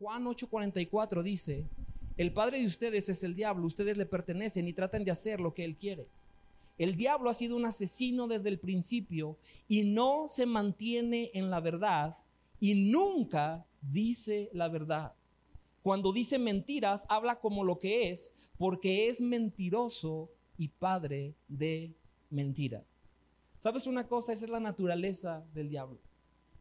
Juan 0.00 0.24
8:44 0.24 1.22
dice, 1.22 1.66
el 2.16 2.32
padre 2.32 2.58
de 2.58 2.64
ustedes 2.64 3.10
es 3.10 3.22
el 3.22 3.34
diablo, 3.34 3.66
ustedes 3.66 3.98
le 3.98 4.06
pertenecen 4.06 4.66
y 4.66 4.72
tratan 4.72 5.04
de 5.04 5.10
hacer 5.10 5.40
lo 5.40 5.52
que 5.52 5.62
él 5.62 5.76
quiere. 5.76 6.06
El 6.78 6.96
diablo 6.96 7.28
ha 7.28 7.34
sido 7.34 7.54
un 7.54 7.66
asesino 7.66 8.26
desde 8.26 8.48
el 8.48 8.58
principio 8.58 9.36
y 9.68 9.82
no 9.82 10.24
se 10.26 10.46
mantiene 10.46 11.30
en 11.34 11.50
la 11.50 11.60
verdad 11.60 12.16
y 12.58 12.90
nunca 12.90 13.66
dice 13.82 14.48
la 14.54 14.68
verdad. 14.68 15.12
Cuando 15.82 16.14
dice 16.14 16.38
mentiras, 16.38 17.04
habla 17.10 17.38
como 17.38 17.62
lo 17.62 17.78
que 17.78 18.08
es, 18.08 18.32
porque 18.56 19.10
es 19.10 19.20
mentiroso 19.20 20.30
y 20.56 20.68
padre 20.68 21.34
de 21.46 21.92
mentira. 22.30 22.82
¿Sabes 23.58 23.86
una 23.86 24.08
cosa? 24.08 24.32
Esa 24.32 24.46
es 24.46 24.50
la 24.50 24.60
naturaleza 24.60 25.44
del 25.52 25.68
diablo. 25.68 25.98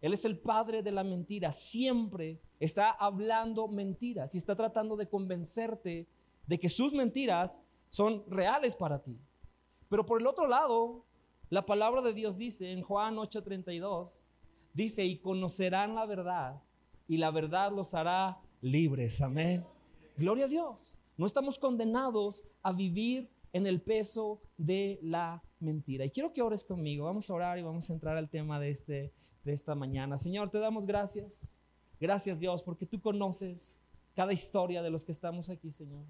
Él 0.02 0.14
es 0.14 0.26
el 0.26 0.38
padre 0.38 0.84
de 0.84 0.92
la 0.92 1.06
mentira. 1.06 1.54
Siempre 1.54 2.38
está 2.60 2.92
hablando 2.92 3.68
mentiras 3.68 4.36
y 4.36 4.38
está 4.38 4.56
tratando 4.56 4.96
de 4.96 5.08
convencerte 5.08 6.08
de 6.46 6.60
que 6.60 6.70
sus 6.70 6.94
mentiras 6.94 7.62
son 7.88 8.24
reales 8.28 8.76
para 8.76 9.02
ti. 9.02 9.20
Pero 9.90 10.06
por 10.06 10.20
el 10.22 10.28
otro 10.28 10.48
lado, 10.48 11.06
la 11.50 11.66
palabra 11.66 12.02
de 12.02 12.14
Dios 12.14 12.38
dice 12.38 12.72
en 12.72 12.82
Juan 12.82 13.16
8:32, 13.18 14.26
dice, 14.74 15.04
y 15.06 15.18
conocerán 15.18 15.96
la 15.96 16.06
verdad, 16.06 16.62
y 17.08 17.18
la 17.18 17.32
verdad 17.32 17.72
los 17.72 17.94
hará 17.94 18.40
libres. 18.62 19.22
Amén. 19.22 19.66
Gloria 20.18 20.46
a 20.46 20.50
Dios. 20.50 20.98
No 21.18 21.26
estamos 21.26 21.58
condenados 21.58 22.46
a 22.62 22.72
vivir 22.72 23.30
en 23.52 23.66
el 23.68 23.82
peso 23.82 24.42
de 24.58 25.00
la 25.02 25.44
mentira. 25.60 26.06
Y 26.06 26.12
quiero 26.12 26.34
que 26.34 26.42
ores 26.42 26.64
conmigo. 26.64 27.06
Vamos 27.06 27.30
a 27.30 27.34
orar 27.34 27.58
y 27.58 27.64
vamos 27.64 27.90
a 27.90 27.94
entrar 27.94 28.16
al 28.16 28.30
tema 28.30 28.60
de, 28.60 28.70
este, 28.70 29.12
de 29.44 29.54
esta 29.54 29.76
mañana. 29.76 30.18
Señor, 30.18 30.50
te 30.50 30.60
damos 30.60 30.86
gracias. 30.86 31.59
Gracias 32.00 32.40
Dios, 32.40 32.64
porque 32.64 32.86
tú 32.86 33.02
conoces 33.02 33.82
cada 34.16 34.34
historia 34.34 34.82
de 34.82 34.90
los 34.90 35.04
que 35.04 35.12
estamos 35.12 35.50
aquí, 35.50 35.72
Señor. 35.72 36.06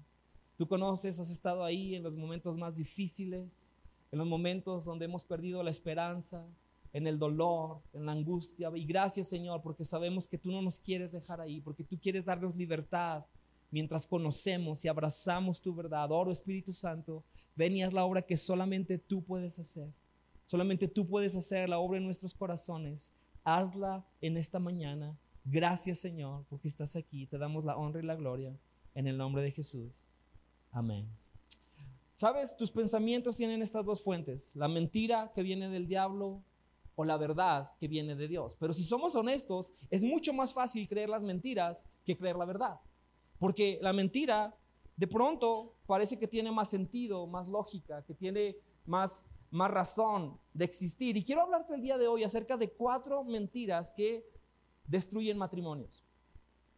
Tú 0.56 0.68
conoces, 0.68 1.18
has 1.18 1.30
estado 1.30 1.64
ahí 1.64 1.94
en 1.94 2.02
los 2.02 2.14
momentos 2.14 2.56
más 2.56 2.76
difíciles, 2.76 3.76
en 4.12 4.18
los 4.18 4.28
momentos 4.28 4.84
donde 4.84 5.06
hemos 5.06 5.24
perdido 5.24 5.62
la 5.62 5.70
esperanza, 5.70 6.46
en 6.92 7.06
el 7.06 7.18
dolor, 7.18 7.80
en 7.92 8.06
la 8.06 8.12
angustia. 8.12 8.70
Y 8.74 8.84
gracias 8.84 9.28
Señor, 9.28 9.62
porque 9.62 9.84
sabemos 9.84 10.28
que 10.28 10.38
tú 10.38 10.50
no 10.50 10.62
nos 10.62 10.80
quieres 10.80 11.12
dejar 11.12 11.40
ahí, 11.40 11.60
porque 11.60 11.84
tú 11.84 11.98
quieres 11.98 12.24
darnos 12.24 12.56
libertad 12.56 13.24
mientras 13.70 14.06
conocemos 14.06 14.84
y 14.84 14.88
abrazamos 14.88 15.60
tu 15.60 15.74
verdad. 15.74 16.10
Oro 16.10 16.30
Espíritu 16.30 16.72
Santo, 16.72 17.24
ven 17.56 17.76
y 17.76 17.82
haz 17.82 17.92
la 17.92 18.04
obra 18.04 18.22
que 18.22 18.36
solamente 18.36 18.98
tú 18.98 19.22
puedes 19.22 19.58
hacer. 19.58 19.88
Solamente 20.44 20.88
tú 20.88 21.06
puedes 21.06 21.36
hacer 21.36 21.68
la 21.68 21.78
obra 21.78 21.98
en 21.98 22.04
nuestros 22.04 22.34
corazones. 22.34 23.12
Hazla 23.44 24.04
en 24.20 24.36
esta 24.36 24.58
mañana. 24.58 25.16
Gracias 25.52 25.98
Señor, 25.98 26.44
porque 26.48 26.68
estás 26.68 26.94
aquí. 26.94 27.26
Te 27.26 27.36
damos 27.36 27.64
la 27.64 27.76
honra 27.76 28.00
y 28.00 28.06
la 28.06 28.14
gloria 28.14 28.56
en 28.94 29.08
el 29.08 29.18
nombre 29.18 29.42
de 29.42 29.50
Jesús. 29.50 30.08
Amén. 30.70 31.08
Sabes, 32.14 32.56
tus 32.56 32.70
pensamientos 32.70 33.36
tienen 33.36 33.60
estas 33.60 33.86
dos 33.86 34.04
fuentes, 34.04 34.54
la 34.54 34.68
mentira 34.68 35.32
que 35.34 35.42
viene 35.42 35.68
del 35.68 35.88
diablo 35.88 36.40
o 36.94 37.04
la 37.04 37.16
verdad 37.16 37.72
que 37.80 37.88
viene 37.88 38.14
de 38.14 38.28
Dios. 38.28 38.56
Pero 38.60 38.72
si 38.72 38.84
somos 38.84 39.16
honestos, 39.16 39.72
es 39.90 40.04
mucho 40.04 40.32
más 40.32 40.54
fácil 40.54 40.86
creer 40.86 41.08
las 41.08 41.22
mentiras 41.22 41.88
que 42.04 42.16
creer 42.16 42.36
la 42.36 42.44
verdad. 42.44 42.78
Porque 43.40 43.78
la 43.82 43.92
mentira 43.92 44.54
de 44.96 45.08
pronto 45.08 45.74
parece 45.86 46.16
que 46.16 46.28
tiene 46.28 46.52
más 46.52 46.70
sentido, 46.70 47.26
más 47.26 47.48
lógica, 47.48 48.04
que 48.04 48.14
tiene 48.14 48.56
más, 48.86 49.26
más 49.50 49.70
razón 49.70 50.38
de 50.54 50.64
existir. 50.64 51.16
Y 51.16 51.24
quiero 51.24 51.42
hablarte 51.42 51.74
el 51.74 51.82
día 51.82 51.98
de 51.98 52.06
hoy 52.06 52.22
acerca 52.22 52.56
de 52.56 52.70
cuatro 52.70 53.24
mentiras 53.24 53.90
que 53.90 54.29
destruyen 54.90 55.38
matrimonios. 55.38 56.04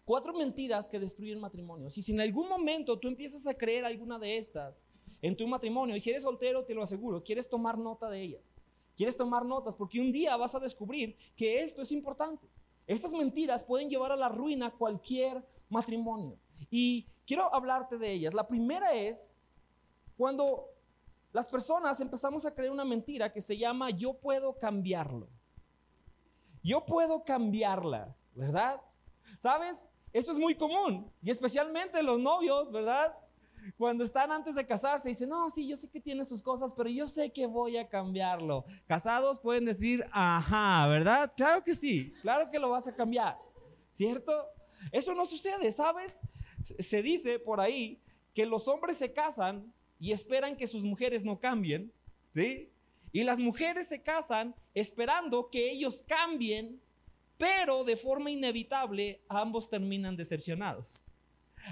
Cuatro 0.05 0.35
mentiras 0.35 0.89
que 0.89 1.01
destruyen 1.01 1.41
matrimonios. 1.41 1.97
Y 1.97 2.03
si 2.03 2.13
en 2.13 2.21
algún 2.21 2.49
momento 2.49 2.99
tú 2.99 3.09
empiezas 3.09 3.47
a 3.47 3.55
creer 3.55 3.85
alguna 3.85 4.19
de 4.19 4.37
estas 4.37 4.87
en 5.23 5.37
tu 5.37 5.47
matrimonio, 5.47 5.97
y 5.97 6.01
si 6.01 6.11
eres 6.11 6.25
soltero, 6.25 6.65
te 6.65 6.75
lo 6.75 6.83
aseguro, 6.83 7.23
quieres 7.23 7.49
tomar 7.49 7.79
nota 7.79 8.11
de 8.11 8.21
ellas. 8.21 8.61
Quieres 8.97 9.17
tomar 9.17 9.47
notas 9.47 9.75
porque 9.75 10.01
un 10.01 10.13
día 10.13 10.37
vas 10.37 10.55
a 10.55 10.61
descubrir 10.61 11.17
que 11.35 11.61
esto 11.61 11.81
es 11.81 11.93
importante. 11.93 12.47
Estas 12.87 13.13
mentiras 13.13 13.65
pueden 13.65 13.89
llevar 13.89 14.13
a 14.13 14.17
la 14.17 14.29
ruina 14.29 14.71
cualquier 14.71 15.43
matrimonio. 15.71 16.37
Y 16.71 17.07
quiero 17.27 17.55
hablarte 17.55 17.97
de 17.97 18.13
ellas. 18.13 18.35
La 18.35 18.47
primera 18.47 18.93
es 18.93 19.35
cuando 20.19 20.69
las 21.33 21.49
personas 21.49 21.99
empezamos 22.01 22.45
a 22.45 22.55
creer 22.55 22.71
una 22.71 22.85
mentira 22.85 23.33
que 23.33 23.41
se 23.41 23.57
llama 23.57 23.89
yo 23.91 24.13
puedo 24.13 24.59
cambiarlo. 24.59 25.29
Yo 26.63 26.85
puedo 26.85 27.25
cambiarla, 27.25 28.15
¿verdad? 28.35 28.81
¿Sabes? 29.39 29.89
Eso 30.13 30.33
es 30.33 30.39
muy 30.39 30.55
común. 30.55 31.11
Y 31.23 31.31
especialmente 31.31 32.03
los 32.03 32.21
novios, 32.21 32.71
¿verdad? 32.71 33.17
Cuando 33.77 34.05
están 34.05 34.31
antes 34.33 34.55
de 34.55 34.67
casarse, 34.67 35.09
dicen, 35.09 35.29
no, 35.29 35.49
sí, 35.51 35.67
yo 35.67 35.77
sé 35.77 35.89
que 35.89 36.01
tiene 36.01 36.25
sus 36.25 36.43
cosas, 36.43 36.73
pero 36.77 36.89
yo 36.89 37.07
sé 37.07 37.33
que 37.33 37.47
voy 37.47 37.77
a 37.77 37.89
cambiarlo. 37.89 38.65
Casados 38.87 39.39
pueden 39.39 39.65
decir, 39.65 40.05
ajá, 40.11 40.87
¿verdad? 40.89 41.33
Claro 41.37 41.63
que 41.63 41.75
sí, 41.75 42.13
claro 42.23 42.51
que 42.51 42.59
lo 42.59 42.71
vas 42.71 42.89
a 42.89 42.95
cambiar, 42.95 43.39
¿cierto? 43.91 44.33
Eso 44.91 45.15
no 45.15 45.25
sucede, 45.25 45.71
¿sabes? 45.71 46.21
Se 46.63 47.03
dice 47.03 47.39
por 47.39 47.61
ahí 47.61 48.01
que 48.35 48.47
los 48.47 48.67
hombres 48.67 48.97
se 48.97 49.13
casan 49.13 49.73
y 49.99 50.13
esperan 50.13 50.57
que 50.57 50.67
sus 50.67 50.83
mujeres 50.83 51.25
no 51.25 51.39
cambien, 51.39 51.93
¿sí? 52.31 52.72
Y 53.13 53.25
las 53.25 53.39
mujeres 53.39 53.89
se 53.89 54.03
casan 54.03 54.55
esperando 54.75 55.51
que 55.51 55.71
ellos 55.71 56.03
cambien 56.07 56.81
pero 57.43 57.83
de 57.83 57.97
forma 57.97 58.31
inevitable 58.31 59.21
ambos 59.29 59.69
terminan 59.69 60.15
decepcionados. 60.15 61.03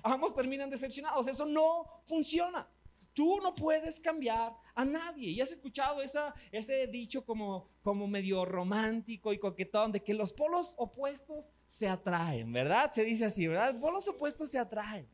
Ambos 0.03 0.35
terminan 0.35 0.69
decepcionados. 0.69 1.29
Eso 1.29 1.47
no 1.47 1.85
funciona. 2.07 2.69
Tú 3.15 3.39
no 3.41 3.55
puedes 3.55 4.01
cambiar 4.01 4.53
a 4.75 4.85
nadie. 4.85 5.31
Y 5.31 5.41
has 5.41 5.53
escuchado 5.53 6.03
ese 6.03 6.87
dicho 6.89 7.25
como, 7.25 7.69
como 7.83 8.07
medio 8.07 8.45
romántico 8.45 9.33
y 9.33 9.39
coquetón 9.39 9.93
de 9.93 10.03
que 10.03 10.15
los 10.15 10.33
polos 10.33 10.75
opuestos 10.77 11.51
se 11.67 11.89
atraen, 11.89 12.53
¿verdad? 12.53 12.91
Se 12.91 13.05
dice 13.05 13.27
así, 13.27 13.47
¿verdad? 13.47 13.73
Los 13.73 13.81
polos 13.81 14.09
opuestos 14.09 14.51
se 14.51 14.59
atraen. 14.59 15.09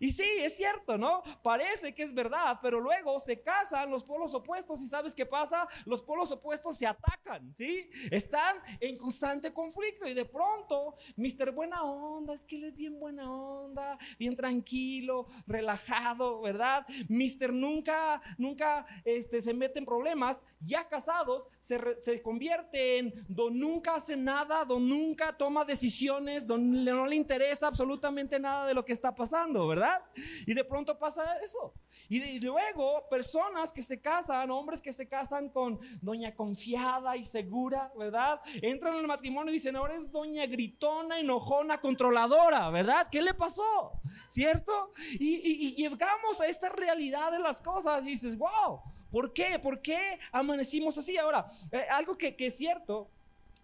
Y 0.00 0.12
sí, 0.12 0.26
es 0.40 0.56
cierto, 0.56 0.98
¿no? 0.98 1.22
Parece 1.42 1.94
que 1.94 2.02
es 2.02 2.12
verdad, 2.12 2.58
pero 2.60 2.80
luego 2.80 3.20
se 3.20 3.40
casan 3.40 3.90
los 3.90 4.02
polos 4.02 4.34
opuestos 4.34 4.82
y 4.82 4.86
¿sabes 4.86 5.14
qué 5.14 5.24
pasa? 5.24 5.68
Los 5.86 6.02
polos 6.02 6.30
opuestos 6.32 6.76
se 6.76 6.86
atacan, 6.86 7.54
¿sí? 7.54 7.88
Están 8.10 8.56
en 8.80 8.96
constante 8.96 9.52
conflicto 9.52 10.06
y 10.08 10.14
de 10.14 10.24
pronto, 10.24 10.96
Mr. 11.16 11.52
Buena 11.52 11.84
Onda, 11.84 12.34
es 12.34 12.44
que 12.44 12.56
él 12.56 12.64
es 12.64 12.76
bien 12.76 12.98
buena 12.98 13.32
onda, 13.32 13.98
bien 14.18 14.36
tranquilo, 14.36 15.26
relajado, 15.46 16.40
¿verdad? 16.42 16.86
Mr. 17.08 17.52
Nunca, 17.52 18.20
nunca 18.36 18.86
este, 19.04 19.42
se 19.42 19.54
mete 19.54 19.78
en 19.78 19.86
problemas, 19.86 20.44
ya 20.60 20.88
casados, 20.88 21.48
se 21.60 22.19
convierte 22.22 22.98
en 22.98 23.14
don 23.28 23.58
nunca 23.58 23.96
hace 23.96 24.16
nada, 24.16 24.64
don 24.64 24.88
nunca 24.88 25.36
toma 25.36 25.64
decisiones, 25.64 26.46
don 26.46 26.84
no 26.84 27.06
le 27.06 27.16
interesa 27.16 27.66
absolutamente 27.66 28.38
nada 28.38 28.66
de 28.66 28.74
lo 28.74 28.84
que 28.84 28.92
está 28.92 29.14
pasando, 29.14 29.66
¿verdad? 29.66 30.02
Y 30.46 30.54
de 30.54 30.64
pronto 30.64 30.98
pasa 30.98 31.38
eso. 31.42 31.74
Y, 32.08 32.40
luego 32.40 33.08
personas 33.08 33.72
que 33.72 33.82
se 33.82 34.00
casan, 34.00 34.50
hombres 34.50 34.80
que 34.80 34.92
se 34.92 35.08
casan 35.08 35.48
con 35.48 35.78
doña 36.00 36.34
confiada 36.34 37.16
y 37.16 37.24
segura, 37.24 37.92
¿verdad? 37.96 38.40
Entran 38.62 38.94
en 38.94 39.00
el 39.00 39.06
matrimonio 39.06 39.50
y 39.50 39.54
dicen, 39.54 39.76
ahora 39.76 39.94
es 39.94 40.10
doña 40.10 40.46
gritona, 40.46 41.18
enojona, 41.18 41.80
controladora, 41.80 42.70
¿verdad? 42.70 43.08
¿Qué 43.10 43.22
le 43.22 43.34
pasó? 43.34 43.92
¿Cierto? 44.26 44.92
Y, 45.12 45.74
llegamos 45.74 46.40
a 46.40 46.46
esta 46.46 46.68
realidad 46.68 47.32
de 47.32 47.38
las 47.38 47.60
cosas 47.60 48.06
y 48.06 48.10
dices, 48.10 48.36
wow, 48.36 48.80
¿por 49.10 49.32
qué? 49.32 49.58
¿Por 49.58 49.80
qué 49.80 50.18
amanecimos 50.32 50.96
así? 50.98 51.16
Ahora, 51.16 51.46
eh, 51.72 51.86
algo 51.90 52.16
que, 52.16 52.34
que 52.36 52.46
es 52.46 52.56
cierto 52.56 53.08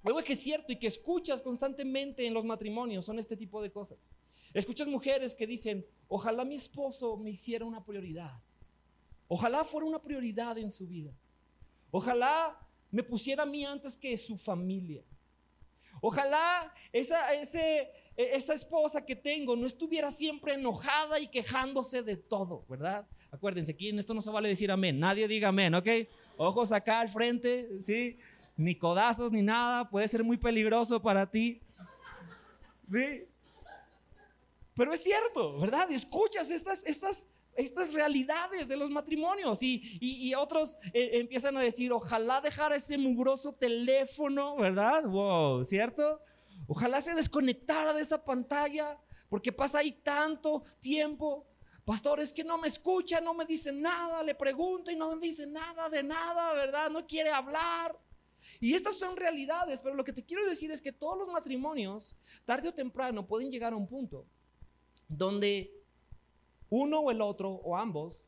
algo 0.06 0.22
que 0.22 0.34
es 0.34 0.40
cierto 0.40 0.72
y 0.72 0.76
que 0.76 0.86
escuchas 0.86 1.42
constantemente 1.42 2.24
en 2.26 2.32
los 2.32 2.44
matrimonios 2.44 3.04
son 3.04 3.18
este 3.18 3.36
tipo 3.36 3.60
de 3.60 3.72
cosas. 3.72 4.14
Escuchas 4.54 4.86
mujeres 4.86 5.34
que 5.34 5.47
dicen, 5.47 5.84
ojalá 6.09 6.44
mi 6.44 6.54
esposo 6.54 7.16
me 7.16 7.30
hiciera 7.30 7.65
una 7.65 7.84
prioridad. 7.84 8.32
Ojalá 9.28 9.65
fuera 9.65 9.86
una 9.86 10.00
prioridad 10.00 10.56
en 10.59 10.71
su 10.71 10.86
vida. 10.86 11.10
Ojalá 11.91 12.56
me 12.92 13.03
pusiera 13.03 13.42
a 13.42 13.47
mí 13.47 13.65
antes 13.65 13.98
que 13.98 14.16
su 14.16 14.38
familia. 14.38 15.03
Ojalá 16.00 16.72
esa, 16.92 17.34
ese, 17.34 17.91
esa 18.16 18.54
esposa 18.54 19.04
que 19.04 19.16
tengo 19.16 19.56
no 19.56 19.66
estuviera 19.66 20.12
siempre 20.12 20.54
enojada 20.54 21.18
y 21.18 21.26
quejándose 21.28 22.03
de 22.03 22.16
todo, 22.16 22.65
¿verdad? 22.68 23.06
Acuérdense, 23.36 23.72
aquí 23.72 23.91
en 23.91 23.98
esto 23.98 24.15
no 24.15 24.22
se 24.22 24.30
vale 24.30 24.48
decir 24.48 24.71
amén. 24.71 24.98
Nadie 24.98 25.28
diga 25.28 25.48
amén, 25.48 25.74
¿ok? 25.74 25.88
Ojos 26.38 26.72
acá 26.72 27.00
al 27.00 27.09
frente, 27.09 27.68
¿sí? 27.80 28.18
ni 28.56 28.74
codazos 28.74 29.33
ni 29.33 29.42
nada, 29.42 29.88
puede 29.88 30.09
ser 30.09 30.24
muy 30.24 30.36
peligroso 30.36 31.00
para 31.00 31.30
ti. 31.30 31.60
¿Sí? 32.86 33.24
Pero 34.74 34.92
es 34.92 35.03
cierto, 35.03 35.59
¿verdad? 35.59 35.91
Escuchas 35.91 36.50
estas, 36.50 36.83
estas, 36.86 37.28
estas 37.54 37.92
realidades 37.92 38.68
de 38.68 38.77
los 38.77 38.91
matrimonios 38.91 39.62
y, 39.62 39.98
y, 40.00 40.34
otros 40.34 40.78
eh, 40.92 41.10
empiezan 41.15 41.56
a 41.56 41.62
decir, 41.62 41.92
ojalá 41.92 42.41
dejara 42.41 42.77
ese 42.77 42.97
mugroso 42.97 43.53
teléfono, 43.53 44.56
¿verdad? 44.56 45.04
Wow, 45.04 45.65
¿cierto? 45.65 46.21
Ojalá 46.66 47.00
se 47.00 47.15
desconectara 47.15 47.92
de 47.92 48.03
esa 48.03 48.24
pantalla 48.24 48.98
Porque 49.28 49.53
pasa 49.53 49.78
ahí 49.78 49.92
tanto 49.92 50.62
tiempo. 50.80 51.47
Pastor, 51.86 52.18
es 52.18 52.33
que 52.33 52.42
no 52.42 52.59
me 52.59 52.66
escucha, 52.66 53.21
no 53.21 53.33
me 53.33 53.47
dice 53.47 53.71
nada, 53.71 54.21
le 54.24 54.34
pregunto 54.34 54.91
y 54.91 54.97
no 54.97 55.15
me 55.15 55.24
dice 55.24 55.47
nada 55.47 55.88
de 55.88 56.03
nada, 56.03 56.53
¿verdad? 56.53 56.91
No 56.91 57.06
quiere 57.06 57.30
hablar. 57.30 57.97
Y 58.59 58.74
estas 58.74 58.98
son 58.98 59.16
realidades, 59.16 59.80
pero 59.83 59.94
lo 59.94 60.03
que 60.03 60.12
te 60.12 60.24
quiero 60.24 60.44
decir 60.48 60.72
es 60.72 60.83
que 60.83 60.91
todos 60.91 61.16
los 61.16 61.28
matrimonios, 61.28 62.16
tarde 62.44 62.71
o 62.71 62.74
temprano, 62.74 63.24
pueden 63.24 63.53
llegar 63.53 63.72
a 63.72 63.77
un 63.77 63.86
punto 63.86 64.27
donde 65.06 65.72
uno 66.71 66.98
o 66.98 67.12
el 67.12 67.21
otro 67.22 67.50
o 67.50 67.77
ambos 67.77 68.27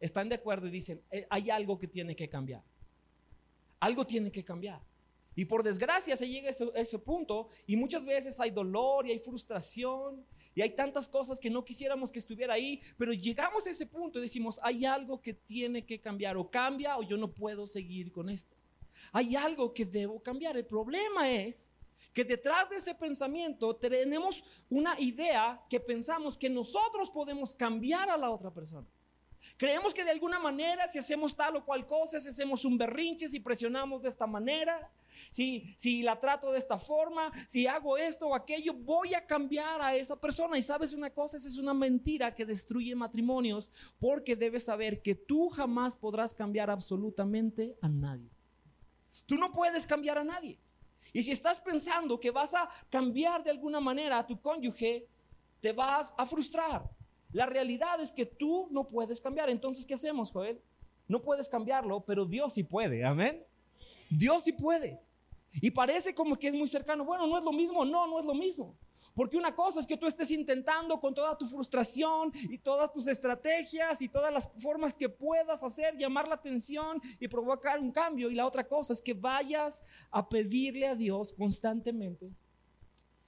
están 0.00 0.28
de 0.28 0.34
acuerdo 0.34 0.66
y 0.66 0.70
dicen, 0.70 1.00
"Eh, 1.12 1.28
hay 1.30 1.48
algo 1.48 1.78
que 1.78 1.86
tiene 1.86 2.16
que 2.16 2.28
cambiar. 2.28 2.64
Algo 3.78 4.04
tiene 4.04 4.32
que 4.32 4.44
cambiar. 4.44 4.82
Y 5.36 5.44
por 5.44 5.62
desgracia 5.62 6.16
se 6.16 6.28
llega 6.28 6.48
a 6.48 6.50
ese, 6.50 6.72
ese 6.74 6.98
punto 6.98 7.50
y 7.68 7.76
muchas 7.76 8.04
veces 8.04 8.40
hay 8.40 8.50
dolor 8.50 9.06
y 9.06 9.12
hay 9.12 9.20
frustración 9.20 10.26
y 10.56 10.62
hay 10.62 10.70
tantas 10.70 11.06
cosas 11.06 11.38
que 11.38 11.50
no 11.50 11.62
quisiéramos 11.62 12.10
que 12.10 12.18
estuviera 12.18 12.54
ahí, 12.54 12.80
pero 12.96 13.12
llegamos 13.12 13.66
a 13.66 13.70
ese 13.70 13.84
punto 13.84 14.18
y 14.18 14.22
decimos, 14.22 14.58
hay 14.62 14.86
algo 14.86 15.20
que 15.20 15.34
tiene 15.34 15.84
que 15.84 16.00
cambiar 16.00 16.38
o 16.38 16.50
cambia 16.50 16.96
o 16.96 17.02
yo 17.02 17.18
no 17.18 17.30
puedo 17.30 17.66
seguir 17.66 18.10
con 18.10 18.30
esto. 18.30 18.56
Hay 19.12 19.36
algo 19.36 19.74
que 19.74 19.84
debo 19.84 20.18
cambiar. 20.22 20.56
El 20.56 20.64
problema 20.64 21.30
es 21.30 21.74
que 22.14 22.24
detrás 22.24 22.70
de 22.70 22.76
ese 22.76 22.94
pensamiento 22.94 23.76
tenemos 23.76 24.42
una 24.70 24.98
idea 24.98 25.62
que 25.68 25.78
pensamos 25.78 26.38
que 26.38 26.48
nosotros 26.48 27.10
podemos 27.10 27.54
cambiar 27.54 28.08
a 28.08 28.16
la 28.16 28.30
otra 28.30 28.50
persona. 28.50 28.88
Creemos 29.56 29.94
que 29.94 30.04
de 30.04 30.10
alguna 30.10 30.38
manera 30.38 30.86
si 30.88 30.98
hacemos 30.98 31.34
tal 31.34 31.56
o 31.56 31.64
cual 31.64 31.86
cosa, 31.86 32.20
si 32.20 32.28
hacemos 32.28 32.64
un 32.64 32.76
berrinche, 32.76 33.28
si 33.28 33.40
presionamos 33.40 34.02
de 34.02 34.08
esta 34.08 34.26
manera, 34.26 34.90
si, 35.30 35.74
si 35.76 36.02
la 36.02 36.20
trato 36.20 36.52
de 36.52 36.58
esta 36.58 36.78
forma, 36.78 37.32
si 37.48 37.66
hago 37.66 37.96
esto 37.96 38.28
o 38.28 38.34
aquello, 38.34 38.74
voy 38.74 39.14
a 39.14 39.26
cambiar 39.26 39.80
a 39.80 39.96
esa 39.96 40.20
persona. 40.20 40.58
Y 40.58 40.62
sabes 40.62 40.92
una 40.92 41.10
cosa, 41.10 41.38
esa 41.38 41.48
es 41.48 41.56
una 41.56 41.72
mentira 41.72 42.34
que 42.34 42.44
destruye 42.44 42.94
matrimonios 42.94 43.70
porque 43.98 44.36
debes 44.36 44.64
saber 44.64 45.00
que 45.00 45.14
tú 45.14 45.48
jamás 45.48 45.96
podrás 45.96 46.34
cambiar 46.34 46.68
absolutamente 46.68 47.76
a 47.80 47.88
nadie. 47.88 48.28
Tú 49.24 49.36
no 49.36 49.52
puedes 49.52 49.86
cambiar 49.86 50.18
a 50.18 50.24
nadie. 50.24 50.58
Y 51.12 51.22
si 51.22 51.32
estás 51.32 51.60
pensando 51.60 52.20
que 52.20 52.30
vas 52.30 52.52
a 52.54 52.68
cambiar 52.90 53.42
de 53.42 53.50
alguna 53.50 53.80
manera 53.80 54.18
a 54.18 54.26
tu 54.26 54.38
cónyuge, 54.40 55.08
te 55.60 55.72
vas 55.72 56.12
a 56.16 56.26
frustrar. 56.26 56.95
La 57.32 57.46
realidad 57.46 58.00
es 58.00 58.12
que 58.12 58.26
tú 58.26 58.68
no 58.70 58.88
puedes 58.88 59.20
cambiar. 59.20 59.50
Entonces, 59.50 59.84
¿qué 59.84 59.94
hacemos, 59.94 60.30
Joel? 60.30 60.60
No 61.08 61.22
puedes 61.22 61.48
cambiarlo, 61.48 62.00
pero 62.00 62.24
Dios 62.24 62.54
sí 62.54 62.62
puede. 62.62 63.04
Amén. 63.04 63.44
Dios 64.10 64.44
sí 64.44 64.52
puede. 64.52 65.00
Y 65.52 65.70
parece 65.70 66.14
como 66.14 66.38
que 66.38 66.48
es 66.48 66.54
muy 66.54 66.68
cercano. 66.68 67.04
Bueno, 67.04 67.26
no 67.26 67.38
es 67.38 67.44
lo 67.44 67.52
mismo. 67.52 67.84
No, 67.84 68.06
no 68.06 68.18
es 68.18 68.24
lo 68.24 68.34
mismo. 68.34 68.76
Porque 69.14 69.38
una 69.38 69.54
cosa 69.54 69.80
es 69.80 69.86
que 69.86 69.96
tú 69.96 70.06
estés 70.06 70.30
intentando 70.30 71.00
con 71.00 71.14
toda 71.14 71.38
tu 71.38 71.48
frustración 71.48 72.32
y 72.50 72.58
todas 72.58 72.92
tus 72.92 73.06
estrategias 73.06 74.02
y 74.02 74.10
todas 74.10 74.30
las 74.30 74.50
formas 74.58 74.92
que 74.92 75.08
puedas 75.08 75.64
hacer, 75.64 75.96
llamar 75.96 76.28
la 76.28 76.34
atención 76.34 77.00
y 77.18 77.26
provocar 77.26 77.80
un 77.80 77.90
cambio. 77.90 78.30
Y 78.30 78.34
la 78.34 78.46
otra 78.46 78.68
cosa 78.68 78.92
es 78.92 79.00
que 79.00 79.14
vayas 79.14 79.82
a 80.10 80.28
pedirle 80.28 80.86
a 80.86 80.94
Dios 80.94 81.32
constantemente. 81.32 82.30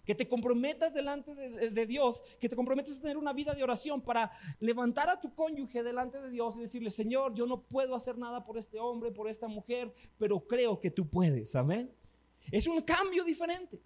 Que 0.08 0.14
te 0.14 0.26
comprometas 0.26 0.94
delante 0.94 1.34
de, 1.34 1.84
Dios, 1.84 2.22
que 2.40 2.49
te 2.49 2.56
comprometas 2.56 2.96
a 2.96 3.00
tener 3.02 3.19
una 3.19 3.34
vida 3.34 3.52
de 3.52 3.62
oración 3.62 4.00
para 4.00 4.32
levantar 4.58 5.10
a 5.10 5.20
tu 5.20 5.34
cónyuge 5.34 5.82
delante 5.82 6.19
de 6.19 6.31
Dios 6.31 6.56
y 6.56 6.62
decirle, 6.62 6.88
Señor, 6.88 7.34
yo 7.34 7.44
no 7.44 7.60
puedo 7.60 7.94
hacer 7.94 8.16
nada 8.16 8.43
por 8.43 8.56
este 8.56 8.78
hombre, 8.78 9.12
por 9.12 9.28
esta 9.28 9.49
mujer, 9.49 9.93
pero 10.16 10.40
creo 10.40 10.81
que 10.81 10.90
tú 10.90 11.06
puedes. 11.06 11.55
Amén. 11.55 11.93
Es 12.50 12.66
un 12.66 12.81
cambio 12.81 13.22
diferente. 13.22 13.82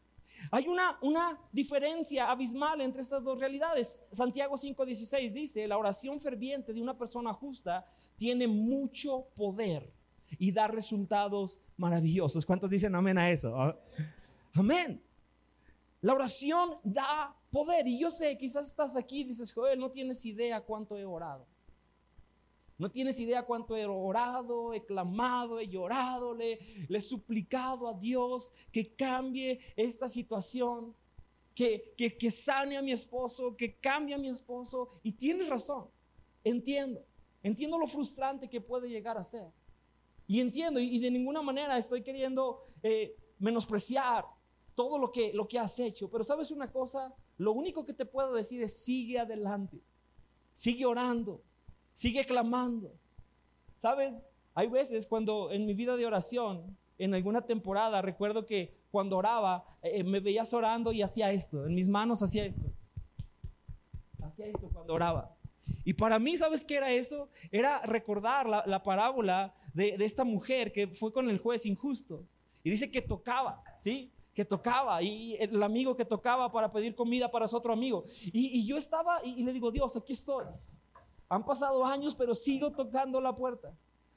Hay 0.53 0.69
una, 0.69 0.97
una 1.03 1.41
diferencia 1.51 2.31
abismal 2.31 2.81
entre 2.83 3.03
estas 3.03 3.25
dos 3.25 3.41
realidades. 3.41 4.01
Santiago 4.13 4.55
5:16 4.57 5.33
dice, 5.33 5.67
la 5.67 5.77
oración 5.77 6.21
ferviente 6.21 6.73
de 6.73 6.81
una 6.81 6.97
persona 6.97 7.33
justa 7.33 7.85
tiene 8.17 8.47
mucho 8.47 9.27
poder 9.35 9.93
y 10.39 10.53
da 10.53 10.69
resultados 10.69 11.61
maravillosos. 11.77 12.47
¿Cuántos 12.47 12.71
dicen 12.71 12.95
amén 12.95 13.19
a 13.19 13.29
eso? 13.29 13.61
Ah, 13.61 13.77
Amén. 14.55 15.03
La 16.03 16.15
oración 16.15 16.79
da 16.83 17.35
poder. 17.51 17.87
Y 17.87 17.99
yo 17.99 18.11
sé, 18.11 18.37
quizás 18.37 18.67
estás 18.67 18.97
aquí 18.97 19.21
y 19.21 19.25
dices, 19.25 19.53
Joel, 19.53 19.79
no 19.79 19.91
tienes 19.91 20.27
idea 20.27 20.61
cuánto 20.61 20.99
he 20.99 21.05
orado. 21.05 21.47
No 22.77 22.91
tienes 22.91 23.21
idea 23.21 23.45
cuánto 23.47 23.77
he 23.77 23.87
orado, 23.87 24.75
he 24.75 24.85
clamado, 24.85 25.61
he 25.61 25.69
llorado, 25.69 26.35
le, 26.35 26.59
he 26.89 27.01
suplicado 27.01 27.87
a 27.87 27.95
Dios 27.95 28.53
que 28.73 28.93
cambie 28.95 29.61
esta 29.77 30.09
situación, 30.09 30.93
que, 31.55 31.95
que, 31.97 32.17
que 32.17 32.31
sane 32.33 32.77
a 32.77 32.83
mi 32.83 32.91
esposo, 32.91 33.57
que 33.57 33.77
cambie 33.77 34.17
a 34.17 34.19
mi 34.19 34.29
esposo. 34.29 34.89
Y 35.05 35.13
tienes 35.13 35.49
razón, 35.49 35.87
entiendo, 36.43 37.05
entiendo 37.45 37.79
lo 37.79 37.87
frustrante 37.87 38.51
que 38.51 38.61
puede 38.61 38.89
llegar 38.89 39.17
a 39.17 39.25
ser. 39.25 39.53
Y 40.27 40.41
entiendo, 40.41 40.81
y, 40.81 40.97
y 40.97 40.99
de 40.99 41.13
ninguna 41.13 41.43
manera 41.43 41.79
estoy 41.79 42.03
queriendo 42.03 42.65
eh, 42.83 43.15
menospreciar 43.39 44.25
todo 44.75 44.99
lo 44.99 45.13
que, 45.13 45.33
lo 45.33 45.49
que 45.49 45.59
has 45.59 45.79
hecho. 45.79 46.11
Pero 46.11 46.25
sabes 46.25 46.51
una 46.51 46.71
cosa, 46.71 47.15
lo 47.39 47.53
único 47.53 47.85
que 47.85 47.93
te 47.93 48.05
puedo 48.05 48.35
decir 48.35 48.63
es 48.63 48.77
sigue 48.77 49.19
adelante, 49.19 49.79
sigue 50.53 50.87
orando, 50.87 51.43
sigue 51.93 52.25
clamando. 52.25 52.93
Sabes, 53.79 54.27
hay 54.55 54.69
veces 54.69 55.07
cuando 55.07 55.51
en 55.51 55.67
mi 55.67 55.75
vida 55.75 55.97
de 55.97 56.07
oración, 56.07 56.77
en 56.99 57.15
alguna 57.15 57.43
temporada, 57.43 58.01
recuerdo 58.03 58.47
que 58.47 58.75
cuando 58.91 59.17
oraba, 59.17 59.65
eh, 59.83 60.05
me 60.05 60.21
veías 60.21 60.53
orando 60.55 60.93
y 60.93 61.03
hacía 61.03 61.33
esto, 61.33 61.67
en 61.67 61.75
mis 61.75 61.89
manos 61.89 62.23
hacía 62.23 62.45
esto. 62.45 62.71
Hacía 64.23 64.47
esto 64.47 64.69
cuando 64.73 64.95
oraba. 64.95 65.35
Y 65.85 65.95
para 65.95 66.19
mí, 66.19 66.37
¿sabes 66.37 66.65
qué 66.65 66.77
era 66.77 66.93
eso? 66.93 67.29
Era 67.51 67.81
recordar 67.83 68.49
la, 68.49 68.63
la 68.67 68.83
parábola 68.83 69.55
de, 69.75 69.97
de 69.97 70.05
esta 70.05 70.25
mujer 70.25 70.73
que 70.73 70.87
fue 70.89 71.13
con 71.13 71.29
el 71.29 71.39
juez 71.39 71.67
injusto. 71.67 72.25
Y 72.63 72.71
dice 72.71 72.91
que 72.91 73.03
tocaba, 73.03 73.65
¿sí? 73.77 74.13
Que 74.34 74.44
tocaba 74.44 75.02
y 75.02 75.37
el 75.38 75.62
amigo 75.62 75.96
que 75.96 76.05
tocaba 76.05 76.50
para 76.50 76.73
pedir 76.73 76.94
comida 76.94 77.31
para 77.31 77.46
su 77.46 77.56
otro 77.56 77.73
amigo. 77.73 78.05
Y, 78.32 78.67
yo 78.67 78.76
estaba 78.76 79.25
y, 79.25 79.40
y 79.40 79.43
le 79.43 79.52
digo, 79.52 79.70
Dios, 79.70 79.94
aquí 79.96 80.12
estoy. 80.12 80.46
Han 81.29 81.44
pasado 81.44 81.84
años, 81.84 82.14
pero 82.14 82.34
sigo 82.34 82.73
tocando 82.73 83.20
la 83.20 83.34
puerta. 83.34 83.73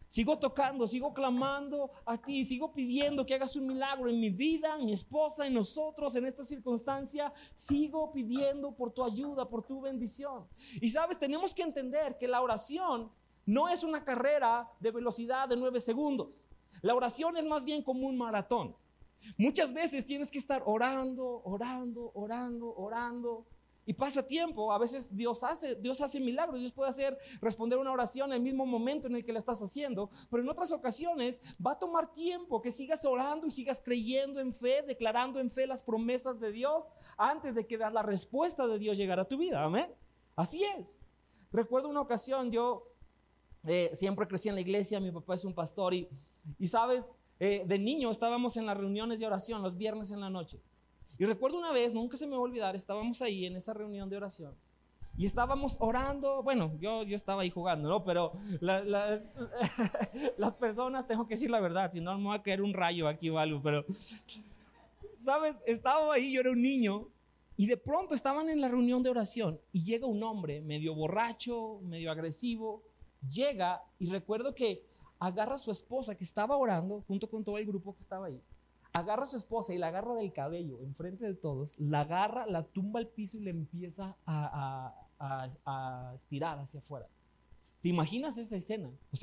Sigo 0.07 0.38
tocando, 0.38 0.85
sigo 0.88 1.13
clamando 1.13 1.89
a 2.06 2.17
ti, 2.17 2.45
sigo 2.45 2.71
pidiendo 2.71 3.25
que 3.25 3.33
hagas 3.33 3.56
un 3.56 3.67
milagro 3.67 4.09
en 4.09 4.19
mi 4.19 4.29
vida, 4.29 4.77
en 4.79 4.85
mi 4.85 4.94
esposa, 4.94 5.47
en 5.47 5.53
nosotros, 5.53 6.15
en 6.15 6.25
esta 6.25 6.45
circunstancia. 6.45 7.33
Sigo 7.56 8.12
pidiendo 8.12 8.71
por 8.71 8.91
tu 8.91 9.03
ayuda, 9.03 9.50
por 9.50 9.63
tu 9.63 9.81
bendición. 9.81 10.47
Y 10.79 10.89
sabes, 10.89 11.17
tenemos 11.17 11.53
que 11.53 11.63
entender 11.63 12.17
que 12.17 12.27
la 12.27 12.41
oración 12.41 13.12
no 13.45 13.67
es 13.67 13.84
una 13.84 14.03
carrera 14.03 14.72
de 14.79 14.91
velocidad 14.91 15.50
de 15.50 15.57
nueve 15.57 15.79
segundos. 15.79 16.45
La 16.81 16.95
oración 16.95 17.36
es 17.38 17.45
más 17.45 17.63
bien 17.63 17.81
como 17.84 18.07
un 18.07 18.17
maratón. 18.17 18.75
Muchas 19.38 19.74
veces 19.74 20.05
tienes 20.05 20.32
que 20.32 20.38
estar 20.38 20.63
orando, 20.65 21.41
orando, 21.44 22.12
orando, 22.13 22.74
orando. 22.75 23.46
Y 23.88 23.94
pasa 23.94 24.25
tiempo, 24.25 24.74
a 24.74 24.79
veces 24.79 25.15
Dios 25.15 25.44
hace, 25.44 25.75
Dios 25.75 26.01
hace 26.01 26.20
milagros, 26.20 26.60
Dios 26.60 26.72
puede 26.72 26.89
hacer 26.89 27.20
responder 27.39 27.77
una 27.77 27.91
oración 27.91 28.32
en 28.32 28.38
el 28.38 28.41
mismo 28.41 28.65
momento 28.65 29.05
en 29.05 29.15
el 29.15 29.24
que 29.24 29.32
la 29.32 29.38
estás 29.38 29.62
haciendo, 29.62 30.10
pero 30.32 30.41
en 30.41 30.50
otras 30.50 30.72
ocasiones 30.72 31.39
va 31.63 31.74
a 31.74 31.79
tomar 31.79 32.12
tiempo 32.12 32.63
que 32.63 32.72
sigas 32.72 33.05
orando 33.05 33.46
y 33.46 33.51
sigas 33.51 33.79
creyendo 33.79 34.39
en 34.39 34.53
fe, 34.53 34.82
declarando 34.82 35.39
en 35.39 35.51
fe 35.51 35.67
las 35.67 35.84
promesas 35.84 36.39
de 36.39 36.51
Dios 36.51 36.91
antes 37.15 37.53
de 37.53 37.67
que 37.67 37.77
la 37.77 38.01
respuesta 38.01 38.65
de 38.65 38.79
Dios 38.79 38.98
llegara 38.98 39.22
a 39.22 39.27
tu 39.27 39.38
vida. 39.38 39.63
Amén. 39.63 39.94
Así 40.36 40.63
es. 40.79 41.00
Recuerdo 41.51 41.88
una 41.88 42.01
ocasión, 42.01 42.51
yo 42.51 42.91
eh, 43.67 43.91
siempre 43.94 44.27
crecí 44.27 44.50
en 44.50 44.55
la 44.55 44.62
iglesia, 44.62 45.00
mi 45.00 45.12
papá 45.12 45.36
es 45.36 45.46
un 45.46 45.53
pastor 45.53 45.94
y, 45.94 46.10
y 46.58 46.67
sabes, 46.67 47.15
eh, 47.39 47.63
de 47.65 47.80
niño 47.80 48.12
estábamos 48.12 48.58
en 48.58 48.65
las 48.65 48.77
reuniones 48.77 49.20
de 49.20 49.27
oración 49.27 49.62
los 49.62 49.77
viernes 49.77 50.12
en 50.12 50.22
la 50.22 50.30
noche. 50.30 50.60
Y 51.18 51.25
recuerdo 51.25 51.58
una 51.58 51.72
vez, 51.72 51.94
nunca 51.94 52.18
se 52.18 52.25
me 52.27 52.32
va 52.34 52.38
a 52.38 52.42
olvidar, 52.42 52.75
estábamos 52.75 53.22
ahí 53.22 53.46
en 53.46 53.56
esa 53.56 53.74
reunión 53.74 54.10
de 54.10 54.18
oración. 54.18 54.54
Y 55.18 55.25
estábamos 55.25 55.77
orando, 55.80 56.44
bueno, 56.44 56.74
yo, 56.82 57.04
yo 57.04 57.15
estaba 57.15 57.44
ahí 57.44 57.50
jugando, 57.50 57.88
¿no? 57.88 58.04
Pero 58.04 58.34
la- 58.60 58.84
las, 58.84 59.32
las 60.38 60.54
personas, 60.56 61.08
tengo 61.08 61.25
que 61.25 61.36
decir 61.36 61.50
la 61.50 61.62
verdad, 61.62 61.89
si 61.92 62.01
no 62.01 62.18
me 62.18 62.27
va 62.30 62.36
a 62.36 62.44
caer 62.44 62.62
un 62.62 62.74
rayo 62.74 63.08
aquí 63.08 63.30
o 63.30 63.39
algo, 63.39 63.62
pero, 63.63 63.86
¿sabes? 65.18 65.62
Estaba 65.65 66.13
ahí, 66.13 66.34
yo 66.34 66.42
era 66.42 66.51
un 66.51 66.62
niño, 66.62 67.08
y 67.58 67.68
de 67.68 67.77
pronto 67.77 68.13
estaban 68.13 68.50
en 68.50 68.60
la 68.60 68.68
reunión 68.68 69.04
de 69.04 69.10
oración, 69.10 69.60
y 69.72 69.84
llega 69.84 70.06
un 70.06 70.22
hombre 70.24 70.62
medio 70.62 70.94
borracho, 70.94 71.80
medio 71.84 72.12
agresivo, 72.12 72.84
llega, 73.30 73.82
y 74.00 74.08
recuerdo 74.08 74.54
que 74.54 74.84
agarra 75.19 75.55
a 75.55 75.57
su 75.60 75.72
esposa 75.72 76.15
que 76.15 76.24
estaba 76.24 76.57
orando, 76.57 77.03
junto 77.07 77.29
con 77.29 77.43
todo 77.43 77.57
el 77.57 77.65
grupo 77.65 77.93
que 77.95 78.01
estaba 78.01 78.27
ahí, 78.27 78.41
agarra 78.93 79.24
a 79.24 79.27
su 79.27 79.38
esposa 79.38 79.74
y 79.74 79.77
la 79.77 79.88
agarra 79.88 80.13
del 80.15 80.31
cabello 80.34 80.81
enfrente 80.81 81.25
de 81.25 81.34
todos, 81.34 81.77
la 81.79 82.01
agarra, 82.01 82.45
la 82.48 82.63
tumba 82.63 83.00
al 83.00 83.07
piso 83.07 83.38
y 83.38 83.41
le 83.41 83.51
empieza 83.51 84.15
a, 84.25 84.95
a- 85.19 85.48
a- 85.65 86.10
a 86.10 86.13
estirar 86.15 86.60
hacia 86.60 86.79
afuera. 86.79 87.07
¿Te 87.81 87.89
imaginas 87.89 88.38
esa 88.38 88.57
escena? 88.57 88.89
O 89.13 89.17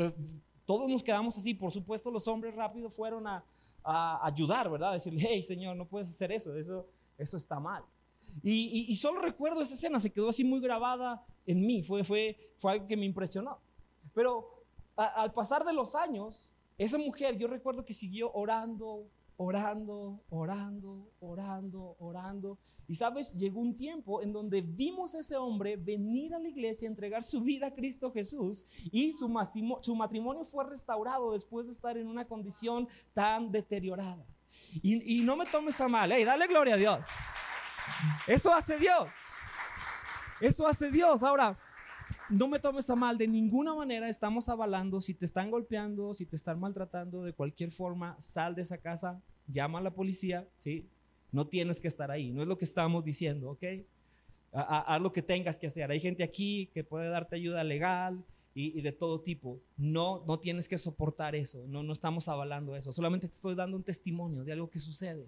todos 0.64 0.88
nos 0.88 1.02
quedamos 1.02 1.36
así, 1.36 1.54
por 1.54 1.72
supuesto 1.72 2.10
los 2.10 2.26
hombres 2.28 2.54
rápido 2.54 2.88
fueron 2.90 3.26
a, 3.26 3.44
a 3.82 4.24
ayudar, 4.26 4.70
¿verdad? 4.70 4.92
Decirle, 4.92 5.20
hey 5.28 5.42
Señor, 5.42 5.76
no 5.76 5.86
puedes 5.86 6.08
hacer 6.08 6.30
eso, 6.32 6.56
eso, 6.56 6.86
eso 7.18 7.36
está 7.36 7.58
mal. 7.58 7.82
Y, 8.42 8.94
solo 8.96 9.20
recuerdo 9.20 9.60
esa 9.60 9.74
escena, 9.74 10.00
se 10.00 10.10
quedó 10.10 10.30
así 10.30 10.42
muy 10.44 10.60
grabada 10.60 11.22
en 11.44 11.66
mí, 11.66 11.82
fue, 11.82 12.02
fue, 12.04 12.54
fue 12.56 12.72
algo 12.72 12.86
que 12.86 12.96
me 12.96 13.04
impresionó. 13.04 13.58
Pero 14.14 14.51
al 14.96 15.32
pasar 15.32 15.64
de 15.64 15.72
los 15.72 15.94
años, 15.94 16.52
esa 16.78 16.98
mujer, 16.98 17.36
yo 17.38 17.48
recuerdo 17.48 17.84
que 17.84 17.94
siguió 17.94 18.32
orando, 18.32 19.08
orando, 19.36 20.20
orando, 20.30 21.10
orando, 21.20 21.96
orando. 21.98 22.58
Y 22.88 22.94
sabes, 22.94 23.32
llegó 23.34 23.60
un 23.60 23.76
tiempo 23.76 24.22
en 24.22 24.32
donde 24.32 24.60
vimos 24.60 25.14
a 25.14 25.20
ese 25.20 25.36
hombre 25.36 25.76
venir 25.76 26.34
a 26.34 26.38
la 26.38 26.48
iglesia, 26.48 26.86
entregar 26.86 27.22
su 27.22 27.40
vida 27.40 27.68
a 27.68 27.74
Cristo 27.74 28.12
Jesús 28.12 28.66
y 28.90 29.12
su, 29.12 29.28
matrimonio 29.28 30.44
fue 30.44 30.64
restaurado 30.64 31.32
después 31.32 31.66
de 31.66 31.72
estar 31.72 31.96
en 31.96 32.06
una 32.06 32.26
condición 32.26 32.88
tan 33.14 33.50
deteriorada. 33.50 34.26
Y, 34.82 35.20
no 35.22 35.36
me 35.36 35.46
tomes 35.46 35.80
a 35.80 35.88
mal, 35.88 36.12
hey, 36.12 36.24
dale 36.24 36.46
gloria 36.46 36.74
a 36.74 36.78
Dios. 36.78 37.08
Eso 38.26 38.52
hace 38.52 38.78
Dios. 38.78 39.14
Eso 40.40 40.66
hace 40.66 40.90
Dios. 40.90 41.22
Ahora, 41.22 41.58
no 42.32 42.48
me 42.48 42.58
tomes 42.58 42.88
a 42.88 42.96
mal, 42.96 43.18
de 43.18 43.28
ninguna 43.28 43.74
manera 43.74 44.08
estamos 44.08 44.48
avalando, 44.48 45.00
si 45.00 45.12
te 45.12 45.24
están 45.24 45.50
golpeando, 45.50 46.14
si 46.14 46.24
te 46.24 46.36
están 46.36 46.58
maltratando 46.58 47.22
de 47.22 47.32
cualquier 47.32 47.70
forma, 47.70 48.16
sal 48.18 48.54
de 48.54 48.62
esa 48.62 48.78
casa, 48.78 49.20
llama 49.46 49.78
a 49.78 49.82
la 49.82 49.94
policía, 49.94 50.48
¿sí? 50.56 50.88
No 51.30 51.46
tienes 51.46 51.78
que 51.78 51.88
estar 51.88 52.10
ahí, 52.10 52.30
no 52.30 52.42
es 52.42 52.48
lo 52.48 52.56
que 52.56 52.64
estamos 52.64 53.04
diciendo, 53.04 53.50
¿ok? 53.50 53.64
Haz 54.52 55.00
lo 55.00 55.12
que 55.12 55.22
tengas 55.22 55.58
que 55.58 55.66
hacer. 55.66 55.90
Hay 55.90 56.00
gente 56.00 56.22
aquí 56.22 56.70
que 56.74 56.84
puede 56.84 57.08
darte 57.08 57.36
ayuda 57.36 57.64
legal 57.64 58.22
y, 58.54 58.82
de 58.82 58.92
todo 58.92 59.20
tipo. 59.20 59.58
No, 59.78 60.22
no 60.26 60.38
tienes 60.38 60.68
que 60.68 60.76
soportar 60.76 61.34
eso, 61.34 61.64
no, 61.68 61.82
no 61.82 61.92
estamos 61.92 62.28
avalando 62.28 62.76
eso. 62.76 62.92
Solamente 62.92 63.28
te 63.28 63.34
estoy 63.34 63.54
dando 63.54 63.76
un 63.76 63.82
testimonio 63.82 64.44
de 64.44 64.52
algo 64.52 64.68
que 64.68 64.78
sucede, 64.78 65.26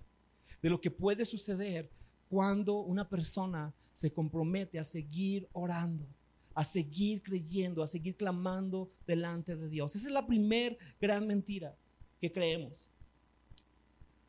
de 0.63 0.71
lo 0.71 0.81
que 0.81 0.91
puede 0.91 1.25
suceder 1.25 1.91
cuando 2.31 2.81
una 2.81 3.09
persona 3.09 3.73
se 3.93 4.13
compromete 4.13 4.79
a 4.79 4.85
seguir 4.85 5.49
orando 5.53 6.07
a 6.55 6.63
seguir 6.63 7.23
creyendo, 7.23 7.83
a 7.83 7.87
seguir 7.87 8.17
clamando 8.17 8.91
delante 9.07 9.57
de 9.57 9.69
Dios. 9.69 9.95
Esa 9.97 10.07
es 10.07 10.13
la 10.13 10.27
primer 10.27 10.79
gran 11.01 11.27
mentira 11.27 11.75
que 12.21 12.33
creemos. 12.33 12.89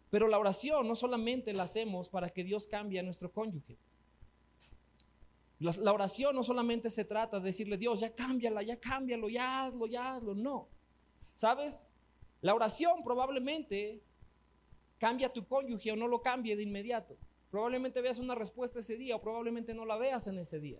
Pero 0.09 0.27
la 0.27 0.39
oración 0.39 0.87
no 0.87 0.95
solamente 0.95 1.53
la 1.53 1.63
hacemos 1.63 2.09
para 2.09 2.29
que 2.29 2.43
Dios 2.43 2.67
cambie 2.67 2.99
a 2.99 3.03
nuestro 3.03 3.31
cónyuge. 3.31 3.77
La, 5.59 5.93
oración 5.93 6.35
no 6.35 6.43
solamente 6.43 6.89
se 6.89 7.05
trata 7.05 7.39
de 7.39 7.45
decirle, 7.45 7.77
Dios, 7.77 8.01
ya 8.01 8.13
cámbiala, 8.13 8.61
ya 8.61 8.79
cámbialo, 8.79 9.29
ya 9.29 9.65
hazlo, 9.65 9.87
ya 9.87 10.15
hazlo. 10.15 10.35
No. 10.35 10.67
¿Sabes? 11.33 11.89
La 12.41 12.53
oración 12.53 13.03
probablemente 13.03 14.01
cambia 14.97 15.27
a 15.27 15.33
tu 15.33 15.45
cónyuge 15.45 15.91
o 15.91 15.95
no 15.95 16.07
lo 16.07 16.21
cambie 16.21 16.55
de 16.55 16.63
inmediato. 16.63 17.17
Probablemente 17.51 18.01
veas 18.01 18.19
una 18.19 18.35
respuesta 18.35 18.79
ese 18.79 18.97
día 18.97 19.15
o 19.15 19.21
probablemente 19.21 19.73
no 19.73 19.85
la 19.85 19.97
veas 19.97 20.27
en 20.27 20.37
ese 20.39 20.59
día. 20.59 20.79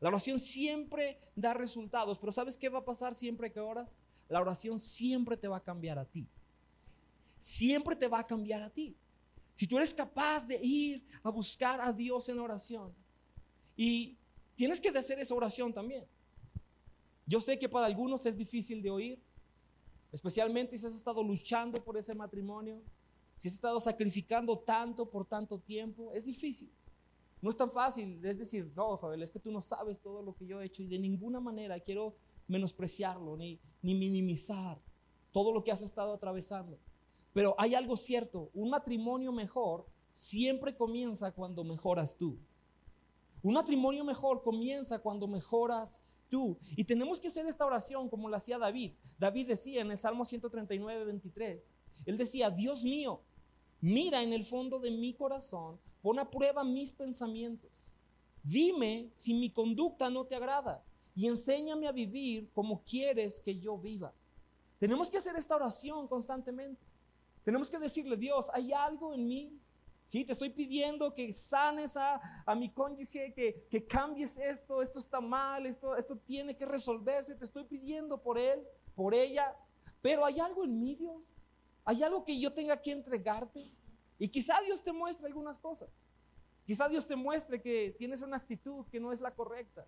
La 0.00 0.08
oración 0.08 0.40
siempre 0.40 1.18
da 1.36 1.52
resultados, 1.52 2.18
pero 2.18 2.32
¿sabes 2.32 2.56
qué 2.56 2.68
va 2.68 2.78
a 2.78 2.84
pasar 2.84 3.14
siempre 3.14 3.52
que 3.52 3.60
oras? 3.60 4.00
La 4.28 4.40
oración 4.40 4.78
siempre 4.78 5.36
te 5.36 5.46
va 5.46 5.58
a 5.58 5.62
cambiar 5.62 5.98
a 5.98 6.04
ti. 6.04 6.26
Siempre 7.36 7.94
te 7.94 8.08
va 8.08 8.20
a 8.20 8.26
cambiar 8.26 8.62
a 8.62 8.70
ti. 8.70 8.96
Si 9.54 9.66
tú 9.66 9.76
eres 9.76 9.92
capaz 9.92 10.46
de 10.46 10.58
ir 10.62 11.04
a 11.22 11.30
buscar 11.30 11.80
a 11.80 11.92
Dios 11.92 12.28
en 12.30 12.38
oración 12.38 12.94
y 13.76 14.16
tienes 14.56 14.80
que 14.80 14.88
hacer 14.88 15.18
esa 15.18 15.34
oración 15.34 15.72
también. 15.72 16.06
Yo 17.26 17.40
sé 17.40 17.58
que 17.58 17.68
para 17.68 17.86
algunos 17.86 18.24
es 18.24 18.36
difícil 18.36 18.82
de 18.82 18.90
oír, 18.90 19.18
especialmente 20.12 20.76
si 20.76 20.86
has 20.86 20.94
estado 20.94 21.22
luchando 21.22 21.82
por 21.84 21.96
ese 21.96 22.14
matrimonio, 22.14 22.80
si 23.36 23.48
has 23.48 23.54
estado 23.54 23.78
sacrificando 23.80 24.58
tanto 24.58 25.08
por 25.08 25.26
tanto 25.26 25.58
tiempo, 25.58 26.12
es 26.12 26.24
difícil. 26.24 26.70
No 27.42 27.48
es 27.48 27.56
tan 27.56 27.70
fácil, 27.70 28.24
es 28.24 28.38
decir, 28.38 28.70
no, 28.76 28.96
Joel, 28.96 29.22
es 29.22 29.30
que 29.30 29.38
tú 29.38 29.50
no 29.50 29.62
sabes 29.62 30.00
todo 30.00 30.22
lo 30.22 30.34
que 30.34 30.46
yo 30.46 30.60
he 30.60 30.66
hecho 30.66 30.82
y 30.82 30.88
de 30.88 30.98
ninguna 30.98 31.40
manera 31.40 31.80
quiero 31.80 32.14
menospreciarlo 32.48 33.36
ni, 33.36 33.58
ni 33.80 33.94
minimizar 33.94 34.80
todo 35.32 35.52
lo 35.52 35.64
que 35.64 35.72
has 35.72 35.82
estado 35.82 36.12
atravesando. 36.12 36.78
Pero 37.32 37.54
hay 37.58 37.74
algo 37.74 37.96
cierto, 37.96 38.50
un 38.52 38.70
matrimonio 38.70 39.32
mejor 39.32 39.86
siempre 40.10 40.76
comienza 40.76 41.32
cuando 41.32 41.64
mejoras 41.64 42.16
tú. 42.16 42.38
Un 43.42 43.54
matrimonio 43.54 44.04
mejor 44.04 44.42
comienza 44.42 44.98
cuando 44.98 45.26
mejoras 45.26 46.04
tú. 46.28 46.58
Y 46.76 46.84
tenemos 46.84 47.20
que 47.20 47.28
hacer 47.28 47.46
esta 47.46 47.64
oración 47.64 48.08
como 48.08 48.28
la 48.28 48.38
hacía 48.38 48.58
David. 48.58 48.94
David 49.18 49.48
decía 49.48 49.80
en 49.80 49.90
el 49.90 49.98
Salmo 49.98 50.24
139, 50.24 51.04
23, 51.04 51.74
él 52.06 52.18
decía, 52.18 52.50
Dios 52.50 52.84
mío, 52.84 53.22
mira 53.80 54.22
en 54.22 54.32
el 54.32 54.44
fondo 54.44 54.78
de 54.78 54.90
mi 54.90 55.14
corazón 55.14 55.78
Pon 56.02 56.18
a 56.18 56.28
prueba 56.28 56.64
mis 56.64 56.90
pensamientos. 56.92 57.90
Dime 58.42 59.10
si 59.14 59.34
mi 59.34 59.50
conducta 59.50 60.08
no 60.08 60.24
te 60.24 60.34
agrada 60.34 60.82
y 61.14 61.26
enséñame 61.26 61.86
a 61.86 61.92
vivir 61.92 62.50
como 62.52 62.82
quieres 62.84 63.40
que 63.40 63.58
yo 63.58 63.76
viva. 63.76 64.14
Tenemos 64.78 65.10
que 65.10 65.18
hacer 65.18 65.36
esta 65.36 65.56
oración 65.56 66.08
constantemente. 66.08 66.82
Tenemos 67.44 67.70
que 67.70 67.78
decirle, 67.78 68.16
Dios, 68.16 68.48
hay 68.52 68.72
algo 68.72 69.12
en 69.12 69.26
mí. 69.26 69.60
Sí, 70.06 70.24
te 70.24 70.32
estoy 70.32 70.50
pidiendo 70.50 71.14
que 71.14 71.32
sanes 71.32 71.96
a, 71.96 72.20
mi 72.56 72.70
cónyuge, 72.70 73.32
que, 73.32 73.66
que, 73.70 73.86
cambies 73.86 74.38
esto, 74.38 74.82
esto 74.82 74.98
está 74.98 75.20
mal, 75.20 75.66
esto, 75.66 75.96
esto 75.96 76.16
tiene 76.16 76.56
que 76.56 76.66
resolverse. 76.66 77.34
Te 77.34 77.44
estoy 77.44 77.64
pidiendo 77.64 78.18
por 78.20 78.38
él, 78.38 78.66
por 78.94 79.14
ella. 79.14 79.54
Pero 80.00 80.24
hay 80.24 80.40
algo 80.40 80.64
en 80.64 80.80
mí, 80.80 80.94
Dios. 80.94 81.34
Hay 81.84 82.02
algo 82.02 82.24
que 82.24 82.40
yo 82.40 82.52
tenga 82.52 82.80
que 82.80 82.90
entregarte. 82.90 83.70
Y 84.20 84.28
quizá 84.28 84.60
Dios 84.60 84.84
te 84.84 84.92
muestre 84.92 85.26
algunas 85.26 85.58
cosas. 85.58 85.88
Quizá 86.66 86.88
Dios 86.88 87.06
te 87.06 87.16
muestre 87.16 87.60
que 87.60 87.96
tienes 87.98 88.20
una 88.20 88.36
actitud 88.36 88.86
que 88.92 89.00
no 89.00 89.12
es 89.12 89.20
la 89.22 89.34
correcta. 89.34 89.86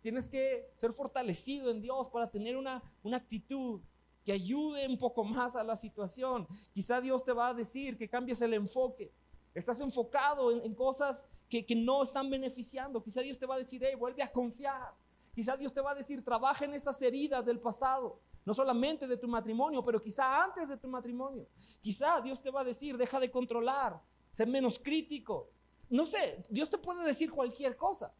Tienes 0.00 0.28
que 0.28 0.70
ser 0.76 0.92
fortalecido 0.92 1.68
en 1.72 1.82
Dios 1.82 2.08
para 2.08 2.30
tener 2.30 2.56
una, 2.56 2.80
una 3.02 3.16
actitud 3.16 3.80
que 4.24 4.30
ayude 4.30 4.86
un 4.86 4.96
poco 4.96 5.24
más 5.24 5.56
a 5.56 5.64
la 5.64 5.74
situación. 5.74 6.46
Quizá 6.72 7.00
Dios 7.00 7.24
te 7.24 7.32
va 7.32 7.48
a 7.48 7.54
decir 7.54 7.98
que 7.98 8.08
cambies 8.08 8.40
el 8.40 8.54
enfoque. 8.54 9.12
Estás 9.52 9.80
enfocado 9.80 10.52
en, 10.52 10.74
cosas 10.74 11.26
que, 11.48 11.66
que, 11.66 11.74
no 11.74 12.04
están 12.04 12.30
beneficiando. 12.30 13.02
Quizá 13.02 13.20
Dios 13.20 13.36
te 13.36 13.46
va 13.46 13.56
a 13.56 13.58
decir, 13.58 13.82
hey, 13.84 13.96
vuelve 13.96 14.22
a 14.22 14.30
confiar. 14.30 14.94
Quizá 15.34 15.56
Dios 15.56 15.74
te 15.74 15.80
va 15.80 15.90
a 15.90 15.94
decir, 15.96 16.24
trabaja 16.24 16.64
en 16.64 16.74
esas 16.74 17.02
heridas 17.02 17.44
del 17.44 17.58
pasado. 17.58 18.20
No 18.46 18.54
solamente 18.54 19.06
de 19.06 19.16
tu 19.18 19.28
matrimonio, 19.28 19.84
pero 19.84 20.00
quizá 20.00 20.44
antes 20.44 20.68
de 20.68 20.76
tu 20.76 20.88
matrimonio. 20.88 21.46
Quizá 21.82 22.20
Dios 22.20 22.40
te 22.40 22.50
va 22.50 22.62
a 22.62 22.64
decir, 22.64 22.96
deja 22.96 23.20
de 23.20 23.30
controlar, 23.30 24.00
sé 24.30 24.46
menos 24.46 24.78
crítico. 24.78 25.50
No 25.90 26.06
sé, 26.06 26.44
Dios 26.48 26.70
te 26.70 26.78
puede 26.78 27.04
decir 27.04 27.30
cualquier 27.30 27.76
cosa. 27.76 28.14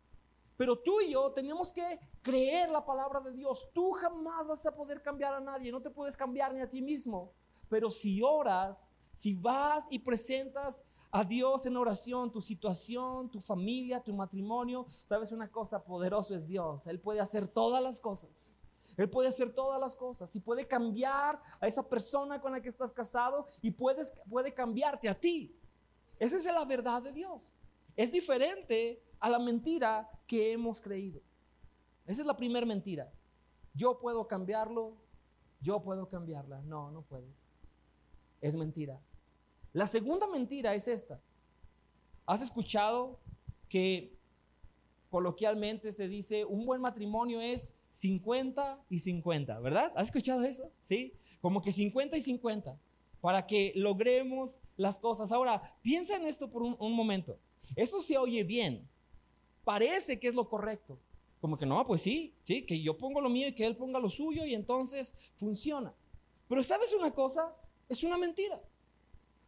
Pero 0.57 0.79
tú 0.79 1.01
y 1.01 1.13
yo 1.13 1.31
tenemos 1.33 1.73
que 1.73 2.01
creer 2.23 2.71
la 2.71 2.85
palabra 2.85 3.21
de 3.21 3.33
Dios. 3.33 3.69
Tú 3.73 3.93
jamás 3.93 4.49
vas 4.49 4.67
a 4.67 4.75
poder 4.75 5.01
cambiar 5.01 5.33
a 5.33 5.41
nadie, 5.41 5.71
no 5.71 5.81
te 5.81 5.91
puedes 5.91 6.17
cambiar 6.17 6.53
ni 6.53 6.61
a 6.61 6.69
ti 6.69 6.83
mismo. 6.83 7.33
Pero 7.69 7.91
si 7.91 8.21
oras, 8.21 8.93
si 9.15 9.35
vas 9.35 9.87
y 9.91 10.01
presentas 10.01 10.85
a 11.13 11.25
Dios 11.25 11.67
en 11.67 11.77
oración, 11.77 12.33
tu 12.33 12.41
situación, 12.41 13.31
tu 13.31 13.41
familia, 13.41 14.03
tu 14.03 14.13
matrimonio, 14.13 14.87
sabes 15.05 15.31
una 15.31 15.51
cosa, 15.51 15.85
poderoso 15.85 16.35
es 16.35 16.49
Dios. 16.49 16.87
Él 16.89 16.99
puede 16.99 17.21
hacer 17.21 17.47
todas 17.47 17.83
las 17.83 18.01
cosas. 18.01 18.59
Él 18.97 19.11
puede 19.11 19.29
hacer 19.29 19.53
todas 19.53 19.81
las 19.81 19.95
cosas 19.95 20.35
y 20.35 20.41
puede 20.41 20.67
cambiar 20.67 21.41
a 21.61 21.67
esa 21.67 21.87
persona 21.87 22.41
con 22.41 22.53
la 22.53 22.61
que 22.61 22.69
estás 22.69 22.93
casado 22.93 23.47
y 23.61 23.71
puedes, 23.71 24.13
puede 24.29 24.55
cambiarte 24.55 25.09
a 25.09 25.19
ti. 25.19 25.55
Esa 26.19 26.37
es 26.37 26.45
la 26.45 26.65
verdad 26.65 27.03
de 27.03 27.13
Dios. 27.13 27.53
Es 27.95 28.11
diferente 28.11 29.03
a 29.21 29.29
la 29.29 29.39
mentira 29.39 30.09
que 30.27 30.53
hemos 30.53 30.81
creído. 30.81 31.21
Esa 32.07 32.23
es 32.23 32.27
la 32.27 32.37
primera 32.37 32.65
mentira. 32.65 33.13
Yo 33.75 33.99
puedo 33.99 34.27
cambiarlo, 34.27 34.97
yo 35.61 35.83
puedo 35.83 36.09
cambiarla. 36.09 36.63
No, 36.63 36.91
no 36.91 37.03
puedes. 37.03 37.51
Es 38.41 38.57
mentira. 38.57 39.01
La 39.73 39.87
segunda 39.87 40.27
mentira 40.27 40.75
es 40.75 40.89
esta. 40.89 41.21
¿Has 42.25 42.41
escuchado 42.41 43.21
que 43.69 44.16
coloquialmente 45.17 45.93
se 45.93 46.09
dice 46.09 46.45
un 46.45 46.67
buen 46.67 46.83
matrimonio 46.83 47.41
es 47.41 47.75
50 47.89 48.85
y 48.91 48.99
50, 48.99 49.59
¿verdad? 49.61 49.91
¿Has 49.97 50.09
escuchado 50.09 50.45
eso? 50.45 50.71
Sí, 50.83 51.15
como 51.41 51.63
que 51.63 51.73
50 51.73 52.19
y 52.19 52.21
50 52.21 52.79
para 53.23 53.47
que 53.47 53.73
logremos 53.77 54.61
las 54.77 54.99
cosas. 54.99 55.33
Ahora, 55.33 55.75
piensa 55.81 56.17
en 56.17 56.27
esto 56.27 56.51
por 56.51 56.63
un, 56.63 56.93
momento. 56.93 57.39
Eso 57.75 58.03
se 58.03 58.19
oye 58.19 58.45
bien. 58.45 58.87
Parece 59.65 60.21
que 60.21 60.29
es 60.29 60.35
lo 60.35 60.51
correcto. 60.51 60.99
Como 61.41 61.57
que 61.57 61.65
no, 61.65 61.87
pues 61.87 62.03
sí, 62.03 62.35
sí, 62.43 62.67
que 62.67 62.83
yo 62.83 62.99
pongo 62.99 63.23
lo 63.23 63.31
mío 63.31 63.49
y 63.49 63.55
que 63.55 63.65
él 63.65 63.75
ponga 63.75 63.99
lo 63.99 64.11
suyo 64.11 64.45
y 64.45 64.55
entonces 64.55 65.15
funciona. 65.37 65.95
Pero 66.47 66.63
¿sabes 66.63 66.93
una 66.93 67.11
cosa? 67.11 67.57
Es 67.89 68.05
una 68.05 68.19
mentira. 68.19 68.61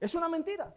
Es 0.00 0.14
una 0.14 0.30
mentira. 0.30 0.74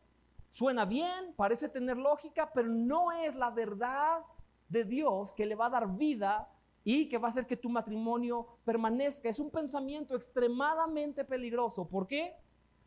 Suena 0.50 0.83
bien, 0.83 1.33
parece 1.38 1.69
tener 1.69 1.95
lógica, 1.95 2.51
pero 2.53 2.67
no 2.67 3.13
es 3.13 3.36
la 3.36 3.51
verdad 3.51 4.25
de 4.72 4.84
Dios 4.84 5.34
que 5.34 5.46
le 5.46 5.56
va 5.56 5.68
a 5.68 5.72
dar 5.72 5.88
vida 5.98 6.50
y 6.84 7.08
que 7.10 7.18
va 7.18 7.28
a 7.28 7.32
hacer 7.32 7.46
que 7.46 7.58
tu 7.58 7.70
matrimonio 7.70 8.48
permanezca. 8.66 9.30
Es 9.30 9.40
un 9.40 9.51
pensamiento 9.51 10.16
extremadamente 10.16 11.24
peligroso. 11.24 11.88
¿Por 11.88 12.08
qué? 12.08 12.36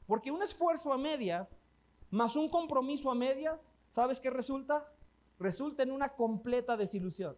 Porque 0.06 0.30
un 0.30 0.42
esfuerzo 0.42 0.92
a 0.92 0.98
medias 0.98 1.62
más 2.10 2.36
un 2.36 2.48
compromiso 2.48 3.10
a 3.10 3.14
medias, 3.14 3.74
¿sabes 3.88 4.20
qué 4.20 4.30
resulta? 4.30 4.88
resulta 5.38 5.82
en 5.82 5.90
una 5.90 6.10
completa 6.10 6.76
desilusión. 6.76 7.36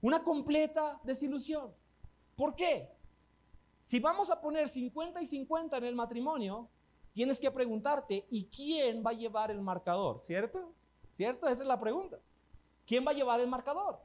Una 0.00 0.22
completa 0.22 1.00
desilusión. 1.04 1.72
¿Por 2.36 2.54
qué? 2.54 2.88
Si 3.82 4.00
vamos 4.00 4.30
a 4.30 4.40
poner 4.40 4.68
50 4.68 5.22
y 5.22 5.26
50 5.26 5.76
en 5.78 5.84
el 5.84 5.94
matrimonio, 5.94 6.68
tienes 7.12 7.40
que 7.40 7.50
preguntarte, 7.50 8.26
¿y 8.30 8.46
quién 8.46 9.02
va 9.04 9.10
a 9.10 9.14
llevar 9.14 9.50
el 9.50 9.60
marcador? 9.60 10.20
¿Cierto? 10.20 10.72
¿Cierto? 11.12 11.48
Esa 11.48 11.62
es 11.62 11.68
la 11.68 11.80
pregunta. 11.80 12.18
¿Quién 12.86 13.06
va 13.06 13.10
a 13.10 13.14
llevar 13.14 13.40
el 13.40 13.48
marcador? 13.48 13.98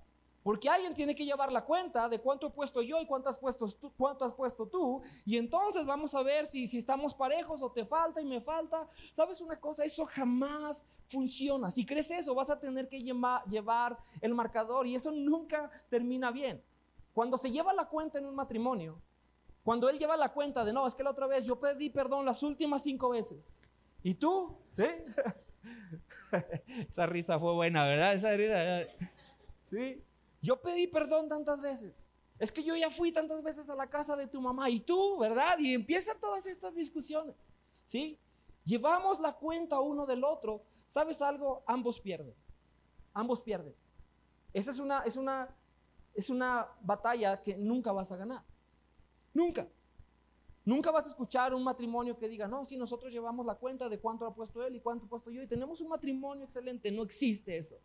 Porque 0.44 0.68
alguien 0.68 0.96
tiene 0.96 1.14
que 1.14 1.24
llevar 1.24 1.52
la 1.52 1.64
cuenta 1.64 2.10
de 2.10 2.20
cuánto 2.20 2.48
he 2.48 2.50
puesto 2.50 2.82
yo 2.82 3.00
y 3.00 3.06
cuánto 3.06 3.30
has 3.30 3.38
puesto 3.38 3.68
tú, 3.68 3.92
cuánto 3.96 4.26
has 4.26 4.34
puesto 4.34 4.66
tú. 4.66 5.02
Y 5.24 5.38
entonces 5.38 5.86
vamos 5.86 6.16
a 6.16 6.24
ver 6.24 6.48
si, 6.48 6.66
si 6.66 6.80
estamos 6.80 7.14
parejos 7.14 7.62
o 7.62 7.72
te 7.72 7.86
falta 7.86 8.20
y 8.20 8.26
me 8.26 8.42
falta. 8.42 8.90
¿Sabes 9.14 9.40
una 9.40 9.60
cosa? 9.60 9.86
Eso 9.86 10.04
jamás 10.08 10.88
funciona. 11.08 11.70
Si 11.70 11.86
crees 11.86 12.10
eso, 12.10 12.34
vas 12.34 12.50
a 12.50 12.60
tener 12.60 12.90
que 12.90 13.00
llevar 13.00 13.98
el 14.20 14.34
marcador 14.34 14.88
y 14.88 14.96
eso 14.96 15.12
nunca 15.12 15.70
termina 15.90 16.32
bien. 16.32 16.64
Cuando 17.14 17.38
se 17.38 17.52
lleva 17.52 17.72
la 17.74 17.86
cuenta 17.86 18.18
en 18.18 18.26
un 18.26 18.34
matrimonio, 18.34 19.00
cuando 19.64 19.90
él 19.90 20.00
lleva 20.00 20.18
la 20.18 20.34
cuenta 20.34 20.64
de 20.66 20.74
no, 20.74 20.88
es 20.88 20.96
que 20.96 21.04
la 21.04 21.12
otra 21.12 21.28
vez 21.28 21.46
yo 21.46 21.60
pedí 21.60 21.92
perdón 21.92 22.26
las 22.26 22.42
últimas 22.42 22.82
cinco 22.82 23.10
veces. 23.10 23.62
¿Y 24.02 24.16
tú? 24.16 24.58
¿Sí? 24.72 24.86
Esa 26.90 27.06
risa 27.06 27.40
fue 27.40 27.54
buena, 27.54 27.86
¿verdad? 27.86 28.14
Esa 28.14 28.32
risa. 28.32 28.92
¿Sí? 29.70 30.04
Yo 30.42 30.62
pedí 30.62 30.88
perdón 30.88 31.30
tantas 31.30 31.62
veces. 31.62 32.08
Es 32.40 32.52
que 32.52 32.64
yo 32.64 32.76
ya 32.76 32.90
fui 32.90 33.12
tantas 33.12 33.44
veces 33.44 33.70
a 33.70 33.76
la 33.76 33.88
casa 33.88 34.16
de 34.16 34.28
tu 34.28 34.42
mamá 34.42 34.70
y 34.70 34.80
tú, 34.80 35.20
¿verdad? 35.20 35.60
Y 35.60 35.74
empiezan 35.74 36.20
todas 36.20 36.48
estas 36.48 36.76
discusiones, 36.76 37.52
¿sí? 37.86 38.18
Llevamos 38.66 39.20
la 39.20 39.34
cuenta 39.34 39.80
uno 39.80 40.06
del 40.06 40.24
otro. 40.24 40.64
¿Sabes 40.88 41.22
algo? 41.22 41.64
Ambos 41.68 42.00
pierden. 42.00 42.34
Ambos 43.14 43.42
pierden. 43.42 43.76
Esa 44.54 44.72
es 44.72 44.80
una, 44.80 45.04
es 45.04 45.18
una, 45.18 45.56
es 46.14 46.30
una 46.30 46.68
batalla 46.82 47.40
que 47.40 47.56
nunca 47.56 47.92
vas 47.92 48.12
a 48.12 48.18
ganar. 48.18 48.44
Nunca. 49.34 49.68
Nunca 50.72 50.90
vas 50.90 51.04
a 51.04 51.10
escuchar 51.10 51.54
un 51.54 51.66
matrimonio 51.66 52.18
que 52.18 52.30
diga, 52.30 52.48
no, 52.48 52.64
si 52.64 52.78
nosotros 52.78 53.12
llevamos 53.12 53.46
la 53.46 53.56
cuenta 53.56 53.90
de 53.90 54.00
cuánto 54.00 54.26
ha 54.26 54.34
puesto 54.34 54.66
él 54.66 54.74
y 54.74 54.80
cuánto 54.80 55.06
he 55.06 55.10
puesto 55.10 55.30
yo 55.30 55.44
y 55.44 55.48
tenemos 55.48 55.82
un 55.82 55.90
matrimonio 55.90 56.46
excelente. 56.46 56.90
No 56.92 57.04
existe 57.04 57.58
eso. 57.58 57.76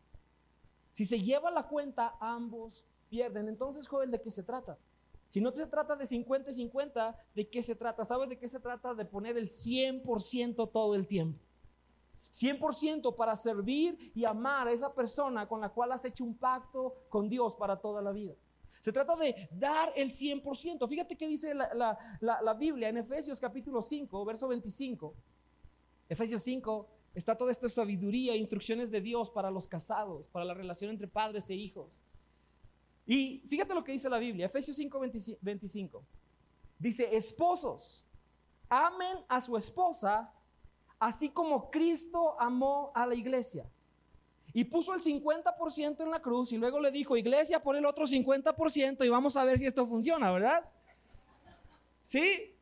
Si 0.93 1.05
se 1.05 1.21
lleva 1.21 1.50
la 1.50 1.66
cuenta, 1.66 2.16
ambos 2.21 2.85
pierden. 3.09 3.49
Entonces, 3.49 3.88
joven, 3.88 4.12
¿de 4.12 4.21
qué 4.21 4.31
se 4.31 4.45
trata? 4.45 4.78
Si 5.26 5.40
no 5.40 5.50
se 5.50 5.66
trata 5.66 5.97
de 5.97 6.07
50 6.07 6.52
y 6.52 6.55
50, 6.55 7.16
¿de 7.35 7.49
qué 7.49 7.61
se 7.61 7.75
trata? 7.75 8.05
¿Sabes 8.05 8.28
de 8.28 8.38
qué 8.38 8.47
se 8.47 8.61
trata? 8.61 8.95
De 8.95 9.05
poner 9.05 9.37
el 9.37 9.49
100% 9.49 10.71
todo 10.71 10.95
el 10.95 11.09
tiempo. 11.09 11.40
100% 12.31 13.16
para 13.16 13.35
servir 13.35 14.12
y 14.14 14.25
amar 14.25 14.69
a 14.69 14.73
esa 14.73 14.95
persona 14.95 15.49
con 15.49 15.61
la 15.61 15.71
cual 15.71 15.90
has 15.90 16.05
hecho 16.05 16.23
un 16.23 16.37
pacto 16.37 16.95
con 17.09 17.28
Dios 17.28 17.57
para 17.57 17.81
toda 17.81 18.00
la 18.00 18.12
vida. 18.12 18.35
Se 18.80 18.92
trata 18.92 19.16
de 19.16 19.49
dar 19.50 19.90
el 19.97 20.12
100%. 20.12 20.88
Fíjate 20.88 21.16
qué 21.16 21.26
dice 21.26 21.54
la, 21.54 21.99
la 22.21 22.54
Biblia 22.54 22.88
en 22.88 22.99
Efesios 22.99 23.40
capítulo 23.40 23.83
5, 23.83 24.25
verso 24.25 24.49
25. 24.49 25.14
Efesios 26.09 26.42
5, 26.42 26.88
Está 27.16 27.35
toda 27.35 27.50
esta 27.50 27.66
sabiduría, 27.71 28.37
instrucciones 28.37 28.90
de 28.90 29.00
Dios 29.00 29.30
para 29.30 29.50
los 29.50 29.66
casados, 29.66 30.28
para 30.28 30.45
la 30.45 30.52
relación 30.52 30.90
entre 30.90 31.09
padres 31.09 31.49
e 31.49 31.54
hijos. 31.54 32.04
Y 33.06 33.42
fíjate 33.49 33.73
lo 33.73 33.83
que 33.83 33.92
dice 33.92 34.11
la 34.11 34.18
Biblia, 34.18 34.45
Efesios 34.45 34.76
5, 34.76 35.00
25. 35.40 36.04
Dice, 36.78 37.16
esposos, 37.16 38.04
amen 38.68 39.16
a 39.28 39.40
su 39.40 39.56
esposa, 39.56 40.30
así 40.99 41.30
como 41.30 41.71
Cristo 41.71 42.38
amó 42.38 42.92
a 42.95 43.06
la 43.06 43.14
iglesia. 43.14 43.66
Y 44.57 44.65
puso 44.65 44.95
el 44.95 45.03
50% 45.03 46.01
en 46.01 46.11
la 46.11 46.23
cruz 46.23 46.51
y 46.51 46.57
luego 46.57 46.81
le 46.81 46.91
dijo, 46.91 47.15
iglesia, 47.15 47.63
por 47.63 47.77
el 47.77 47.85
otro 47.85 48.07
50% 48.07 49.05
y 49.05 49.09
vamos 49.11 49.37
a 49.37 49.45
ver 49.45 49.59
si 49.59 49.67
esto 49.67 49.87
funciona, 49.87 50.33
¿verdad? 50.33 50.67
¿Sí? 52.01 52.57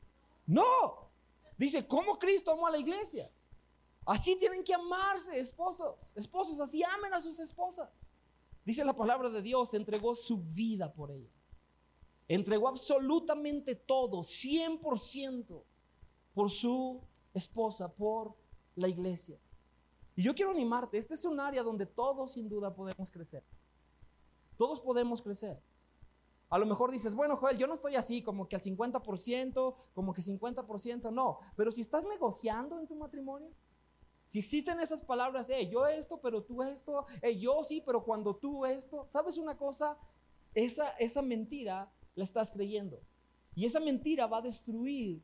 No. 0.44 0.64
Dice, 1.56 1.86
¿cómo 1.86 2.18
Cristo 2.18 2.50
amó 2.50 2.66
a 2.66 2.72
la 2.72 2.78
iglesia? 2.78 3.30
Así 4.04 4.34
tienen 4.34 4.64
que 4.64 4.74
amarse, 4.74 5.38
esposos. 5.38 6.12
Esposos, 6.16 6.58
así 6.58 6.82
amen 6.82 7.14
a 7.14 7.20
sus 7.20 7.38
esposas. 7.38 8.08
Dice 8.64 8.84
la 8.84 8.96
palabra 8.96 9.30
de 9.30 9.40
Dios, 9.40 9.72
entregó 9.72 10.16
su 10.16 10.38
vida 10.38 10.92
por 10.92 11.12
ella. 11.12 11.30
Entregó 12.26 12.66
absolutamente 12.66 13.76
todo, 13.76 14.24
100% 14.24 15.62
por 16.34 16.50
su 16.50 17.02
esposa, 17.32 17.88
por 17.88 18.34
la 18.74 18.88
iglesia. 18.88 19.38
Y 20.16 20.22
yo 20.22 20.34
quiero 20.34 20.50
animarte, 20.50 20.98
este 20.98 21.14
es 21.14 21.24
un 21.24 21.40
área 21.40 21.62
donde 21.62 21.86
todos 21.86 22.32
sin 22.32 22.48
duda 22.48 22.74
podemos 22.74 23.10
crecer. 23.10 23.42
Todos 24.56 24.80
podemos 24.80 25.20
crecer. 25.20 25.60
A 26.48 26.58
lo 26.58 26.66
mejor 26.66 26.92
dices, 26.92 27.14
bueno, 27.14 27.36
Joel, 27.36 27.58
yo 27.58 27.66
no 27.66 27.74
estoy 27.74 27.96
así, 27.96 28.22
como 28.22 28.48
que 28.48 28.54
al 28.54 28.62
50%, 28.62 29.74
como 29.92 30.14
que 30.14 30.22
50%, 30.22 31.12
no. 31.12 31.38
Pero 31.56 31.72
si 31.72 31.80
estás 31.80 32.04
negociando 32.04 32.78
en 32.78 32.86
tu 32.86 32.94
matrimonio, 32.94 33.50
si 34.26 34.38
existen 34.38 34.80
esas 34.80 35.02
palabras, 35.02 35.48
yo 35.70 35.86
esto, 35.86 36.20
pero 36.20 36.42
tú 36.42 36.62
esto, 36.62 37.06
yo 37.38 37.62
sí, 37.64 37.82
pero 37.84 38.04
cuando 38.04 38.36
tú 38.36 38.64
esto, 38.64 39.04
¿sabes 39.08 39.36
una 39.36 39.56
cosa? 39.56 39.98
Esa, 40.54 40.90
esa 40.98 41.22
mentira 41.22 41.90
la 42.14 42.24
estás 42.24 42.50
creyendo. 42.50 43.00
Y 43.54 43.66
esa 43.66 43.80
mentira 43.80 44.26
va 44.26 44.38
a 44.38 44.42
destruir. 44.42 45.22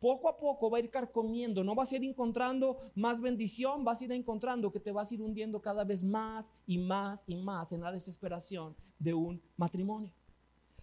Poco 0.00 0.30
a 0.30 0.38
poco 0.38 0.70
va 0.70 0.78
a 0.78 0.80
ir 0.80 0.90
carcomiendo, 0.90 1.62
no 1.62 1.74
vas 1.74 1.92
a 1.92 1.96
ir 1.96 2.04
encontrando 2.04 2.78
más 2.94 3.20
bendición, 3.20 3.84
vas 3.84 4.00
a 4.00 4.04
ir 4.06 4.12
encontrando 4.12 4.72
que 4.72 4.80
te 4.80 4.92
vas 4.92 5.10
a 5.10 5.14
ir 5.14 5.20
hundiendo 5.20 5.60
cada 5.60 5.84
vez 5.84 6.02
más 6.02 6.54
y 6.66 6.78
más 6.78 7.22
y 7.26 7.36
más 7.36 7.70
en 7.72 7.82
la 7.82 7.92
desesperación 7.92 8.74
de 8.98 9.12
un 9.12 9.42
matrimonio. 9.58 10.10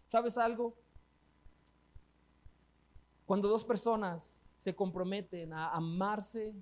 ¿Sabes 0.05 0.37
algo? 0.37 0.75
Cuando 3.25 3.49
dos 3.49 3.65
personas 3.65 4.53
se 4.55 4.75
comprometen 4.75 5.51
a 5.51 5.71
amarse 5.71 6.53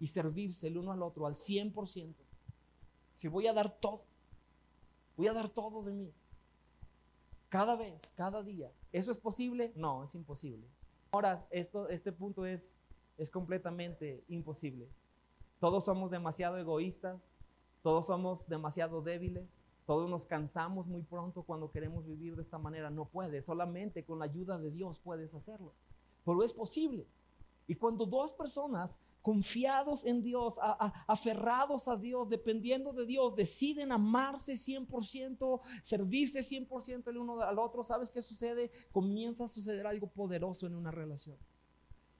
y 0.00 0.08
servirse 0.08 0.66
el 0.66 0.76
uno 0.76 0.90
al 0.90 1.02
otro 1.02 1.24
al 1.24 1.36
100%. 1.36 2.14
Si 3.14 3.28
voy 3.28 3.46
a 3.46 3.52
dar 3.52 3.78
todo, 3.78 4.02
voy 5.16 5.28
a 5.28 5.32
dar 5.32 5.48
todo 5.48 5.82
de 5.84 5.92
mí. 5.92 6.12
Cada 7.48 7.76
vez, 7.76 8.12
cada 8.14 8.42
día. 8.42 8.72
¿Eso 8.92 9.12
es 9.12 9.18
posible? 9.18 9.72
No, 9.76 10.02
es 10.02 10.14
imposible. 10.16 10.66
Ahora, 11.14 11.38
esto, 11.50 11.88
este 11.90 12.10
punto 12.10 12.44
es, 12.44 12.74
es 13.18 13.30
completamente 13.30 14.24
imposible. 14.26 14.88
Todos 15.60 15.84
somos 15.84 16.10
demasiado 16.10 16.58
egoístas, 16.58 17.36
todos 17.82 18.06
somos 18.06 18.48
demasiado 18.48 19.00
débiles, 19.00 19.64
todos 19.86 20.10
nos 20.10 20.26
cansamos 20.26 20.88
muy 20.88 21.02
pronto 21.02 21.44
cuando 21.44 21.70
queremos 21.70 22.04
vivir 22.04 22.34
de 22.34 22.42
esta 22.42 22.58
manera. 22.58 22.90
No 22.90 23.04
puedes, 23.04 23.44
solamente 23.44 24.04
con 24.04 24.18
la 24.18 24.24
ayuda 24.24 24.58
de 24.58 24.72
Dios 24.72 24.98
puedes 24.98 25.36
hacerlo. 25.36 25.72
Pero 26.24 26.42
es 26.42 26.52
posible. 26.52 27.06
Y 27.68 27.76
cuando 27.76 28.06
dos 28.06 28.32
personas 28.32 28.98
confiados 29.24 30.04
en 30.04 30.22
Dios, 30.22 30.56
aferrados 31.06 31.88
a 31.88 31.96
Dios, 31.96 32.28
dependiendo 32.28 32.92
de 32.92 33.06
Dios, 33.06 33.34
deciden 33.34 33.90
amarse 33.90 34.52
100%, 34.52 35.62
servirse 35.82 36.40
100% 36.40 37.08
el 37.08 37.16
uno 37.16 37.40
al 37.40 37.58
otro, 37.58 37.82
¿sabes 37.82 38.10
qué 38.10 38.20
sucede? 38.20 38.70
Comienza 38.92 39.44
a 39.44 39.48
suceder 39.48 39.86
algo 39.86 40.08
poderoso 40.08 40.66
en 40.66 40.74
una 40.74 40.90
relación. 40.90 41.38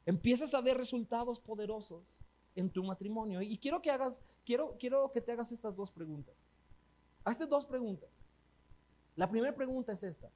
Empiezas 0.07 0.55
a 0.55 0.63
ver 0.63 0.79
resultados 0.79 1.41
poderosos 1.41 2.23
en 2.55 2.71
tu 2.71 2.83
matrimonio. 2.83 3.43
Y 3.43 3.59
quiero 3.59 3.83
que 3.83 3.91
hagas, 3.91 4.23
quiero, 4.47 4.75
quiero 4.79 5.13
que 5.13 5.21
te 5.21 5.33
hagas 5.33 5.53
estas 5.53 5.77
dos 5.77 5.93
preguntas. 5.93 6.35
Hazte 7.23 7.45
dos 7.45 7.67
preguntas. 7.67 8.09
La 9.15 9.29
primera 9.29 9.55
pregunta 9.55 9.93
es 9.93 10.03
esta. 10.03 10.31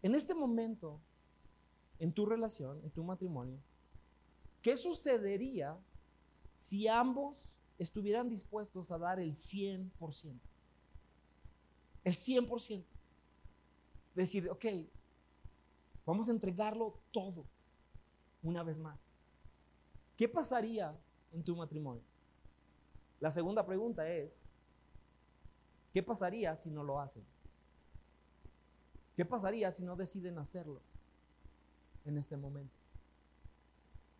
En 0.00 0.14
este 0.14 0.34
momento, 0.34 0.98
en 1.98 2.14
tu 2.14 2.24
relación, 2.24 2.80
en 2.82 2.90
tu 2.90 3.04
matrimonio, 3.04 3.58
¿Qué 4.62 4.76
sucedería 4.76 5.76
si 6.54 6.88
ambos 6.88 7.36
estuvieran 7.78 8.28
dispuestos 8.28 8.90
a 8.90 8.98
dar 8.98 9.20
el 9.20 9.34
100%? 9.34 10.38
El 12.04 12.14
100%. 12.14 12.84
Decir, 14.14 14.50
ok, 14.50 14.64
vamos 16.04 16.28
a 16.28 16.32
entregarlo 16.32 16.98
todo 17.12 17.44
una 18.42 18.62
vez 18.62 18.78
más. 18.78 18.98
¿Qué 20.16 20.28
pasaría 20.28 20.96
en 21.32 21.44
tu 21.44 21.54
matrimonio? 21.54 22.02
La 23.20 23.30
segunda 23.30 23.64
pregunta 23.64 24.08
es, 24.08 24.50
¿qué 25.92 26.02
pasaría 26.02 26.56
si 26.56 26.70
no 26.70 26.82
lo 26.82 27.00
hacen? 27.00 27.24
¿Qué 29.16 29.24
pasaría 29.24 29.70
si 29.72 29.84
no 29.84 29.96
deciden 29.96 30.38
hacerlo 30.38 30.80
en 32.04 32.18
este 32.18 32.36
momento? 32.36 32.77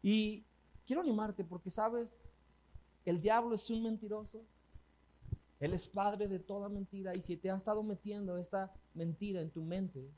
Y 0.03 0.45
quiero 0.87 1.03
animarte 1.03 1.45
porque 1.45 1.71
sabes, 1.71 2.33
el 3.05 3.21
diablo 3.21 3.55
es 3.55 3.71
un 3.71 3.83
mentiroso. 3.83 4.45
Él 5.61 5.75
es 5.75 5.89
padre 5.89 6.29
de 6.29 6.39
toda 6.39 6.69
mentira 6.69 7.17
y 7.17 7.21
si 7.21 7.37
te 7.37 7.51
ha 7.51 7.57
estado 7.57 7.83
metiendo 7.83 8.39
esta 8.39 8.73
mentira 8.95 9.41
en 9.41 9.51
tu 9.51 9.63
mente, 9.63 10.09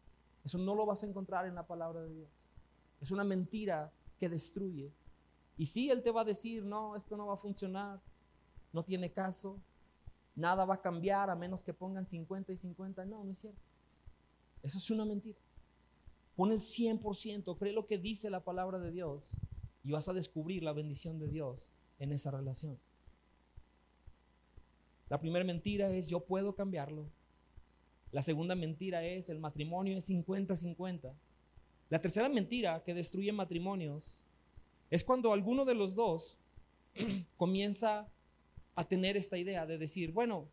eso 0.45 0.59
no 0.59 0.75
lo 0.75 0.85
vas 0.85 1.03
a 1.03 1.07
encontrar 1.07 1.47
en 1.47 1.55
la 1.55 1.67
palabra 1.67 2.03
de 2.03 2.15
Dios. 2.15 2.29
Es 3.01 3.11
una 3.11 3.25
mentira 3.25 3.91
que 4.19 4.29
destruye. 4.29 4.93
Y 5.57 5.67
si 5.67 5.91
Él 5.91 6.03
te 6.03 6.11
va 6.11 6.23
a 6.23 6.25
decir, 6.25 6.65
no, 6.65 6.95
esto 6.95 7.17
no 7.17 7.27
va 7.27 7.35
a 7.35 7.39
funcionar, 7.39 8.01
no 8.73 8.83
tiene 8.83 9.11
caso, 9.11 9.59
nada 10.37 10.65
va 10.65 10.75
a 10.75 10.81
cambiar 10.81 11.31
a 11.31 11.35
menos 11.35 11.63
que 11.63 11.73
pongan 11.73 12.07
50 12.07 12.53
y 12.53 12.57
50. 12.57 13.05
No, 13.07 13.25
no 13.25 13.33
es 13.33 13.39
cierto. 13.39 13.61
Eso 14.63 14.79
es 14.79 14.91
una 14.91 15.07
mentira. 15.07 15.39
Pon 16.37 16.53
el 16.53 16.61
100%, 16.61 17.57
cree 17.59 17.73
lo 17.73 17.87
que 17.87 17.99
dice 17.99 18.31
la 18.31 18.41
palabra 18.41 18.79
de 18.79 18.91
Dios 18.91 19.37
y 19.85 19.93
vas 19.93 20.09
a 20.09 20.13
descubrir 20.13 20.63
la 20.63 20.73
bendición 20.73 21.19
de 21.19 21.29
Dios 21.29 21.71
en 21.99 22.13
esa 22.13 22.31
relación. 22.31 22.79
La 25.09 25.19
primera 25.19 25.45
mentira 25.45 25.91
es 25.91 26.09
yo 26.09 26.21
puedo 26.21 26.55
cambiarlo. 26.55 27.07
La 28.13 28.23
segunda 28.23 28.55
mentira 28.55 29.05
es 29.05 29.29
el 29.29 29.39
matrimonio 29.39 29.97
es 29.97 30.09
50-50. 30.09 31.13
La 31.89 32.01
tercera 32.01 32.29
mentira 32.29 32.83
que 32.85 32.95
destruye 32.95 33.33
matrimonios 33.33 34.23
es 34.91 35.05
cuando 35.05 35.33
alguno 35.33 35.65
de 35.65 35.75
los 35.75 35.95
dos 35.95 36.39
comienza 37.37 38.09
a 38.75 38.85
tener 38.85 39.17
esta 39.17 39.37
idea 39.37 39.67
de 39.67 39.79
decir, 39.79 40.13
bueno, 40.13 40.49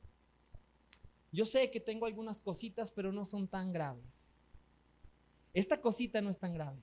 yo 1.31 1.45
sé 1.45 1.69
que 1.69 1.79
tengo 1.79 2.05
algunas 2.05 2.41
cositas, 2.41 2.91
pero 2.91 3.11
no 3.11 3.25
son 3.25 3.47
tan 3.47 3.71
graves. 3.71 4.41
Esta 5.53 5.79
cosita 5.79 6.21
no 6.21 6.29
es 6.29 6.39
tan 6.39 6.53
grave. 6.53 6.79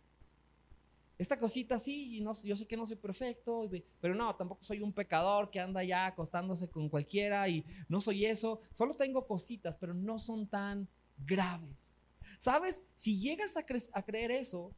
Esta 1.17 1.39
cosita 1.39 1.79
sí, 1.79 2.17
y 2.17 2.21
no, 2.21 2.33
yo 2.43 2.57
sé 2.57 2.67
que 2.67 2.77
no 2.77 2.87
soy 2.87 2.97
perfecto, 2.97 3.71
pero 4.01 4.15
no, 4.15 4.35
tampoco 4.35 4.65
soy 4.65 4.81
un 4.81 4.93
pecador 4.93 5.51
que 5.51 5.61
anda 5.61 5.85
ya 5.85 6.07
acostándose 6.07 6.69
con 6.69 6.89
cualquiera 6.89 7.49
y 7.49 7.65
no 7.89 8.01
soy 8.01 8.27
eso. 8.27 8.61
Solo 8.73 8.95
tengo 8.95 9.27
cositas, 9.27 9.77
pero 9.77 9.95
no 9.95 10.19
son 10.19 10.47
tan 10.47 10.89
graves. 11.25 12.01
¿Sabes? 12.39 12.85
Si 12.95 13.21
llegas 13.21 13.57
a, 13.57 14.03
creer 14.03 14.33
eso, 14.33 14.73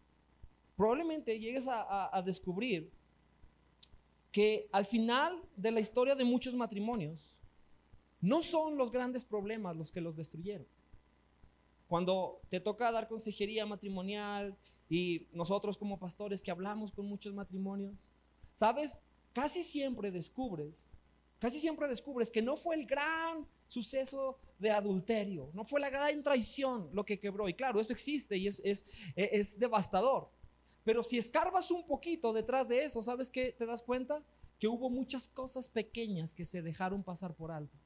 probablemente 0.77 1.40
llegues 1.40 1.66
a 1.68 2.22
descubrir 2.25 2.90
que 4.37 4.68
al 4.70 4.85
final 4.85 5.42
de 5.57 5.70
la 5.70 5.81
historia 5.81 6.14
de 6.14 6.22
muchos 6.22 6.53
matrimonios, 6.55 7.40
no 8.20 8.42
son 8.42 8.77
los 8.77 8.92
grandes 8.92 9.25
problemas 9.25 9.75
los 9.75 9.90
que 9.90 10.03
los 10.03 10.14
destruyeron. 10.14 10.66
Cuando 11.88 12.42
te 12.51 12.61
toca 12.61 12.92
dar 12.92 13.09
consejería 13.09 13.64
matrimonial 13.64 14.55
y 14.88 15.27
nosotros 15.33 15.77
como 15.77 15.99
pastores 15.99 16.42
que 16.42 16.51
hablamos 16.51 16.92
con 16.92 17.07
muchos 17.07 17.35
matrimonios, 17.35 18.11
¿sabes? 18.55 19.01
Casi 19.33 19.64
siempre 19.64 20.11
descubres, 20.11 20.90
casi 21.38 21.61
siempre 21.61 21.88
descubres 21.88 22.31
que 22.31 22.42
no 22.42 22.57
fue 22.57 22.77
el 22.77 22.87
gran 22.87 23.46
suceso 23.68 24.38
de 24.59 24.70
adulterio, 24.70 25.51
no 25.53 25.64
fue 25.64 25.81
la 25.81 25.90
gran 25.90 26.22
traición 26.22 26.88
lo 26.92 27.05
que 27.05 27.18
quebró. 27.18 27.49
Y 27.49 27.55
claro, 27.55 27.81
eso 27.81 27.92
existe 27.92 28.37
y 28.37 28.46
es, 28.46 28.61
es, 28.64 28.87
es 29.16 29.59
devastador. 29.59 30.31
Pero 30.85 31.03
si 31.03 31.18
escarbas 31.18 31.70
un 31.70 31.85
poquito 31.85 32.33
detrás 32.33 32.68
de 32.68 32.85
eso, 32.85 33.03
¿sabes 33.03 33.29
qué 33.29 33.53
te 33.53 33.66
das 33.66 33.83
cuenta? 33.83 34.22
Que 34.59 34.68
hubo 34.68 34.88
muchas 34.88 35.29
cosas 35.29 35.68
pequeñas 35.68 36.33
que 36.33 36.44
se 36.44 36.62
dejaron 36.62 37.03
pasar 37.03 37.35
por 37.35 37.51
alto 37.51 37.77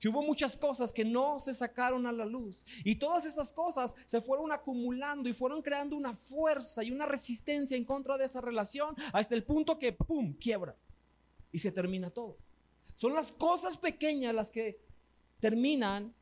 que 0.00 0.08
hubo 0.08 0.22
muchas 0.22 0.56
cosas 0.56 0.92
que 0.92 1.04
no 1.04 1.38
se 1.38 1.54
sacaron 1.54 2.06
a 2.06 2.12
la 2.12 2.24
luz. 2.24 2.64
Y 2.84 2.96
todas 2.96 3.26
esas 3.26 3.52
cosas 3.52 3.94
se 4.06 4.20
fueron 4.20 4.52
acumulando 4.52 5.28
y 5.28 5.32
fueron 5.32 5.62
creando 5.62 5.96
una 5.96 6.14
fuerza 6.14 6.82
y 6.82 6.90
una 6.90 7.06
resistencia 7.06 7.76
en 7.76 7.84
contra 7.84 8.18
de 8.18 8.24
esa 8.24 8.40
relación 8.40 8.94
hasta 9.12 9.34
el 9.34 9.44
punto 9.44 9.78
que, 9.78 9.92
¡pum!, 9.92 10.34
quiebra. 10.34 10.76
Y 11.52 11.58
se 11.58 11.70
termina 11.70 12.10
todo. 12.10 12.36
Son 12.96 13.14
las 13.14 13.32
cosas 13.32 13.76
pequeñas 13.76 14.34
las 14.34 14.50
que 14.50 14.80
terminan 15.40 16.14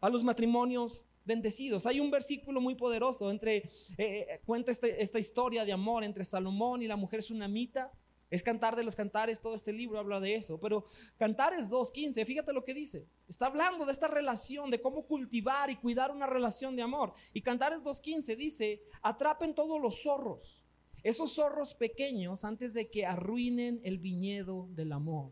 a 0.00 0.08
los 0.08 0.22
matrimonios 0.22 1.04
bendecidos. 1.24 1.86
Hay 1.86 2.00
un 2.00 2.10
versículo 2.10 2.60
muy 2.60 2.76
poderoso 2.76 3.30
entre, 3.30 3.56
eh, 3.56 3.68
eh, 3.98 4.40
cuenta 4.46 4.70
este, 4.70 5.02
esta 5.02 5.18
historia 5.18 5.64
de 5.64 5.72
amor 5.72 6.04
entre 6.04 6.24
Salomón 6.24 6.82
y 6.82 6.86
la 6.86 6.96
mujer 6.96 7.22
sunamita. 7.22 7.92
Es 8.28 8.42
cantar 8.42 8.74
de 8.74 8.82
los 8.82 8.96
cantares, 8.96 9.40
todo 9.40 9.54
este 9.54 9.72
libro 9.72 10.00
habla 10.00 10.18
de 10.18 10.34
eso. 10.34 10.58
Pero 10.58 10.84
Cantares 11.16 11.70
2.15, 11.70 12.24
fíjate 12.26 12.52
lo 12.52 12.64
que 12.64 12.74
dice. 12.74 13.06
Está 13.28 13.46
hablando 13.46 13.86
de 13.86 13.92
esta 13.92 14.08
relación, 14.08 14.70
de 14.70 14.80
cómo 14.80 15.04
cultivar 15.06 15.70
y 15.70 15.76
cuidar 15.76 16.10
una 16.10 16.26
relación 16.26 16.74
de 16.74 16.82
amor. 16.82 17.14
Y 17.32 17.42
Cantares 17.42 17.84
2.15 17.84 18.36
dice, 18.36 18.82
atrapen 19.00 19.54
todos 19.54 19.80
los 19.80 20.02
zorros, 20.02 20.64
esos 21.04 21.34
zorros 21.34 21.74
pequeños 21.74 22.44
antes 22.44 22.74
de 22.74 22.90
que 22.90 23.06
arruinen 23.06 23.80
el 23.84 23.98
viñedo 23.98 24.66
del 24.70 24.92
amor. 24.92 25.30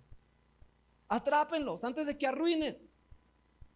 Atrápenlos 1.08 1.82
antes 1.82 2.06
de 2.06 2.16
que 2.16 2.28
arruinen, 2.28 2.78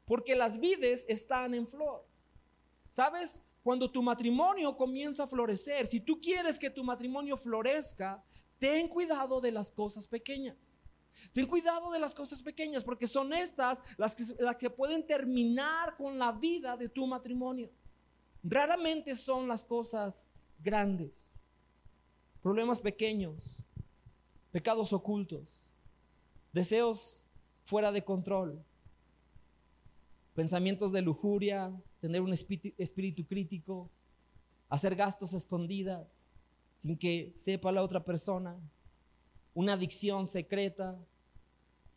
porque 0.06 0.36
las 0.36 0.60
vides 0.60 1.04
están 1.08 1.54
en 1.54 1.66
flor. 1.66 2.06
¿Sabes? 2.90 3.42
Cuando 3.64 3.90
tu 3.90 4.00
matrimonio 4.00 4.76
comienza 4.76 5.24
a 5.24 5.28
florecer, 5.28 5.88
si 5.88 6.00
tú 6.00 6.20
quieres 6.20 6.58
que 6.58 6.70
tu 6.70 6.84
matrimonio 6.84 7.36
florezca, 7.36 8.24
ten 8.58 8.88
cuidado 8.88 9.40
de 9.40 9.52
las 9.52 9.70
cosas 9.72 10.06
pequeñas. 10.06 10.78
Ten 11.32 11.46
cuidado 11.46 11.90
de 11.90 11.98
las 11.98 12.14
cosas 12.14 12.42
pequeñas 12.42 12.84
porque 12.84 13.06
son 13.06 13.32
estas 13.32 13.82
las 13.96 14.14
que, 14.14 14.24
las 14.38 14.56
que 14.56 14.70
pueden 14.70 15.06
terminar 15.06 15.96
con 15.96 16.18
la 16.18 16.32
vida 16.32 16.76
de 16.76 16.88
tu 16.88 17.06
matrimonio. 17.06 17.70
Raramente 18.42 19.14
son 19.16 19.48
las 19.48 19.64
cosas 19.64 20.28
grandes. 20.62 21.42
Problemas 22.40 22.80
pequeños, 22.80 23.56
pecados 24.52 24.92
ocultos, 24.92 25.70
deseos 26.52 27.24
fuera 27.64 27.92
de 27.92 28.02
control, 28.04 28.64
pensamientos 30.34 30.92
de 30.92 31.02
lujuria, 31.02 31.72
tener 32.00 32.20
un 32.22 32.32
espíritu, 32.32 32.74
espíritu 32.80 33.26
crítico, 33.26 33.90
hacer 34.68 34.94
gastos 34.94 35.34
escondidas, 35.34 36.17
sin 36.78 36.96
que 36.96 37.32
sepa 37.36 37.72
la 37.72 37.82
otra 37.82 38.04
persona, 38.04 38.56
una 39.54 39.74
adicción 39.74 40.26
secreta, 40.26 40.96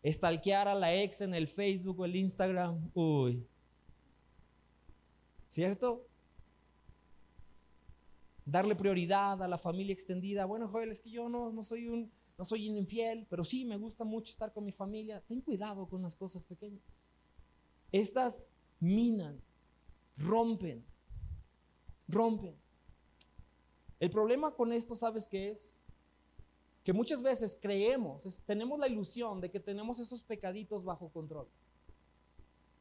estalquear 0.04 0.68
a 0.68 0.76
la 0.76 0.96
ex 0.96 1.22
en 1.22 1.34
el 1.34 1.48
Facebook 1.48 2.00
o 2.00 2.06
el 2.06 2.16
Instagram, 2.16 2.90
uy, 2.94 3.46
¿cierto? 5.48 6.08
Darle 8.46 8.76
prioridad 8.76 9.42
a 9.44 9.48
la 9.48 9.58
familia 9.58 9.94
extendida. 9.94 10.46
Bueno, 10.46 10.68
Joel, 10.68 10.92
es 10.92 11.00
que 11.00 11.12
yo 11.12 11.30
no, 11.30 11.62
soy 11.62 11.88
un, 11.88 12.12
no 12.38 12.46
soy 12.46 12.66
infiel, 12.66 13.28
pero 13.30 13.44
sí 13.44 13.64
me 13.66 13.78
gusta 13.78 14.04
mucho 14.04 14.32
estar 14.32 14.52
con 14.52 14.66
mi 14.66 14.72
familia. 14.72 15.22
Ten 15.28 15.42
cuidado 15.42 15.88
con 15.88 16.02
las 16.02 16.16
cosas 16.16 16.44
pequeñas. 16.44 16.82
Estas 17.92 18.48
minan, 18.80 19.40
rompen, 20.18 20.84
rompen. 22.08 22.61
El 24.02 24.10
problema 24.10 24.50
con 24.50 24.74
esto, 24.74 24.96
¿sabes 24.96 25.28
qué 25.28 25.52
es? 25.52 25.72
Que 26.84 26.92
muchas 26.92 27.22
veces 27.22 27.56
creemos, 27.62 28.42
tenemos 28.48 28.80
la 28.80 28.88
ilusión 28.88 29.40
de 29.40 29.52
que 29.52 29.60
tenemos 29.60 30.00
esos 30.00 30.24
pecaditos 30.24 30.84
bajo 30.84 31.10
control. 31.10 31.48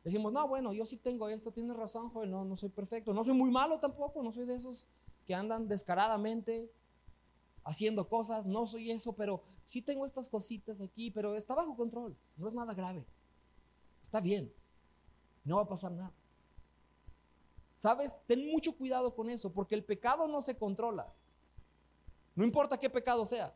Decimos, 0.02 0.32
no, 0.32 0.48
bueno, 0.48 0.72
yo 0.72 0.86
sí 0.86 0.96
tengo 0.96 1.28
esto, 1.28 1.52
tienes 1.52 1.76
razón, 1.76 2.08
joven, 2.08 2.30
no, 2.30 2.46
no 2.46 2.56
soy 2.56 2.70
perfecto, 2.70 3.12
no 3.12 3.22
soy 3.22 3.34
muy 3.34 3.50
malo 3.50 3.78
tampoco, 3.78 4.22
no 4.22 4.32
soy 4.32 4.46
de 4.46 4.54
esos 4.54 4.88
que 5.26 5.34
andan 5.34 5.68
descaradamente 5.68 6.72
haciendo 7.64 8.08
cosas, 8.08 8.46
no 8.46 8.66
soy 8.66 8.90
eso, 8.90 9.12
pero 9.12 9.42
sí 9.66 9.82
tengo 9.82 10.06
estas 10.06 10.30
cositas 10.30 10.80
aquí, 10.80 11.10
pero 11.10 11.36
está 11.36 11.54
bajo 11.54 11.76
control, 11.76 12.16
no 12.38 12.48
es 12.48 12.54
nada 12.54 12.72
grave, 12.72 13.04
está 14.02 14.20
bien, 14.20 14.50
no 15.44 15.56
va 15.56 15.62
a 15.64 15.68
pasar 15.68 15.92
nada. 15.92 16.14
¿Sabes? 17.80 18.18
Ten 18.26 18.46
mucho 18.46 18.76
cuidado 18.76 19.14
con 19.14 19.30
eso, 19.30 19.50
porque 19.54 19.74
el 19.74 19.82
pecado 19.82 20.28
no 20.28 20.42
se 20.42 20.54
controla. 20.54 21.10
No 22.34 22.44
importa 22.44 22.76
qué 22.76 22.90
pecado 22.90 23.24
sea. 23.24 23.54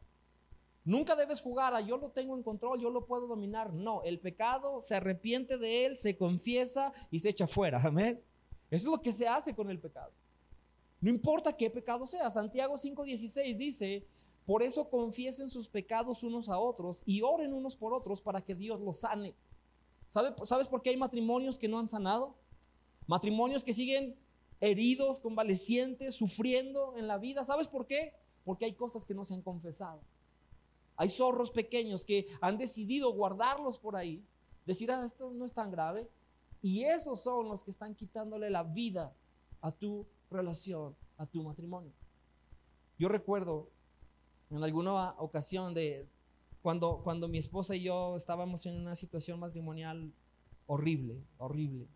Nunca 0.82 1.14
debes 1.14 1.42
jugar 1.42 1.74
a 1.74 1.82
yo 1.82 1.98
lo 1.98 2.08
tengo 2.08 2.34
en 2.34 2.42
control, 2.42 2.80
yo 2.80 2.88
lo 2.88 3.04
puedo 3.04 3.26
dominar. 3.26 3.74
No, 3.74 4.02
el 4.02 4.18
pecado 4.18 4.80
se 4.80 4.94
arrepiente 4.94 5.58
de 5.58 5.84
él, 5.84 5.98
se 5.98 6.16
confiesa 6.16 6.90
y 7.10 7.18
se 7.18 7.28
echa 7.28 7.46
fuera. 7.46 7.78
Amén. 7.84 8.18
Eso 8.70 8.86
es 8.86 8.96
lo 8.96 9.02
que 9.02 9.12
se 9.12 9.28
hace 9.28 9.54
con 9.54 9.68
el 9.68 9.78
pecado. 9.78 10.10
No 11.02 11.10
importa 11.10 11.54
qué 11.54 11.68
pecado 11.68 12.06
sea. 12.06 12.30
Santiago 12.30 12.76
5:16 12.78 13.58
dice, 13.58 14.06
por 14.46 14.62
eso 14.62 14.88
confiesen 14.88 15.50
sus 15.50 15.68
pecados 15.68 16.22
unos 16.22 16.48
a 16.48 16.58
otros 16.58 17.02
y 17.04 17.20
oren 17.20 17.52
unos 17.52 17.76
por 17.76 17.92
otros 17.92 18.22
para 18.22 18.40
que 18.40 18.54
Dios 18.54 18.80
los 18.80 19.00
sane. 19.00 19.34
¿Sabes 20.08 20.66
por 20.66 20.80
qué 20.80 20.88
hay 20.88 20.96
matrimonios 20.96 21.58
que 21.58 21.68
no 21.68 21.78
han 21.78 21.88
sanado? 21.88 22.34
Matrimonios 23.06 23.64
que 23.64 23.72
siguen 23.72 24.16
heridos, 24.60 25.20
convalecientes, 25.20 26.14
sufriendo 26.14 26.96
en 26.96 27.06
la 27.06 27.18
vida. 27.18 27.44
¿Sabes 27.44 27.68
por 27.68 27.86
qué? 27.86 28.14
Porque 28.44 28.64
hay 28.64 28.74
cosas 28.74 29.04
que 29.04 29.14
no 29.14 29.24
se 29.24 29.34
han 29.34 29.42
confesado. 29.42 30.00
Hay 30.96 31.08
zorros 31.08 31.50
pequeños 31.50 32.04
que 32.04 32.26
han 32.40 32.56
decidido 32.56 33.12
guardarlos 33.12 33.78
por 33.78 33.96
ahí, 33.96 34.24
decir, 34.64 34.90
ah, 34.90 35.04
esto 35.04 35.30
no 35.30 35.44
es 35.44 35.52
tan 35.52 35.70
grave. 35.70 36.08
Y 36.62 36.84
esos 36.84 37.22
son 37.22 37.48
los 37.48 37.62
que 37.62 37.70
están 37.70 37.94
quitándole 37.94 38.48
la 38.48 38.62
vida 38.62 39.12
a 39.60 39.72
tu 39.72 40.06
relación, 40.30 40.96
a 41.18 41.26
tu 41.26 41.42
matrimonio. 41.42 41.92
Yo 42.98 43.08
recuerdo 43.08 43.68
en 44.50 44.62
alguna 44.62 45.10
ocasión 45.18 45.74
de 45.74 46.06
cuando, 46.62 47.00
cuando 47.02 47.28
mi 47.28 47.38
esposa 47.38 47.76
y 47.76 47.82
yo 47.82 48.16
estábamos 48.16 48.64
en 48.66 48.80
una 48.80 48.94
situación 48.94 49.40
matrimonial 49.40 50.12
horrible, 50.66 51.22
horrible. 51.38 51.88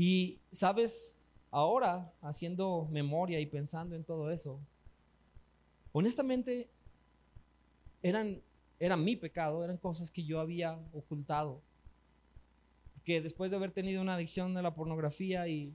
Y 0.00 0.38
sabes, 0.52 1.16
ahora 1.50 2.12
haciendo 2.22 2.86
memoria 2.88 3.40
y 3.40 3.46
pensando 3.46 3.96
en 3.96 4.04
todo 4.04 4.30
eso, 4.30 4.60
honestamente 5.90 6.70
eran 8.00 8.40
era 8.78 8.96
mi 8.96 9.16
pecado, 9.16 9.64
eran 9.64 9.76
cosas 9.76 10.12
que 10.12 10.24
yo 10.24 10.38
había 10.38 10.78
ocultado. 10.92 11.60
Que 13.04 13.20
después 13.20 13.50
de 13.50 13.56
haber 13.56 13.72
tenido 13.72 14.00
una 14.00 14.14
adicción 14.14 14.54
de 14.54 14.62
la 14.62 14.72
pornografía 14.72 15.48
y 15.48 15.74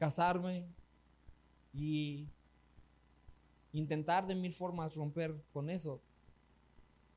casarme 0.00 0.66
y 1.72 2.26
intentar 3.72 4.26
de 4.26 4.34
mil 4.34 4.52
formas 4.52 4.96
romper 4.96 5.40
con 5.52 5.70
eso, 5.70 6.00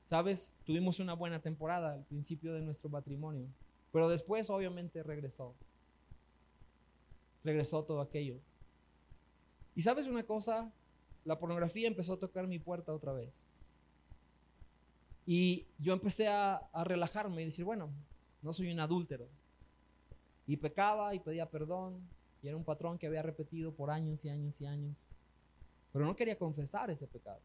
sabes, 0.05 0.53
tuvimos 0.65 0.99
una 0.99 1.15
buena 1.15 1.41
temporada 1.41 1.93
al 1.93 2.05
principio 2.05 2.53
de 2.53 2.61
nuestro 2.61 2.91
matrimonio, 2.91 3.47
pero 3.93 4.09
después 4.09 4.49
obviamente 4.49 5.03
regresó. 5.03 5.53
Regresó 7.43 7.83
todo 7.83 8.01
aquello. 8.01 8.39
Y 9.75 9.83
sabes 9.83 10.07
una 10.07 10.23
cosa, 10.23 10.73
la 11.25 11.39
pornografía 11.39 11.87
empezó 11.87 12.13
a 12.13 12.19
tocar 12.19 12.47
mi 12.47 12.57
puerta 12.57 12.91
otra 12.91 13.13
vez. 13.13 13.45
Y 15.27 15.67
yo 15.77 15.93
empecé 15.93 16.27
a, 16.27 16.67
relajarme 16.83 17.43
y 17.43 17.45
decir, 17.45 17.65
bueno, 17.65 17.91
no 18.41 18.51
soy 18.51 18.71
un 18.71 18.79
adúltero. 18.79 19.27
Y 20.47 20.57
pecaba 20.57 21.13
y 21.13 21.19
pedía 21.19 21.49
perdón. 21.51 22.01
Y 22.41 22.47
era 22.47 22.57
un 22.57 22.65
patrón 22.65 22.97
que 22.97 23.05
había 23.05 23.21
repetido 23.21 23.73
por 23.73 23.91
años 23.91 24.25
y 24.25 24.29
años 24.29 24.59
y 24.59 24.65
años. 24.65 25.11
Pero 25.91 26.03
no 26.03 26.15
quería 26.15 26.37
confesar 26.37 26.89
ese 26.89 27.05
pecado. 27.05 27.41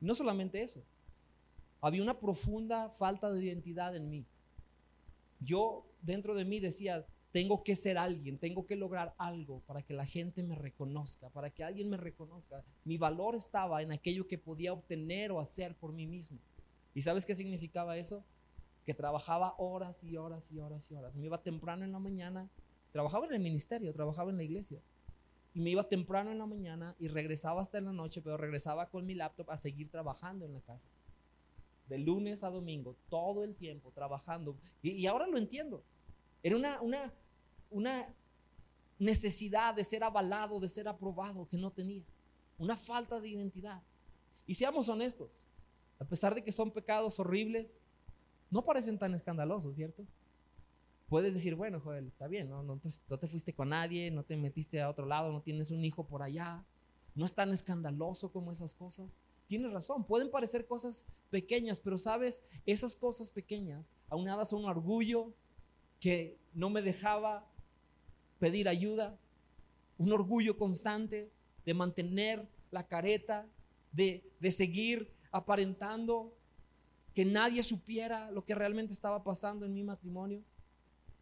No 0.00 0.14
solamente 0.14 0.62
eso. 0.62 0.82
Había 1.80 2.02
una 2.02 2.20
profunda 2.20 2.90
falta 2.90 3.30
de 3.30 3.42
identidad 3.42 3.96
en 3.96 4.10
mí. 4.10 4.26
Yo 5.40 5.86
dentro 6.02 6.34
de 6.34 6.44
mí 6.44 6.60
decía, 6.60 7.06
tengo 7.32 7.62
que 7.62 7.76
ser 7.76 7.96
alguien, 7.96 8.38
tengo 8.38 8.66
que 8.66 8.76
lograr 8.76 9.14
algo 9.18 9.60
para 9.66 9.82
que 9.82 9.94
la 9.94 10.06
gente 10.06 10.42
me 10.42 10.56
reconozca, 10.56 11.30
para 11.30 11.50
que 11.50 11.62
alguien 11.62 11.88
me 11.88 11.96
reconozca. 11.96 12.64
Mi 12.84 12.98
valor 12.98 13.36
estaba 13.36 13.82
en 13.82 13.92
aquello 13.92 14.26
que 14.26 14.38
podía 14.38 14.72
obtener 14.72 15.30
o 15.30 15.40
hacer 15.40 15.76
por 15.76 15.92
mí 15.92 16.06
mismo. 16.06 16.38
¿Y 16.94 17.02
sabes 17.02 17.24
qué 17.24 17.34
significaba 17.34 17.96
eso? 17.96 18.24
Que 18.84 18.94
trabajaba 18.94 19.54
horas 19.58 20.02
y 20.02 20.16
horas 20.16 20.50
y 20.50 20.58
horas 20.58 20.90
y 20.90 20.94
horas. 20.94 21.14
Me 21.14 21.26
iba 21.26 21.42
temprano 21.42 21.84
en 21.84 21.92
la 21.92 22.00
mañana, 22.00 22.50
trabajaba 22.92 23.26
en 23.26 23.34
el 23.34 23.40
ministerio, 23.40 23.92
trabajaba 23.92 24.30
en 24.30 24.36
la 24.36 24.42
iglesia. 24.42 24.80
Y 25.54 25.60
me 25.60 25.70
iba 25.70 25.88
temprano 25.88 26.30
en 26.30 26.38
la 26.38 26.46
mañana 26.46 26.96
y 26.98 27.08
regresaba 27.08 27.62
hasta 27.62 27.78
en 27.78 27.86
la 27.86 27.92
noche, 27.92 28.22
pero 28.22 28.36
regresaba 28.36 28.88
con 28.88 29.06
mi 29.06 29.14
laptop 29.14 29.50
a 29.50 29.56
seguir 29.56 29.88
trabajando 29.88 30.46
en 30.46 30.54
la 30.54 30.60
casa. 30.60 30.88
De 31.90 31.98
lunes 31.98 32.42
a 32.42 32.48
domingo, 32.48 32.96
todo 33.10 33.44
el 33.44 33.54
tiempo 33.56 33.90
trabajando. 33.90 34.56
Y, 34.80 35.04
ahora 35.06 35.26
lo 35.26 35.36
entiendo. 35.36 35.82
Era 36.42 36.56
una, 36.56 36.80
una, 36.80 37.12
una 37.68 38.14
necesidad 38.98 39.74
de 39.74 39.84
ser 39.84 40.04
avalado, 40.04 40.60
de 40.60 40.68
ser 40.68 40.88
aprobado 40.88 41.48
que 41.48 41.58
no 41.58 41.70
tenía. 41.70 42.04
Una 42.58 42.76
falta 42.76 43.20
de 43.20 43.28
identidad. 43.28 43.82
Y 44.46 44.54
seamos 44.54 44.88
honestos, 44.88 45.44
a 45.98 46.04
pesar 46.04 46.34
de 46.34 46.42
que 46.42 46.52
son 46.52 46.70
pecados 46.70 47.18
horribles, 47.18 47.80
no 48.50 48.64
parecen 48.64 48.98
tan 48.98 49.14
escandalosos, 49.14 49.74
¿cierto? 49.74 50.06
Puedes 51.08 51.34
decir, 51.34 51.56
bueno, 51.56 51.80
Joel, 51.80 52.06
está 52.06 52.28
bien, 52.28 52.48
¿no? 52.48 52.62
No, 52.62 52.78
te 52.78 53.26
fuiste 53.26 53.52
con 53.52 53.70
nadie, 53.70 54.12
no 54.12 54.22
te 54.22 54.36
metiste 54.36 54.80
a 54.80 54.88
otro 54.88 55.06
lado, 55.06 55.32
no 55.32 55.42
tienes 55.42 55.72
un 55.72 55.84
hijo 55.84 56.04
por 56.04 56.22
allá, 56.22 56.64
no 57.16 57.24
es 57.24 57.32
tan 57.32 57.50
escandaloso 57.50 58.30
como 58.30 58.52
esas 58.52 58.76
cosas. 58.76 59.18
Tienes 59.50 59.72
razón, 59.72 60.04
pueden 60.04 60.30
parecer 60.30 60.64
cosas 60.64 61.04
pequeñas, 61.28 61.80
pero 61.80 61.98
sabes, 61.98 62.44
esas 62.66 62.94
cosas 62.94 63.30
pequeñas, 63.30 63.92
aunadas 64.08 64.52
a 64.52 64.56
un 64.56 64.64
orgullo 64.64 65.32
que 65.98 66.38
no 66.54 66.70
me 66.70 66.82
dejaba 66.82 67.44
pedir 68.38 68.68
ayuda, 68.68 69.18
un 69.98 70.12
orgullo 70.12 70.56
constante 70.56 71.32
de 71.66 71.74
mantener 71.74 72.46
la 72.70 72.86
careta, 72.86 73.44
de, 73.90 74.22
de 74.38 74.52
seguir 74.52 75.10
aparentando 75.32 76.32
que 77.12 77.24
nadie 77.24 77.64
supiera 77.64 78.30
lo 78.30 78.44
que 78.44 78.54
realmente 78.54 78.92
estaba 78.92 79.24
pasando 79.24 79.66
en 79.66 79.74
mi 79.74 79.82
matrimonio. 79.82 80.44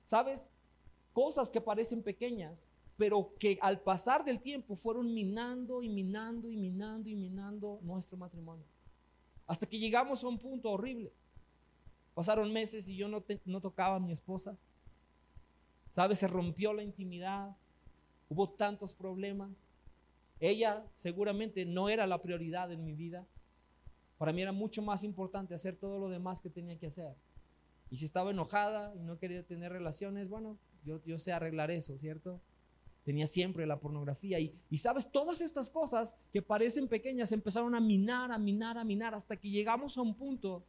¿Sabes? 0.04 0.50
Cosas 1.14 1.50
que 1.50 1.62
parecen 1.62 2.02
pequeñas, 2.02 2.68
pero 2.98 3.32
que 3.38 3.58
al 3.62 3.80
pasar 3.80 4.24
del 4.24 4.40
tiempo 4.40 4.74
fueron 4.74 5.14
minando 5.14 5.84
y 5.84 5.88
minando 5.88 6.50
y 6.50 6.56
minando 6.56 7.08
y 7.08 7.14
minando 7.14 7.78
nuestro 7.82 8.18
matrimonio. 8.18 8.64
Hasta 9.46 9.66
que 9.66 9.78
llegamos 9.78 10.22
a 10.24 10.28
un 10.28 10.37
punto 10.37 10.72
horrible. 10.72 11.12
Pasaron 12.12 12.52
meses 12.52 12.88
y 12.88 12.96
yo 12.96 13.06
no, 13.06 13.24
no 13.44 13.61
tocaba 13.61 13.94
a 13.94 14.00
mi 14.00 14.11
esposa. 14.11 14.58
¿Sabes? 15.92 16.18
Se 16.18 16.26
rompió 16.26 16.72
la 16.72 16.82
intimidad. 16.82 17.56
Hubo 18.28 18.50
tantos 18.50 18.92
problemas. 18.92 19.72
Ella 20.40 20.84
seguramente 20.96 21.64
no 21.64 21.88
era 21.88 22.04
la 22.04 22.20
prioridad 22.20 22.72
en 22.72 22.84
mi 22.84 22.94
vida. 22.94 23.24
Para 24.18 24.32
mí 24.32 24.42
era 24.42 24.50
mucho 24.50 24.82
más 24.82 25.04
importante 25.04 25.54
hacer 25.54 25.76
todo 25.76 26.00
lo 26.00 26.08
demás 26.08 26.40
que 26.40 26.50
tenía 26.50 26.76
que 26.76 26.88
hacer. 26.88 27.14
Y 27.90 27.98
si 27.98 28.04
estaba 28.04 28.32
enojada 28.32 28.92
y 28.96 29.04
no 29.04 29.18
quería 29.18 29.44
tener 29.44 29.70
relaciones, 29.70 30.28
bueno, 30.28 30.58
yo, 30.84 31.00
yo 31.04 31.20
sé 31.20 31.32
arreglar 31.32 31.70
eso, 31.70 31.96
¿cierto? 31.96 32.40
Tenía 33.04 33.26
siempre 33.26 33.66
la 33.66 33.78
pornografía. 33.78 34.38
Y, 34.38 34.54
y 34.70 34.78
sabes, 34.78 35.11
todas 35.11 35.40
estas 35.40 35.70
cosas 35.70 36.16
que 36.32 36.42
parecen 36.42 36.88
pequeñas 36.88 37.32
empezaron 37.32 37.74
a 37.74 37.80
minar, 37.80 38.32
a 38.32 38.38
minar, 38.38 38.76
a 38.76 38.84
minar, 38.84 39.14
hasta 39.14 39.37
que 39.37 39.50
llegamos 39.50 39.96
a 39.96 40.02
un 40.02 40.14
punto 40.14 40.64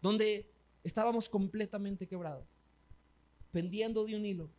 donde 0.00 0.50
estábamos 0.82 1.28
completamente 1.28 2.06
quebrados, 2.06 2.46
pendiendo 3.52 4.04
de 4.04 4.16
un 4.16 4.26
hilo, 4.26 4.50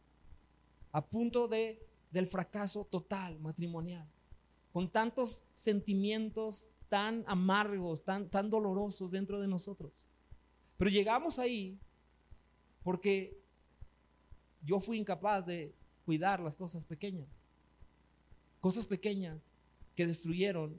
a 0.92 1.06
punto 1.06 1.48
de, 1.48 1.86
del 2.12 2.28
fracaso 2.28 2.86
total 2.86 3.40
matrimonial, 3.40 4.08
con 4.72 4.90
tantos 4.90 5.44
sentimientos 5.54 6.72
tan 6.88 7.24
amargos, 7.28 8.04
tan, 8.04 8.30
tan 8.30 8.50
dolorosos 8.50 9.12
dentro 9.12 9.40
de 9.40 9.48
nosotros. 9.48 10.08
Pero 10.78 10.90
llegamos 10.90 11.40
ahí 11.40 11.78
porque 12.84 13.38
yo 14.64 14.80
fui 14.80 14.98
incapaz 14.98 15.46
de 15.46 15.74
cuidar 16.06 16.40
las 16.40 16.56
cosas 16.56 16.86
pequeñas. 16.86 17.28
Cosas 18.62 18.86
pequeñas 18.86 19.54
que 19.96 20.08
destruyeron 20.08 20.76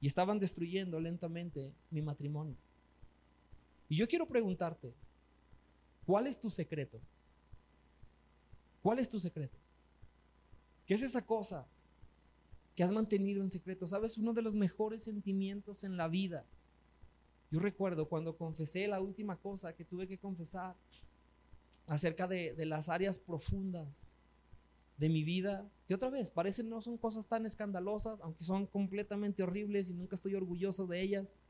y 0.00 0.06
estaban 0.06 0.38
destruyendo 0.38 1.00
lentamente 1.00 1.72
mi 1.90 2.02
matrimonio. 2.02 2.56
Y 3.88 3.96
yo 3.96 4.08
quiero 4.08 4.26
preguntarte, 4.26 4.92
¿cuál 6.06 6.26
es 6.26 6.38
tu 6.38 6.50
secreto? 6.50 6.98
¿Cuál 8.82 8.98
es 8.98 9.08
tu 9.08 9.18
secreto? 9.18 9.56
¿Qué 10.86 10.94
es 10.94 11.02
esa 11.02 11.24
cosa 11.24 11.66
que 12.74 12.82
has 12.82 12.90
mantenido 12.90 13.42
en 13.42 13.50
secreto. 13.50 13.86
¿Sabes? 13.86 14.18
Uno 14.18 14.32
de 14.32 14.42
los 14.42 14.54
mejores 14.54 15.04
sentimientos 15.04 15.84
en 15.84 15.96
la 15.96 16.08
vida. 16.08 16.44
Yo 17.50 17.60
recuerdo 17.60 18.08
cuando 18.08 18.36
confesé 18.36 18.88
la 18.88 19.00
última 19.00 19.36
cosa 19.36 19.74
que 19.74 19.84
tuve 19.84 20.08
que 20.08 20.18
confesar 20.18 20.74
acerca 21.86 22.26
de, 22.26 22.54
las 22.64 22.88
áreas 22.88 23.18
profundas 23.18 24.10
de 24.96 25.08
mi 25.08 25.24
vida, 25.24 25.68
que 25.86 25.94
otra 25.94 26.10
vez 26.10 26.30
parecen 26.30 26.68
no 26.68 26.80
son 26.80 26.96
cosas 26.96 27.26
tan 27.26 27.46
escandalosas, 27.46 28.20
aunque 28.20 28.44
son 28.44 28.66
completamente 28.66 29.42
horribles 29.42 29.90
y 29.90 29.94
nunca 29.94 30.14
estoy 30.14 30.34
orgulloso 30.34 30.86
de 30.86 31.00
ellas. 31.00 31.40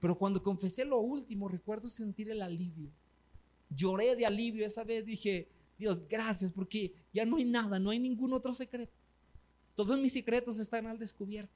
Pero 0.00 0.16
cuando 0.18 0.42
confesé 0.42 0.84
lo 0.84 1.00
último, 1.00 1.48
recuerdo 1.48 1.88
sentir 1.88 2.30
el 2.30 2.42
alivio. 2.42 2.90
Lloré 3.70 4.14
de 4.14 4.26
alivio 4.26 4.66
esa 4.66 4.84
vez, 4.84 5.04
dije, 5.06 5.48
Dios, 5.78 6.00
gracias, 6.08 6.52
porque 6.52 6.92
ya 7.12 7.24
no 7.24 7.36
hay 7.36 7.44
nada, 7.44 7.78
no 7.78 7.90
hay 7.90 7.98
ningún 7.98 8.32
otro 8.32 8.52
secreto. 8.52 8.92
Todos 9.74 9.98
mis 9.98 10.12
secretos 10.12 10.58
están 10.58 10.86
al 10.86 10.98
descubierto. 10.98 11.52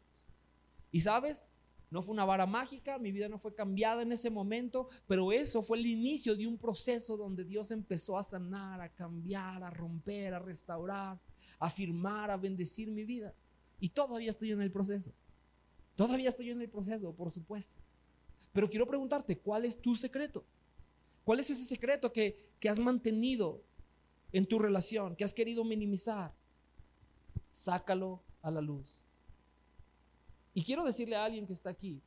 Y 0.92 1.00
sabes, 1.00 1.48
no 1.90 2.02
fue 2.02 2.12
una 2.12 2.24
vara 2.24 2.46
mágica, 2.46 2.98
mi 2.98 3.10
vida 3.10 3.28
no 3.28 3.38
fue 3.38 3.54
cambiada 3.54 4.02
en 4.02 4.12
ese 4.12 4.30
momento, 4.30 4.88
pero 5.06 5.32
eso 5.32 5.62
fue 5.62 5.78
el 5.78 5.86
inicio 5.86 6.36
de 6.36 6.46
un 6.46 6.56
proceso 6.56 7.16
donde 7.16 7.44
Dios 7.44 7.70
empezó 7.70 8.16
a 8.16 8.22
sanar, 8.22 8.80
a 8.80 8.88
cambiar, 8.88 9.62
a 9.62 9.70
romper, 9.70 10.34
a 10.34 10.38
restaurar, 10.38 11.18
a 11.58 11.66
afirmar, 11.66 12.30
a 12.30 12.36
bendecir 12.36 12.90
mi 12.90 13.04
vida. 13.04 13.34
Y 13.80 13.88
todavía 13.88 14.30
estoy 14.30 14.52
en 14.52 14.62
el 14.62 14.70
proceso. 14.70 15.12
Todavía 15.96 16.28
estoy 16.28 16.50
en 16.50 16.62
el 16.62 16.68
proceso, 16.68 17.12
por 17.12 17.30
supuesto. 17.32 17.74
Pero 18.52 18.70
quiero 18.70 18.86
preguntarte, 18.86 19.36
¿cuál 19.36 19.64
es 19.64 19.80
tu 19.80 19.94
secreto? 19.94 20.44
¿Cuál 21.24 21.40
es 21.40 21.50
ese 21.50 21.64
secreto 21.64 22.12
que, 22.12 22.50
que 22.60 22.68
has 22.68 22.78
mantenido 22.78 23.62
en 24.32 24.46
tu 24.46 24.58
relación, 24.58 25.16
que 25.16 25.24
has 25.24 25.34
querido 25.34 25.64
minimizar? 25.64 26.32
sácalo 27.52 28.20
a 28.42 28.50
la 28.50 28.60
luz. 28.60 28.98
Y 30.60 30.62
quiero 30.62 30.84
decirle 30.84 31.16
a 31.16 31.24
alguien 31.24 31.46
que 31.46 31.54
está 31.54 31.70
aquí, 31.70 32.02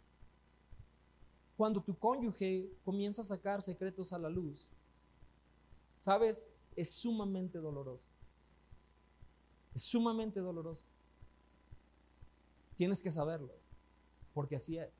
cuando 1.57 1.81
tu 1.81 1.97
cónyuge 1.97 2.69
comienza 2.85 3.23
a 3.23 3.25
sacar 3.25 3.63
secretos 3.63 4.13
a 4.13 4.19
la 4.19 4.29
luz, 4.29 4.69
sabes, 5.99 6.51
es 6.75 6.91
sumamente 6.91 7.57
doloroso. 7.57 8.07
Es 9.73 9.81
sumamente 9.81 10.39
doloroso. 10.39 10.85
Tienes 12.77 13.01
que 13.01 13.09
saberlo, 13.09 13.55
porque 14.35 14.57
así 14.57 14.77
es. 14.77 14.93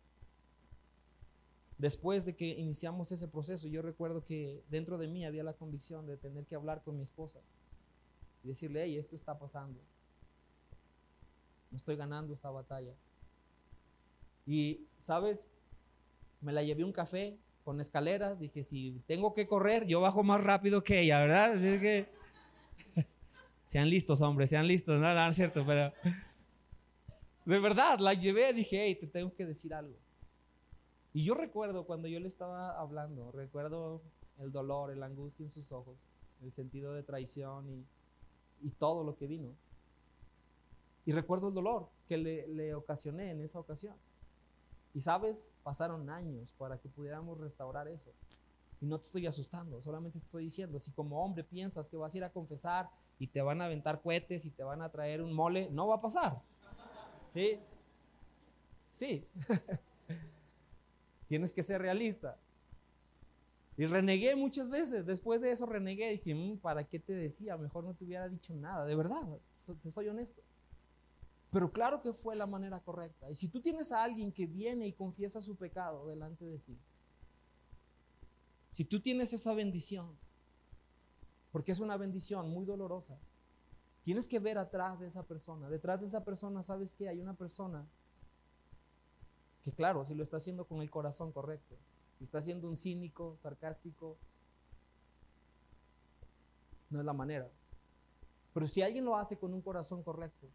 Después 1.78 2.26
de 2.26 2.36
que 2.36 2.48
iniciamos 2.48 3.12
ese 3.12 3.28
proceso, 3.28 3.68
yo 3.68 3.84
recuerdo 3.84 4.26
que 4.26 4.63
dentro 4.72 4.98
de 4.98 5.08
mí 5.08 5.28
había 5.28 5.44
la 5.44 5.54
convicción 5.54 6.08
de 6.08 6.18
tener 6.18 6.48
que 6.48 6.56
hablar 6.56 6.82
con 6.82 6.98
mi 6.98 7.04
esposa 7.04 7.39
y 8.44 8.48
decirle, 8.48 8.86
hey, 8.86 8.98
esto 8.98 9.16
está 9.16 9.38
pasando 9.38 9.80
no 11.74 11.78
estoy 11.78 11.96
ganando 11.96 12.34
esta 12.36 12.52
batalla. 12.52 12.94
Y, 14.45 14.88
¿sabes? 14.97 15.49
me 16.43 16.51
la 16.51 16.62
llevé 16.62 16.84
un 16.84 16.91
café 16.91 17.39
con 17.63 17.79
escaleras. 17.79 18.39
Dije, 18.39 18.63
si 18.63 19.01
tengo 19.08 19.34
que 19.34 19.47
correr, 19.47 19.86
yo 19.88 20.01
bajo 20.01 20.23
más 20.23 20.43
rápido 20.43 20.84
que 20.84 21.01
ella, 21.01 21.19
¿verdad? 21.21 21.53
Así 21.53 21.79
que 21.79 22.08
sean 23.63 23.89
listos, 23.89 24.21
hombres, 24.21 24.49
sean 24.49 24.67
listos. 24.67 24.99
No, 24.99 25.13
no, 25.13 25.29
es 25.29 25.36
cierto, 25.36 25.65
pero 25.65 25.91
de 27.45 27.60
verdad, 27.60 27.99
la 27.99 28.13
llevé. 28.13 28.53
Dije, 28.53 28.84
hey, 28.84 28.95
te 28.95 29.08
tengo 29.08 29.34
que 29.34 29.45
decir 29.45 29.73
algo. 29.73 29.97
Y 31.13 31.23
yo 31.23 31.36
recuerdo 31.36 31.86
cuando 31.86 32.08
yo 32.08 32.19
le 32.19 32.27
estaba 32.27 32.79
hablando, 32.79 33.32
recuerdo 33.32 34.01
el 34.39 34.51
dolor, 34.51 34.95
la 34.97 35.06
angustia 35.06 35.43
en 35.43 35.49
sus 35.49 35.71
ojos, 35.71 36.10
el 36.41 36.51
sentido 36.51 36.93
de 36.93 37.03
traición 37.03 37.69
y, 37.69 37.86
y 38.62 38.71
todo 38.71 39.03
lo 39.03 39.15
que 39.15 39.27
vino. 39.27 39.56
Y 41.06 41.12
recuerdo 41.12 41.49
el 41.49 41.53
dolor 41.53 41.89
que 42.08 42.17
le, 42.17 42.47
le 42.47 42.73
ocasioné 42.73 43.29
en 43.32 43.41
esa 43.41 43.60
ocasión. 43.60 43.95
Y 44.93 45.01
sabes, 45.01 45.51
pasaron 45.63 46.10
años 46.10 46.53
para 46.58 46.77
que 46.77 46.89
pudiéramos 46.89 47.39
restaurar 47.39 47.88
eso. 47.88 48.12
Y 48.79 48.86
no 48.86 48.99
te 48.99 49.06
estoy 49.06 49.25
asustando, 49.25 49.82
solamente 49.82 50.19
te 50.19 50.25
estoy 50.25 50.43
diciendo, 50.43 50.79
si 50.79 50.91
como 50.91 51.23
hombre 51.23 51.43
piensas 51.43 51.88
que 51.88 51.97
vas 51.97 52.13
a 52.13 52.17
ir 52.17 52.23
a 52.23 52.32
confesar 52.32 52.89
y 53.17 53.27
te 53.27 53.41
van 53.41 53.62
a 53.62 53.65
aventar 53.65 54.01
cohetes 54.01 54.45
y 54.45 54.51
te 54.51 54.63
van 54.63 54.82
a 54.82 54.89
traer 54.89 55.21
un 55.21 55.34
mole, 55.34 55.69
no 55.71 55.88
va 55.88 55.95
a 55.95 56.01
pasar. 56.01 56.41
¿Sí? 57.29 57.60
Sí. 58.91 59.25
Tienes 61.27 61.51
que 61.51 61.63
ser 61.63 61.82
realista. 61.82 62.38
Y 63.75 63.86
renegué 63.88 64.36
muchas 64.36 64.69
veces. 64.69 65.06
Después 65.06 65.41
de 65.41 65.51
eso 65.51 65.65
renegué. 65.65 66.12
Dije, 66.12 66.36
mm, 66.36 66.58
¿para 66.58 66.84
qué 66.84 66.99
te 66.99 67.13
decía? 67.13 67.58
Mejor 67.58 67.84
no 67.84 67.95
te 67.95 68.03
hubiera 68.06 68.29
dicho 68.29 68.53
nada. 68.53 68.86
De 68.86 68.95
verdad, 68.95 69.23
te 69.82 69.89
soy 69.89 70.10
honesto. 70.10 70.43
Pero 71.54 71.72
claro 71.72 72.02
que 72.02 72.13
fue 72.13 72.36
la 72.36 72.48
manera 72.48 72.80
correcta. 72.80 73.30
Y 73.30 73.36
si 73.36 73.48
tú 73.48 73.62
tienes 73.62 73.92
a 73.92 74.04
alguien 74.04 74.32
que 74.32 74.48
viene 74.48 74.88
y 74.88 74.94
confiesa 74.94 75.39
su 75.39 75.56
pecado 75.56 76.08
delante 76.08 76.44
de 76.44 76.58
ti, 76.58 76.80
si 78.72 78.84
tú 78.84 79.00
tienes 79.00 79.34
esa 79.34 79.54
bendición, 79.54 80.18
porque 81.52 81.72
es 81.72 81.80
una 81.80 81.96
bendición 81.96 82.50
muy 82.50 82.66
dolorosa, 82.66 83.20
tienes 84.02 84.28
que 84.28 84.39
ver 84.39 84.58
atrás 84.58 85.00
de 85.00 85.06
esa 85.06 85.22
persona. 85.22 85.70
Detrás 85.70 86.02
de 86.02 86.08
esa 86.08 86.26
persona, 86.26 86.63
¿sabes 86.63 86.96
qué? 86.96 87.08
Hay 87.08 87.22
una 87.22 87.36
persona 87.36 87.88
que 89.62 89.72
claro, 89.72 90.06
si 90.06 90.16
lo 90.16 90.24
está 90.24 90.38
haciendo 90.38 90.66
con 90.66 90.82
el 90.82 90.89
corazón 90.89 91.32
correcto, 91.32 91.78
si 92.18 92.24
está 92.24 92.42
siendo 92.42 92.68
un 92.68 92.78
cínico, 92.78 93.38
sarcástico, 93.44 94.18
no 96.89 97.00
es 97.00 97.06
la 97.06 97.13
manera. 97.13 97.48
Pero 98.56 98.68
si 98.68 98.82
alguien 98.82 99.06
lo 99.06 99.16
hace 99.16 99.38
con 99.38 99.54
un 99.54 99.62
corazón 99.62 100.02
correcto, 100.02 100.48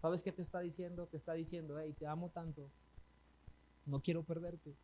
¿Sabes 0.00 0.22
qué 0.22 0.32
te 0.32 0.42
está 0.42 0.60
diciendo? 0.60 1.06
Te 1.06 1.16
está 1.16 1.32
diciendo, 1.32 1.78
hey, 1.78 1.94
te 1.98 2.06
amo 2.06 2.30
tanto, 2.30 2.70
no 3.86 4.00
quiero 4.00 4.22
perderte. 4.22 4.76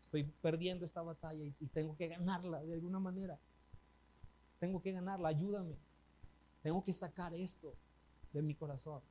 Estoy 0.00 0.24
perdiendo 0.42 0.84
esta 0.84 1.02
batalla 1.02 1.44
y, 1.44 1.50
tengo 1.68 1.96
que 1.96 2.08
ganarla 2.08 2.62
de 2.62 2.74
alguna 2.74 3.00
manera. 3.00 3.38
Tengo 4.60 4.80
que 4.80 4.92
ganarla, 4.92 5.28
ayúdame. 5.28 5.76
Tengo 6.62 6.84
que 6.84 6.92
sacar 6.92 7.34
esto 7.34 7.74
de 8.32 8.42
mi 8.42 8.54
corazón. 8.54 9.02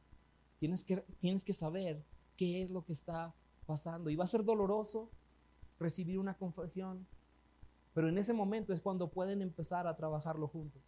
Tienes 0.59 0.83
que, 0.83 0.97
tienes 1.19 1.43
que 1.43 1.53
saber 1.53 2.01
qué 2.37 2.63
es 2.63 2.71
lo 2.71 2.85
que 2.85 2.93
está 2.93 3.33
pasando. 3.65 4.09
Y 4.09 4.15
va 4.15 4.23
a 4.23 4.27
ser 4.27 4.45
doloroso 4.45 5.09
recibir 5.77 6.19
una 6.19 6.35
confesión, 6.35 7.05
pero 7.93 8.07
en 8.07 8.17
ese 8.17 8.33
momento 8.33 8.71
es 8.71 8.79
cuando 8.79 9.09
pueden 9.09 9.41
empezar 9.41 9.87
a 9.87 9.95
trabajarlo 9.95 10.47
juntos. 10.47 10.81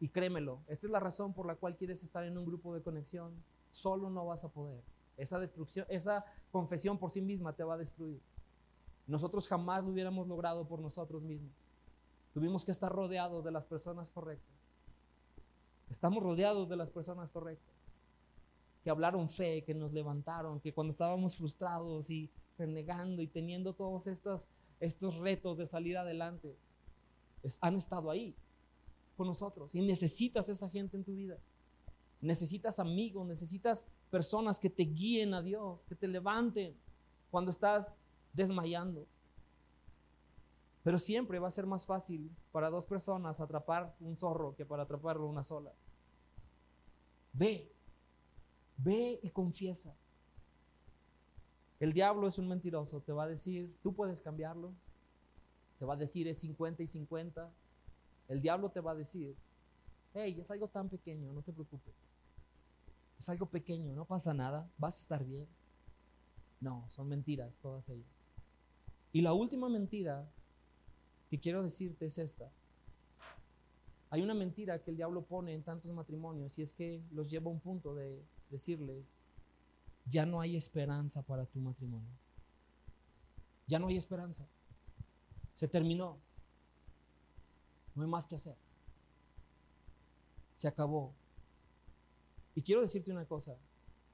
Y 0.00 0.08
créemelo, 0.08 0.62
esta 0.68 0.86
es 0.86 0.92
la 0.92 1.00
razón 1.00 1.32
por 1.32 1.46
la 1.46 1.56
cual 1.56 1.76
quieres 1.76 2.02
estar 2.02 2.24
en 2.24 2.38
un 2.38 2.46
grupo 2.46 2.74
de 2.74 2.82
conexión. 2.82 3.32
Solo 3.70 4.10
no 4.10 4.26
vas 4.26 4.44
a 4.44 4.48
poder. 4.48 4.82
Esa 5.16 5.40
destrucción, 5.40 5.86
esa 5.88 6.24
confesión 6.52 6.98
por 6.98 7.10
sí 7.10 7.20
misma 7.20 7.52
te 7.52 7.64
va 7.64 7.74
a 7.74 7.78
destruir. 7.78 8.22
Nosotros 9.06 9.48
jamás 9.48 9.82
lo 9.82 9.90
hubiéramos 9.90 10.28
logrado 10.28 10.68
por 10.68 10.80
nosotros 10.80 11.22
mismos. 11.22 11.52
Tuvimos 12.32 12.64
que 12.64 12.70
estar 12.70 12.92
rodeados 12.92 13.42
de 13.42 13.50
las 13.50 13.64
personas 13.64 14.10
correctas. 14.10 14.54
Estamos 15.88 16.22
rodeados 16.22 16.68
de 16.68 16.76
las 16.76 16.90
personas 16.90 17.30
correctas. 17.30 17.74
Que 18.84 18.90
hablaron 18.90 19.28
fe, 19.28 19.64
que 19.64 19.74
nos 19.74 19.92
levantaron, 19.92 20.60
que 20.60 20.72
cuando 20.72 20.92
estábamos 20.92 21.36
frustrados 21.36 22.10
y 22.10 22.30
renegando 22.56 23.22
y 23.22 23.26
teniendo 23.26 23.72
todos 23.72 24.06
estos, 24.06 24.48
estos 24.78 25.16
retos 25.16 25.58
de 25.58 25.66
salir 25.66 25.96
adelante, 25.96 26.56
han 27.60 27.76
estado 27.76 28.10
ahí 28.10 28.36
con 29.18 29.26
nosotros. 29.26 29.74
Y 29.74 29.82
necesitas 29.82 30.48
esa 30.48 30.70
gente 30.70 30.96
en 30.96 31.04
tu 31.04 31.12
vida. 31.12 31.36
Necesitas 32.20 32.78
amigos, 32.78 33.26
necesitas 33.26 33.86
personas 34.10 34.58
que 34.58 34.70
te 34.70 34.84
guíen 34.84 35.34
a 35.34 35.42
Dios, 35.42 35.84
que 35.86 35.96
te 35.96 36.06
levanten 36.06 36.74
cuando 37.30 37.50
estás 37.50 37.98
desmayando. 38.32 39.06
Pero 40.84 40.98
siempre 40.98 41.40
va 41.40 41.48
a 41.48 41.50
ser 41.50 41.66
más 41.66 41.84
fácil 41.84 42.30
para 42.52 42.70
dos 42.70 42.86
personas 42.86 43.40
atrapar 43.40 43.94
un 43.98 44.14
zorro 44.14 44.54
que 44.54 44.64
para 44.64 44.84
atraparlo 44.84 45.26
una 45.26 45.42
sola. 45.42 45.72
Ve, 47.32 47.70
ve 48.76 49.18
y 49.22 49.30
confiesa. 49.30 49.96
El 51.80 51.92
diablo 51.92 52.28
es 52.28 52.38
un 52.38 52.48
mentiroso, 52.48 53.00
te 53.00 53.12
va 53.12 53.24
a 53.24 53.28
decir, 53.28 53.76
tú 53.82 53.94
puedes 53.94 54.20
cambiarlo. 54.20 54.72
Te 55.78 55.84
va 55.84 55.94
a 55.94 55.96
decir 55.96 56.26
es 56.26 56.38
50 56.38 56.82
y 56.82 56.86
50, 56.86 57.52
el 58.28 58.40
diablo 58.40 58.70
te 58.70 58.80
va 58.80 58.92
a 58.92 58.94
decir, 58.94 59.36
hey, 60.14 60.36
es 60.38 60.50
algo 60.50 60.68
tan 60.68 60.88
pequeño, 60.88 61.32
no 61.32 61.42
te 61.42 61.52
preocupes. 61.52 62.14
Es 63.18 63.28
algo 63.28 63.46
pequeño, 63.46 63.94
no 63.94 64.04
pasa 64.04 64.32
nada, 64.32 64.70
vas 64.78 64.96
a 64.96 65.00
estar 65.00 65.24
bien. 65.24 65.48
No, 66.60 66.84
son 66.88 67.08
mentiras 67.08 67.58
todas 67.58 67.88
ellas. 67.88 68.06
Y 69.12 69.22
la 69.22 69.32
última 69.32 69.68
mentira 69.68 70.30
que 71.30 71.38
quiero 71.40 71.62
decirte 71.62 72.06
es 72.06 72.18
esta. 72.18 72.50
Hay 74.10 74.22
una 74.22 74.34
mentira 74.34 74.82
que 74.82 74.90
el 74.90 74.96
diablo 74.96 75.22
pone 75.22 75.52
en 75.52 75.62
tantos 75.62 75.92
matrimonios 75.92 76.58
y 76.58 76.62
es 76.62 76.72
que 76.72 77.02
los 77.10 77.30
lleva 77.30 77.50
a 77.50 77.54
un 77.54 77.60
punto 77.60 77.94
de 77.94 78.24
decirles, 78.50 79.24
ya 80.06 80.24
no 80.24 80.40
hay 80.40 80.56
esperanza 80.56 81.22
para 81.22 81.44
tu 81.44 81.60
matrimonio. 81.60 82.10
Ya 83.66 83.78
no 83.78 83.88
hay 83.88 83.96
esperanza. 83.96 84.48
Se 85.52 85.68
terminó. 85.68 86.18
No 87.98 88.04
hay 88.04 88.10
más 88.10 88.28
que 88.28 88.36
hacer. 88.36 88.54
Se 90.54 90.68
acabó. 90.68 91.12
Y 92.54 92.62
quiero 92.62 92.80
decirte 92.80 93.10
una 93.10 93.24
cosa, 93.24 93.56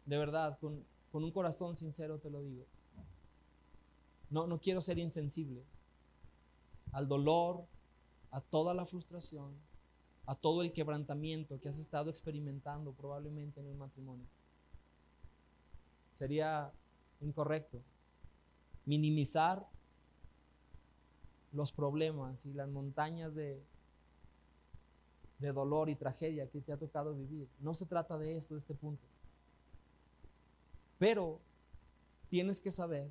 de 0.07 0.17
verdad, 0.17 0.59
con, 0.59 0.87
un 1.13 1.31
corazón 1.31 1.77
sincero 1.77 2.19
te 2.19 2.31
lo 2.31 2.41
digo. 2.41 2.65
No, 4.31 4.47
no 4.47 4.59
quiero 4.59 4.81
ser 4.81 4.99
insensible 4.99 5.63
al 6.93 7.09
dolor, 7.09 7.67
a 8.31 8.41
toda 8.41 8.73
la 8.73 8.87
frustración, 8.87 9.53
a 10.25 10.35
todo 10.35 10.63
el 10.63 10.73
quebrantamiento 10.73 11.61
que 11.61 11.69
has 11.69 11.79
estado 11.79 12.09
experimentando 12.09 12.93
probablemente 12.93 13.61
en 13.61 13.67
el 13.67 13.75
matrimonio. 13.75 14.27
Sería 16.15 16.73
incorrecto 17.21 17.83
minimizar 18.87 19.69
los 21.53 21.71
problemas 21.71 22.47
y 22.47 22.55
las 22.55 22.69
montañas 22.69 23.35
de, 23.35 23.63
de 25.39 25.53
dolor 25.53 25.89
y 25.91 25.97
tragedia 25.97 26.49
que 26.49 26.61
te 26.61 26.73
ha 26.73 26.77
tocado 26.77 27.15
vivir. 27.15 27.49
No 27.61 27.75
se 27.75 27.87
trata 27.87 28.19
de 28.19 28.37
esto, 28.37 28.55
de 28.55 28.61
este 28.61 28.75
punto. 28.75 29.07
Pero 30.99 31.41
tienes 32.29 32.61
que 32.61 32.71
saber 32.71 33.11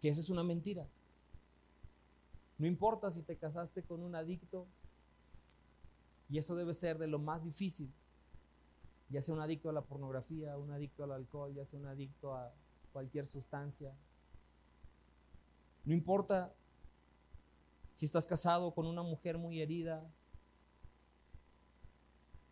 que 0.00 0.08
esa 0.08 0.20
es 0.20 0.30
una 0.30 0.42
mentira. 0.42 0.86
No 2.58 2.66
importa 2.66 3.10
si 3.10 3.22
te 3.22 3.36
casaste 3.36 3.82
con 3.82 4.02
un 4.02 4.14
adicto, 4.14 4.66
y 6.28 6.38
eso 6.38 6.56
debe 6.56 6.74
ser 6.74 6.98
de 6.98 7.06
lo 7.06 7.18
más 7.18 7.42
difícil, 7.42 7.92
ya 9.08 9.22
sea 9.22 9.34
un 9.34 9.40
adicto 9.40 9.70
a 9.70 9.72
la 9.72 9.82
pornografía, 9.82 10.56
un 10.56 10.70
adicto 10.70 11.04
al 11.04 11.12
alcohol, 11.12 11.54
ya 11.54 11.64
sea 11.66 11.78
un 11.78 11.86
adicto 11.86 12.34
a 12.34 12.52
cualquier 12.92 13.26
sustancia. 13.26 13.94
No 15.84 15.94
importa 15.94 16.54
si 17.94 18.06
estás 18.06 18.26
casado 18.26 18.74
con 18.74 18.86
una 18.86 19.02
mujer 19.02 19.38
muy 19.38 19.60
herida, 19.60 20.04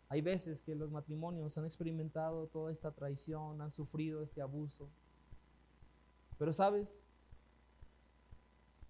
hay 0.08 0.20
veces 0.20 0.60
que 0.60 0.74
los 0.74 0.90
matrimonios 0.90 1.56
han 1.56 1.64
experimentado 1.64 2.46
toda 2.46 2.70
esta 2.70 2.90
traición, 2.90 3.60
han 3.60 3.70
sufrido 3.70 4.22
este 4.22 4.42
abuso. 4.42 4.88
Pero 6.38 6.52
sabes, 6.52 7.02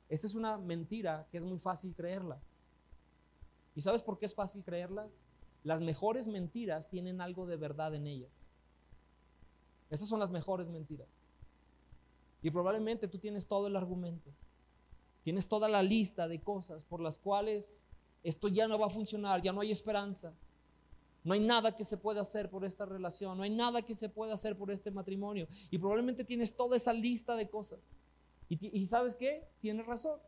esta 0.08 0.26
es 0.26 0.34
una 0.34 0.58
mentira 0.58 1.26
que 1.30 1.38
es 1.38 1.44
muy 1.44 1.58
fácil 1.58 1.94
creerla. 1.94 2.38
¿Y 3.74 3.80
sabes 3.80 4.02
por 4.02 4.18
qué 4.18 4.26
es 4.26 4.34
fácil 4.34 4.62
creerla? 4.62 5.08
Las 5.64 5.80
mejores 5.80 6.26
mentiras 6.26 6.88
tienen 6.88 7.20
algo 7.20 7.46
de 7.46 7.56
verdad 7.56 7.94
en 7.94 8.06
ellas. 8.06 8.50
Esas 9.90 10.08
son 10.08 10.18
las 10.18 10.30
mejores 10.30 10.68
mentiras. 10.68 11.08
Y 12.42 12.50
probablemente 12.50 13.06
tú 13.06 13.18
tienes 13.18 13.46
todo 13.46 13.68
el 13.68 13.76
argumento. 13.76 14.30
Tienes 15.22 15.46
toda 15.46 15.68
la 15.68 15.82
lista 15.82 16.26
de 16.26 16.40
cosas 16.40 16.84
por 16.84 17.00
las 17.00 17.18
cuales 17.18 17.84
esto 18.24 18.48
ya 18.48 18.68
no 18.68 18.78
va 18.78 18.86
a 18.86 18.90
funcionar, 18.90 19.42
ya 19.42 19.52
no 19.52 19.60
hay 19.60 19.70
esperanza. 19.70 20.32
No 21.24 21.34
hay 21.34 21.40
nada 21.40 21.74
que 21.74 21.84
se 21.84 21.96
pueda 21.96 22.22
hacer 22.22 22.50
por 22.50 22.64
esta 22.64 22.84
relación, 22.84 23.36
no 23.36 23.44
hay 23.44 23.50
nada 23.50 23.82
que 23.82 23.94
se 23.94 24.08
pueda 24.08 24.34
hacer 24.34 24.56
por 24.56 24.72
este 24.72 24.90
matrimonio. 24.90 25.46
Y 25.70 25.78
probablemente 25.78 26.24
tienes 26.24 26.54
toda 26.54 26.76
esa 26.76 26.92
lista 26.92 27.36
de 27.36 27.48
cosas. 27.48 27.98
Y, 28.48 28.84
sabes 28.84 29.16
qué? 29.16 29.48
Tienes 29.60 29.86
razón. 29.86 30.20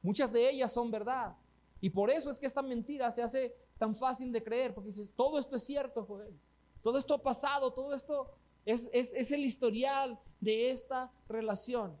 Muchas 0.00 0.32
de 0.32 0.48
ellas 0.48 0.72
son 0.72 0.90
verdad. 0.90 1.36
Y 1.80 1.90
por 1.90 2.10
eso 2.10 2.30
es 2.30 2.38
que 2.38 2.46
esta 2.46 2.62
mentira 2.62 3.10
se 3.10 3.22
hace 3.22 3.54
tan 3.78 3.94
fácil 3.94 4.32
de 4.32 4.42
creer, 4.42 4.72
porque 4.72 4.88
dices, 4.88 5.12
todo 5.14 5.38
esto 5.38 5.56
es 5.56 5.64
cierto. 5.64 6.06
Todo 6.82 6.96
esto 6.96 7.14
ha 7.14 7.22
pasado, 7.22 7.72
todo 7.72 7.92
esto 7.92 8.32
es, 8.64 8.88
es 8.92 9.30
el 9.32 9.44
historial 9.44 10.18
de 10.40 10.70
esta 10.70 11.12
relación. 11.28 11.94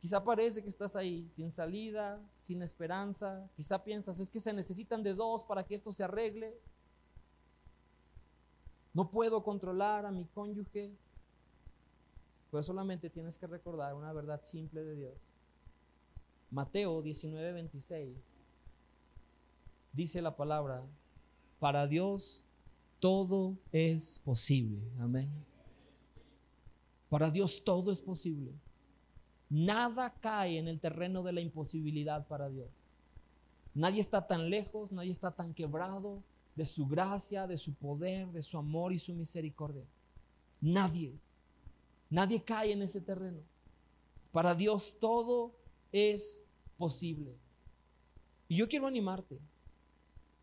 Quizá 0.00 0.22
parece 0.22 0.62
que 0.62 0.68
estás 0.68 0.94
ahí 0.94 1.28
sin 1.30 1.50
salida, 1.50 2.20
sin 2.38 2.62
esperanza. 2.62 3.48
Quizá 3.56 3.82
piensas, 3.82 4.20
es 4.20 4.30
que 4.30 4.40
se 4.40 4.52
necesitan 4.52 5.02
de 5.02 5.14
dos 5.14 5.44
para 5.44 5.64
que 5.64 5.74
esto 5.74 5.92
se 5.92 6.04
arregle. 6.04 6.58
No 8.92 9.10
puedo 9.10 9.42
controlar 9.42 10.06
a 10.06 10.10
mi 10.10 10.26
cónyuge. 10.26 10.92
Pues 12.50 12.66
solamente 12.66 13.10
tienes 13.10 13.36
que 13.36 13.46
recordar 13.46 13.94
una 13.94 14.12
verdad 14.12 14.40
simple 14.42 14.84
de 14.84 14.94
Dios. 14.94 15.14
Mateo 16.50 17.02
19, 17.02 17.52
26 17.52 18.36
dice 19.96 20.20
la 20.20 20.36
palabra, 20.36 20.84
para 21.58 21.86
Dios 21.86 22.44
todo 23.00 23.56
es 23.72 24.18
posible. 24.18 24.78
Amén. 25.00 25.30
Para 27.08 27.30
Dios 27.30 27.64
todo 27.64 27.90
es 27.90 28.02
posible. 28.02 28.52
Nada 29.48 30.14
cae 30.20 30.58
en 30.58 30.68
el 30.68 30.80
terreno 30.80 31.22
de 31.22 31.32
la 31.32 31.40
imposibilidad 31.40 32.26
para 32.26 32.48
Dios. 32.48 32.70
Nadie 33.74 34.00
está 34.00 34.26
tan 34.26 34.50
lejos, 34.50 34.90
nadie 34.90 35.10
está 35.10 35.30
tan 35.30 35.54
quebrado 35.54 36.22
de 36.56 36.64
su 36.64 36.86
gracia, 36.86 37.46
de 37.46 37.58
su 37.58 37.74
poder, 37.74 38.28
de 38.28 38.42
su 38.42 38.56
amor 38.58 38.92
y 38.92 38.98
su 38.98 39.14
misericordia. 39.14 39.84
Nadie. 40.60 41.12
Nadie 42.08 42.42
cae 42.42 42.72
en 42.72 42.82
ese 42.82 43.00
terreno. 43.00 43.40
Para 44.32 44.54
Dios 44.54 44.98
todo 44.98 45.52
es 45.92 46.44
posible. 46.78 47.34
Y 48.48 48.56
yo 48.56 48.68
quiero 48.68 48.86
animarte. 48.86 49.38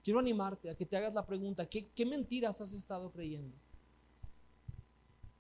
Quiero 0.03 0.19
animarte 0.19 0.69
a 0.69 0.75
que 0.75 0.85
te 0.85 0.97
hagas 0.97 1.13
la 1.13 1.25
pregunta, 1.25 1.65
¿qué, 1.65 2.05
mentiras 2.05 2.59
has 2.59 2.73
estado 2.73 3.09
creyendo? 3.09 3.55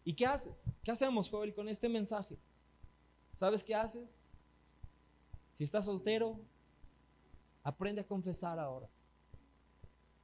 ¿Y 0.05 0.13
qué 0.13 0.25
haces? 0.25 0.71
¿Qué 0.83 0.91
hacemos, 0.91 1.29
Joel, 1.29 1.53
con 1.53 1.67
este 1.67 1.89
mensaje? 1.89 2.37
¿Sabes 3.33 3.63
qué 3.63 3.73
haces? 3.73 4.23
Si 5.55 5.63
estás 5.63 5.85
soltero, 5.85 6.39
aprende 7.63 8.01
a 8.01 8.07
confesar 8.07 8.59
ahora. 8.59 8.89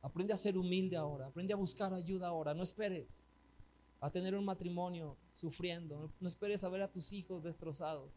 Aprende 0.02 0.34
a 0.34 0.38
ser 0.38 0.58
humilde 0.58 0.96
ahora. 0.96 1.28
Aprende 1.28 1.54
a 1.54 1.58
buscar 1.58 1.94
ayuda 1.94 2.28
ahora. 2.28 2.54
No 2.54 2.64
esperes 2.64 3.26
a 4.00 4.10
tener 4.10 4.36
un 4.36 4.46
matrimonio 4.46 5.18
sufriendo. 5.34 6.12
No 6.20 6.28
esperes 6.28 6.64
a 6.64 6.70
ver 6.70 6.82
a 6.82 6.92
tus 6.92 7.12
hijos 7.12 7.44
destrozados. 7.44 8.12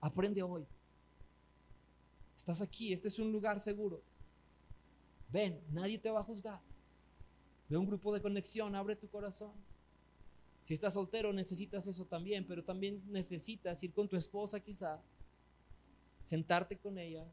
Aprende 0.00 0.42
hoy. 0.42 0.66
Estás 2.36 2.60
aquí. 2.60 2.92
Este 2.92 3.08
es 3.08 3.18
un 3.18 3.32
lugar 3.32 3.60
seguro. 3.60 4.02
Ven, 5.30 5.60
nadie 5.70 5.98
te 5.98 6.10
va 6.10 6.20
a 6.20 6.24
juzgar. 6.24 6.60
Ve 7.68 7.76
un 7.76 7.86
grupo 7.86 8.12
de 8.12 8.20
conexión. 8.20 8.74
Abre 8.74 8.96
tu 8.96 9.08
corazón. 9.08 9.52
Si 10.62 10.74
estás 10.74 10.94
soltero 10.94 11.32
necesitas 11.32 11.86
eso 11.86 12.04
también, 12.04 12.46
pero 12.46 12.62
también 12.62 13.02
necesitas 13.06 13.82
ir 13.82 13.92
con 13.92 14.08
tu 14.08 14.16
esposa 14.16 14.60
quizá, 14.60 15.02
sentarte 16.20 16.76
con 16.76 16.98
ella 16.98 17.26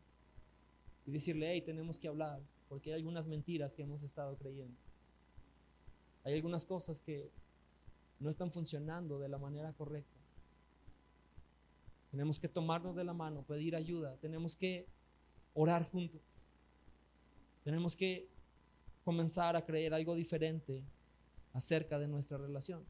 y 1.06 1.12
decirle, 1.12 1.52
hey, 1.52 1.62
tenemos 1.62 1.98
que 1.98 2.08
hablar, 2.08 2.42
porque 2.70 2.92
hay 2.92 3.00
algunas 3.00 3.28
mentiras 3.28 3.76
que 3.76 3.84
hemos 3.84 4.04
estado 4.04 4.38
creyendo. 4.38 4.78
Hay 6.24 6.36
algunas 6.36 6.66
cosas 6.66 7.00
que 7.00 7.32
no 8.20 8.30
están 8.30 8.52
funcionando 8.52 9.20
de 9.20 9.30
la 9.30 9.38
manera 9.38 9.72
correcta. 9.74 10.20
Tenemos 12.12 12.40
que 12.40 12.50
tomarnos 12.50 12.96
de 12.96 13.04
la 13.04 13.14
mano, 13.14 13.44
pedir 13.44 13.76
ayuda, 13.76 14.18
tenemos 14.18 14.56
que 14.56 14.88
orar 15.54 15.90
juntos. 15.90 16.44
Tenemos 17.64 17.96
que 17.96 18.30
comenzar 19.04 19.56
a 19.56 19.66
creer 19.66 19.94
algo 19.94 20.16
diferente 20.16 20.84
acerca 21.54 22.00
de 22.00 22.08
nuestra 22.08 22.38
relación. 22.38 22.86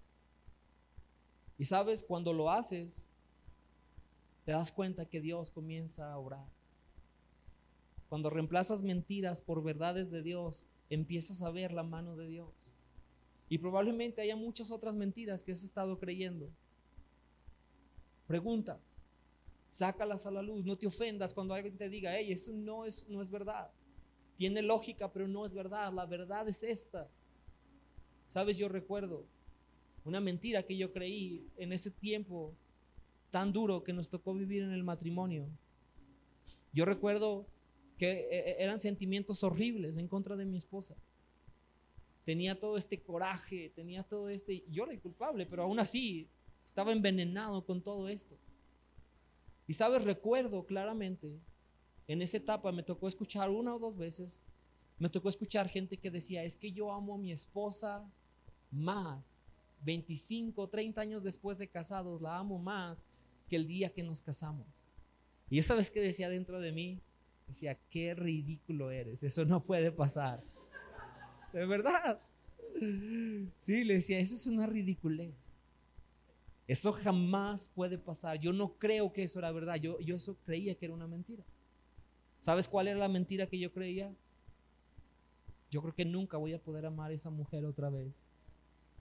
Y 1.58 1.66
sabes, 1.66 2.04
cuando 2.04 2.34
lo 2.34 2.52
haces, 2.52 3.12
te 4.46 4.52
das 4.52 4.72
cuenta 4.72 5.06
que 5.06 5.20
Dios 5.20 5.52
comienza 5.52 6.12
a 6.12 6.18
obrar. 6.18 6.48
Cuando 8.10 8.30
reemplazas 8.30 8.84
mentiras 8.84 9.42
por 9.42 9.64
verdades 9.64 10.12
de 10.12 10.22
Dios, 10.22 10.68
empiezas 10.90 11.42
a 11.42 11.50
ver 11.50 11.74
la 11.74 11.84
mano 11.84 12.16
de 12.16 12.28
Dios. 12.28 12.54
Y 13.50 13.58
probablemente 13.58 14.22
haya 14.22 14.36
muchas 14.36 14.72
otras 14.72 14.96
mentiras 14.96 15.44
que 15.44 15.52
has 15.52 15.64
estado 15.64 15.98
creyendo. 16.00 16.50
Pregunta, 18.28 18.80
sácalas 19.70 20.26
a 20.26 20.32
la 20.32 20.42
luz, 20.42 20.66
no 20.66 20.78
te 20.78 20.88
ofendas 20.88 21.34
cuando 21.34 21.54
alguien 21.54 21.78
te 21.78 21.90
diga, 21.90 22.16
hey, 22.16 22.32
eso 22.32 22.52
no 22.54 22.86
es, 22.86 23.08
no 23.10 23.22
es 23.22 23.30
verdad. 23.30 23.72
Tiene 24.38 24.62
lógica, 24.62 25.12
pero 25.12 25.28
no 25.28 25.46
es 25.46 25.54
verdad. 25.54 25.92
La 25.92 26.06
verdad 26.06 26.48
es 26.48 26.62
esta. 26.62 27.10
Sabes, 28.28 28.58
yo 28.58 28.70
recuerdo 28.70 29.26
una 30.08 30.22
mentira 30.22 30.64
que 30.64 30.78
yo 30.78 30.94
creí 30.94 31.46
en 31.58 31.74
ese 31.74 31.92
tiempo 31.92 32.54
tan 33.30 33.52
duro 33.52 33.84
que 33.84 33.92
nos 33.92 34.10
tocó 34.10 34.34
vivir 34.34 34.64
en 34.64 34.72
el 34.72 34.84
matrimonio. 34.84 35.48
Yo 36.72 36.86
recuerdo 36.86 37.46
que 37.98 38.12
eh, 38.12 38.28
eh, 38.32 38.56
eran 38.60 38.80
sentimientos 38.80 39.44
horribles 39.44 39.98
en 39.98 40.08
contra 40.08 40.38
de 40.38 40.46
mi 40.46 40.58
esposa. 40.58 40.96
Tenía 42.24 42.58
todo 42.58 42.78
este 42.78 43.02
coraje, 43.02 43.72
tenía 43.76 44.04
todo 44.04 44.30
este... 44.30 44.64
Yo 44.70 44.86
era 44.86 44.98
culpable, 45.00 45.46
pero 45.46 45.64
aún 45.64 45.80
así 45.80 46.28
estaba 46.66 46.94
envenenado 46.94 47.66
con 47.66 47.82
todo 47.82 48.08
esto. 48.08 48.38
Y 49.68 49.74
sabes, 49.74 50.06
recuerdo 50.06 50.66
claramente, 50.66 51.38
en 52.08 52.22
esa 52.22 52.38
etapa 52.38 52.72
me 52.72 52.84
tocó 52.84 53.10
escuchar 53.10 53.50
una 53.50 53.76
o 53.76 53.80
dos 53.80 53.98
veces, 53.98 54.42
me 55.00 55.10
tocó 55.10 55.28
escuchar 55.28 55.68
gente 55.68 55.98
que 55.98 56.12
decía, 56.12 56.46
es 56.46 56.56
que 56.56 56.72
yo 56.72 56.94
amo 56.94 57.16
a 57.16 57.18
mi 57.18 57.34
esposa 57.34 58.10
más 58.72 59.47
25, 59.84 60.70
30 60.70 61.02
años 61.02 61.24
después 61.24 61.58
de 61.58 61.68
casados, 61.68 62.22
la 62.22 62.38
amo 62.38 62.60
más 62.60 63.08
que 63.48 63.56
el 63.56 63.68
día 63.68 63.94
que 63.94 64.04
nos 64.04 64.22
casamos. 64.22 64.68
Y 65.50 65.60
esa 65.60 65.76
vez 65.76 65.90
que 65.90 66.02
decía 66.02 66.30
dentro 66.30 66.60
de 66.60 66.72
mí, 66.72 67.02
decía, 67.48 67.78
qué 67.90 68.14
ridículo 68.14 68.92
eres, 68.92 69.24
eso 69.24 69.46
no 69.46 69.64
puede 69.64 69.92
pasar. 69.92 70.44
De 71.54 71.66
verdad. 71.66 72.20
Sí, 73.60 73.84
le 73.84 73.96
decía, 73.96 74.20
eso 74.20 74.36
es 74.36 74.46
una 74.46 74.68
ridiculez. 74.68 75.58
Eso 76.68 76.92
jamás 76.92 77.70
puede 77.74 77.98
pasar. 77.98 78.38
Yo 78.40 78.52
no 78.52 78.74
creo 78.74 79.14
que 79.14 79.24
eso 79.24 79.40
era 79.40 79.52
verdad. 79.52 79.76
Yo, 79.76 80.00
yo 80.02 80.18
eso 80.18 80.38
creía 80.46 80.76
que 80.76 80.86
era 80.86 80.94
una 80.94 81.08
mentira. 81.08 81.44
¿Sabes 82.40 82.68
cuál 82.68 82.90
era 82.90 83.00
la 83.00 83.08
mentira 83.08 83.48
que 83.48 83.58
yo 83.58 83.72
creía? 83.72 84.14
Yo 85.72 85.82
creo 85.82 85.96
que 85.96 86.06
nunca 86.06 86.38
voy 86.38 86.54
a 86.54 86.60
poder 86.60 86.86
amar 86.86 87.12
a 87.12 87.14
esa 87.14 87.30
mujer 87.30 87.66
otra 87.66 87.90
vez 87.90 88.30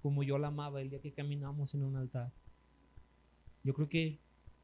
como 0.06 0.22
yo 0.22 0.38
la 0.38 0.46
amaba 0.46 0.80
el 0.80 0.88
día 0.88 1.00
que 1.00 1.10
caminamos 1.10 1.74
en 1.74 1.82
un 1.82 1.96
altar. 1.96 2.30
Yo 3.64 3.74
creo 3.74 3.88
que 3.88 4.20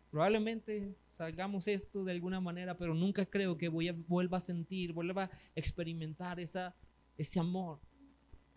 probablemente 0.08 0.94
salgamos 1.08 1.66
esto 1.66 2.04
de 2.04 2.12
alguna 2.12 2.40
manera, 2.40 2.78
pero 2.78 2.94
nunca 2.94 3.26
creo 3.26 3.58
que 3.58 3.68
voy 3.68 3.88
a, 3.88 3.92
vuelva 4.06 4.36
a 4.36 4.40
sentir, 4.40 4.92
vuelva 4.92 5.24
a 5.24 5.30
experimentar 5.56 6.38
esa, 6.38 6.76
ese 7.18 7.40
amor 7.40 7.80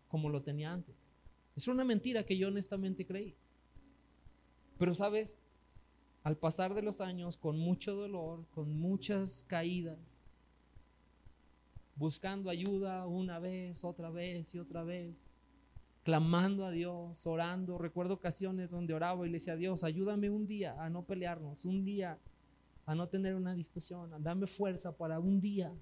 como 0.07 0.29
lo 0.29 0.43
tenía 0.43 0.71
antes. 0.71 1.15
Es 1.55 1.67
una 1.67 1.83
mentira 1.83 2.23
que 2.23 2.37
yo 2.37 2.49
honestamente 2.49 3.03
creí. 3.03 3.33
Pero 4.77 4.93
sabes, 4.93 5.39
al 6.21 6.37
pasar 6.37 6.75
de 6.75 6.83
los 6.83 7.01
años, 7.01 7.35
con 7.35 7.57
mucho 7.57 7.95
dolor, 7.95 8.45
con 8.53 8.77
muchas 8.77 9.43
caídas, 9.43 10.19
buscando 11.95 12.51
ayuda 12.51 13.07
una 13.07 13.39
vez, 13.39 13.83
otra 13.83 14.11
vez 14.11 14.53
y 14.53 14.59
otra 14.59 14.83
vez, 14.83 15.25
clamando 16.05 16.67
a 16.67 16.71
Dios, 16.71 17.25
orando. 17.25 17.79
Recuerdo 17.79 18.13
ocasiones 18.13 18.69
donde 18.69 18.93
oraba 18.93 19.25
y 19.25 19.29
le 19.29 19.33
decía 19.33 19.53
a 19.53 19.57
Dios, 19.57 19.83
ayúdame 19.83 20.29
un 20.29 20.45
día 20.45 20.79
a 20.79 20.87
no 20.87 21.03
pelearnos, 21.03 21.65
un 21.65 21.83
día 21.83 22.19
a 22.85 22.93
no 22.93 23.09
tener 23.09 23.33
una 23.33 23.55
discusión, 23.55 24.11
dame 24.21 24.45
fuerza 24.45 24.95
para 24.95 25.19
un 25.19 25.41
día 25.41 25.73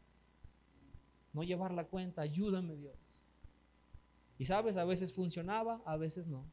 no 1.34 1.44
llevar 1.44 1.74
la 1.74 1.84
cuenta, 1.84 2.22
ayúdame 2.22 2.78
Dios. 2.78 2.96
Y 4.38 4.46
sabes, 4.46 4.78
a 4.78 4.86
veces 4.86 5.14
funcionaba, 5.14 5.82
a 5.86 5.98
veces 5.98 6.26
no. 6.26 6.46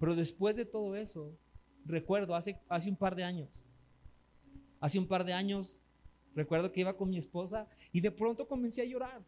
Pero 0.00 0.16
después 0.16 0.56
de 0.56 0.64
todo 0.64 0.96
eso, 0.96 1.38
recuerdo 1.84 2.34
hace, 2.34 2.60
hace 2.68 2.90
un 2.90 2.96
par 2.96 3.14
de 3.14 3.22
años, 3.22 3.64
hace 4.80 4.98
un 4.98 5.06
par 5.06 5.24
de 5.24 5.34
años, 5.34 5.80
recuerdo 6.34 6.72
que 6.72 6.80
iba 6.80 6.96
con 6.96 7.10
mi 7.10 7.16
esposa 7.16 7.68
y 7.92 8.00
de 8.00 8.10
pronto 8.10 8.48
comencé 8.48 8.82
a 8.82 8.86
llorar 8.86 9.22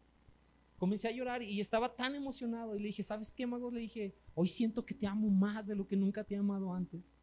comencé 0.77 1.07
a 1.07 1.11
llorar 1.11 1.41
y 1.41 1.59
estaba 1.59 1.95
tan 1.95 2.15
emocionado 2.15 2.75
y 2.75 2.79
le 2.79 2.87
dije, 2.87 3.03
¿sabes 3.03 3.31
qué, 3.31 3.45
Magos? 3.47 3.73
Le 3.73 3.81
dije, 3.81 4.13
hoy 4.35 4.47
siento 4.47 4.85
que 4.85 4.93
te 4.93 5.07
amo 5.07 5.29
más 5.29 5.65
de 5.65 5.75
lo 5.75 5.87
que 5.87 5.95
nunca 5.95 6.23
te 6.23 6.35
he 6.35 6.37
amado 6.37 6.73
antes. 6.73 7.17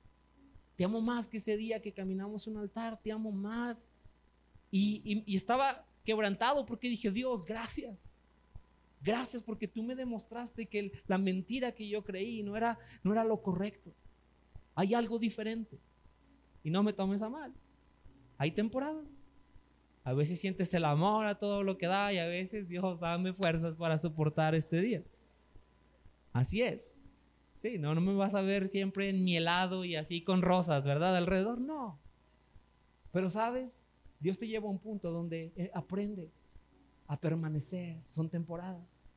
Te 0.77 0.85
amo 0.85 1.01
más 1.01 1.29
que 1.29 1.37
ese 1.37 1.57
día 1.57 1.81
que 1.81 1.93
caminamos 1.93 2.47
un 2.47 2.57
altar, 2.57 3.01
te 3.01 3.13
amo 3.13 3.31
más. 3.31 3.91
Y, 4.71 5.23
y, 5.25 5.37
estaba 5.37 5.87
quebrantado 6.05 6.67
porque 6.67 6.89
dije, 6.89 7.13
Dios, 7.13 7.45
gracias. 7.45 7.97
Gracias 9.01 9.43
porque 9.43 9.69
tú 9.69 9.85
me 9.85 9.95
demostraste 9.95 10.67
que 10.67 10.91
la 11.07 11.19
mentira 11.19 11.73
que 11.73 11.89
yo 11.89 12.03
creí 12.03 12.43
no 12.43 12.57
era, 12.57 12.79
no 13.05 13.13
era 13.13 13.23
lo 13.23 13.41
correcto. 13.41 13.93
Hay 14.75 14.95
algo 14.95 15.19
diferente. 15.19 15.79
Y 16.65 16.71
no 16.71 16.83
me 16.83 16.93
tomes 16.93 17.23
a 17.23 17.29
mal. 17.29 17.53
Hay 18.37 18.51
temporadas. 18.51 19.24
A 20.05 20.13
veces 20.13 20.39
sientes 20.39 20.73
el 20.75 20.85
amor 20.85 21.27
a 21.27 21.39
todo 21.39 21.63
lo 21.63 21.79
que 21.79 21.87
da 21.87 22.13
y 22.13 22.19
a 22.19 22.27
veces 22.27 22.69
Dios 22.69 23.01
dame 23.01 23.33
fuerzas 23.33 23.77
para 23.77 23.97
soportar 23.97 24.55
este 24.55 24.81
día. 24.81 25.03
Así 26.33 26.63
es. 26.63 26.95
Sí, 27.55 27.79
no, 27.79 27.95
no 27.95 28.03
me 28.03 28.15
vas 28.15 28.35
a 28.35 28.43
ver 28.43 28.69
siempre 28.69 29.09
en 29.09 29.25
mi 29.25 29.37
helado 29.37 29.85
y 29.87 29.97
así 29.97 30.23
con 30.23 30.43
rosas, 30.43 30.85
¿verdad? 30.85 31.17
Alrededor, 31.17 31.59
no. 31.59 31.99
Pero 33.13 33.31
sabes, 33.31 33.89
Dios 34.21 34.39
te 34.39 34.47
lleva 34.47 34.67
a 34.67 34.71
un 34.71 34.79
punto 34.79 35.11
donde 35.11 35.53
eh, 35.57 35.71
aprendes 35.73 36.59
a 37.07 37.19
permanecer. 37.19 37.97
Son 38.07 38.29
temporadas. 38.29 39.11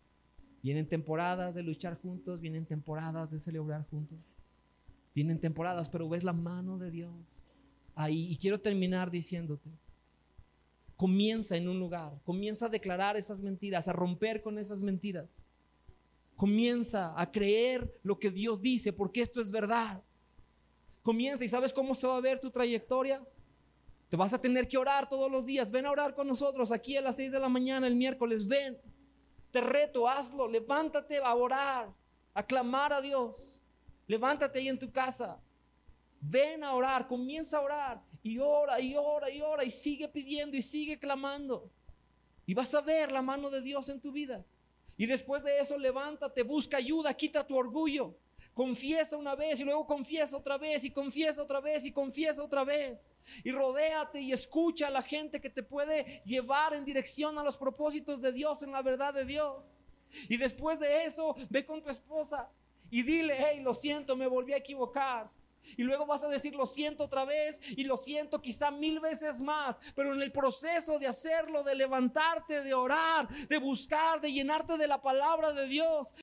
Vienen 0.63 0.87
temporadas 0.87 1.55
de 1.55 1.63
luchar 1.63 1.99
juntos, 2.01 2.39
vienen 2.39 2.65
temporadas 2.65 3.29
de 3.29 3.39
celebrar 3.39 3.83
juntos. 3.89 4.19
Vienen 5.13 5.39
temporadas, 5.39 5.89
pero 5.89 6.07
ves 6.07 6.23
la 6.23 6.33
mano 6.33 6.77
de 6.77 6.91
Dios 6.91 7.45
ahí. 7.95 8.31
Y 8.31 8.37
quiero 8.37 8.61
terminar 8.61 9.11
diciéndote, 9.11 9.69
comienza 10.97 11.55
en 11.55 11.69
un 11.69 11.79
lugar, 11.79 12.11
comienza 12.25 12.65
a 12.65 12.69
declarar 12.69 13.15
esas 13.15 13.41
mentiras, 13.41 13.87
a 13.87 13.93
romper 13.93 14.41
con 14.41 14.57
esas 14.57 14.81
mentiras. 14.81 15.29
Comienza 16.35 17.19
a 17.19 17.31
creer 17.31 17.99
lo 18.03 18.19
que 18.19 18.31
Dios 18.31 18.61
dice, 18.61 18.91
porque 18.91 19.21
esto 19.21 19.39
es 19.39 19.49
verdad. 19.51 20.03
Comienza 21.03 21.45
y 21.45 21.47
sabes 21.47 21.71
cómo 21.71 21.95
se 21.95 22.05
va 22.05 22.17
a 22.17 22.21
ver 22.21 22.39
tu 22.39 22.51
trayectoria. 22.51 23.23
Te 24.09 24.17
vas 24.17 24.33
a 24.33 24.41
tener 24.41 24.67
que 24.67 24.77
orar 24.77 25.07
todos 25.07 25.31
los 25.31 25.45
días. 25.45 25.71
Ven 25.71 25.85
a 25.85 25.91
orar 25.91 26.13
con 26.13 26.27
nosotros 26.27 26.71
aquí 26.71 26.97
a 26.97 27.01
las 27.01 27.15
6 27.15 27.31
de 27.31 27.39
la 27.39 27.49
mañana 27.49 27.87
el 27.87 27.95
miércoles. 27.95 28.47
Ven. 28.47 28.77
Te 29.51 29.61
reto, 29.61 30.07
hazlo. 30.07 30.47
Levántate 30.47 31.17
a 31.17 31.33
orar, 31.33 31.89
a 32.33 32.43
clamar 32.43 32.93
a 32.93 33.01
Dios. 33.01 33.61
Levántate 34.05 34.59
ahí 34.59 34.67
en 34.67 34.79
tu 34.79 34.91
casa. 34.91 35.39
Ven 36.19 36.63
a 36.63 36.73
orar, 36.73 37.07
comienza 37.07 37.57
a 37.57 37.61
orar 37.61 38.01
y 38.27 38.39
ora 38.39 38.79
y 38.81 38.95
ora 38.95 39.29
y 39.29 39.41
ora 39.41 39.63
y 39.63 39.69
sigue 39.69 40.07
pidiendo 40.07 40.57
y 40.57 40.61
sigue 40.61 40.99
clamando. 40.99 41.71
Y 42.45 42.53
vas 42.53 42.73
a 42.73 42.81
ver 42.81 43.11
la 43.11 43.21
mano 43.21 43.49
de 43.49 43.61
Dios 43.61 43.87
en 43.89 44.01
tu 44.01 44.11
vida. 44.11 44.45
Y 44.97 45.05
después 45.05 45.43
de 45.43 45.59
eso, 45.59 45.77
levántate, 45.77 46.43
busca 46.43 46.77
ayuda, 46.77 47.13
quita 47.13 47.45
tu 47.45 47.55
orgullo. 47.55 48.15
Confiesa 48.53 49.15
una 49.17 49.35
vez 49.35 49.61
y 49.61 49.63
luego 49.63 49.85
confiesa 49.85 50.35
otra 50.35 50.57
vez 50.57 50.83
y 50.83 50.91
confiesa 50.91 51.41
otra 51.43 51.61
vez 51.61 51.85
y 51.85 51.91
confiesa 51.91 52.43
otra 52.43 52.63
vez. 52.63 53.15
Y 53.43 53.51
rodéate 53.51 54.19
y 54.19 54.33
escucha 54.33 54.87
a 54.87 54.91
la 54.91 55.03
gente 55.03 55.39
que 55.39 55.49
te 55.49 55.63
puede 55.63 56.21
llevar 56.25 56.73
en 56.73 56.83
dirección 56.83 57.37
a 57.37 57.43
los 57.43 57.57
propósitos 57.57 58.21
de 58.21 58.31
Dios, 58.31 58.63
en 58.63 58.71
la 58.71 58.81
verdad 58.81 59.13
de 59.13 59.25
Dios. 59.25 59.85
Y 60.27 60.37
después 60.37 60.79
de 60.79 61.05
eso, 61.05 61.35
ve 61.49 61.65
con 61.65 61.81
tu 61.81 61.89
esposa 61.89 62.49
y 62.89 63.03
dile, 63.03 63.37
hey, 63.37 63.59
lo 63.61 63.73
siento, 63.73 64.15
me 64.15 64.27
volví 64.27 64.53
a 64.53 64.57
equivocar. 64.57 65.29
Y 65.75 65.83
luego 65.83 66.05
vas 66.05 66.23
a 66.23 66.29
decir, 66.29 66.55
lo 66.55 66.65
siento 66.65 67.03
otra 67.05 67.25
vez 67.25 67.61
y 67.75 67.83
lo 67.83 67.97
siento 67.97 68.41
quizá 68.41 68.71
mil 68.71 68.99
veces 68.99 69.41
más. 69.41 69.79
Pero 69.95 70.13
en 70.13 70.21
el 70.21 70.31
proceso 70.31 70.99
de 70.99 71.07
hacerlo, 71.07 71.63
de 71.63 71.75
levantarte, 71.75 72.63
de 72.63 72.73
orar, 72.73 73.27
de 73.27 73.57
buscar, 73.57 74.21
de 74.21 74.31
llenarte 74.31 74.77
de 74.77 74.87
la 74.87 75.01
palabra 75.01 75.53
de 75.53 75.67
Dios, 75.67 76.13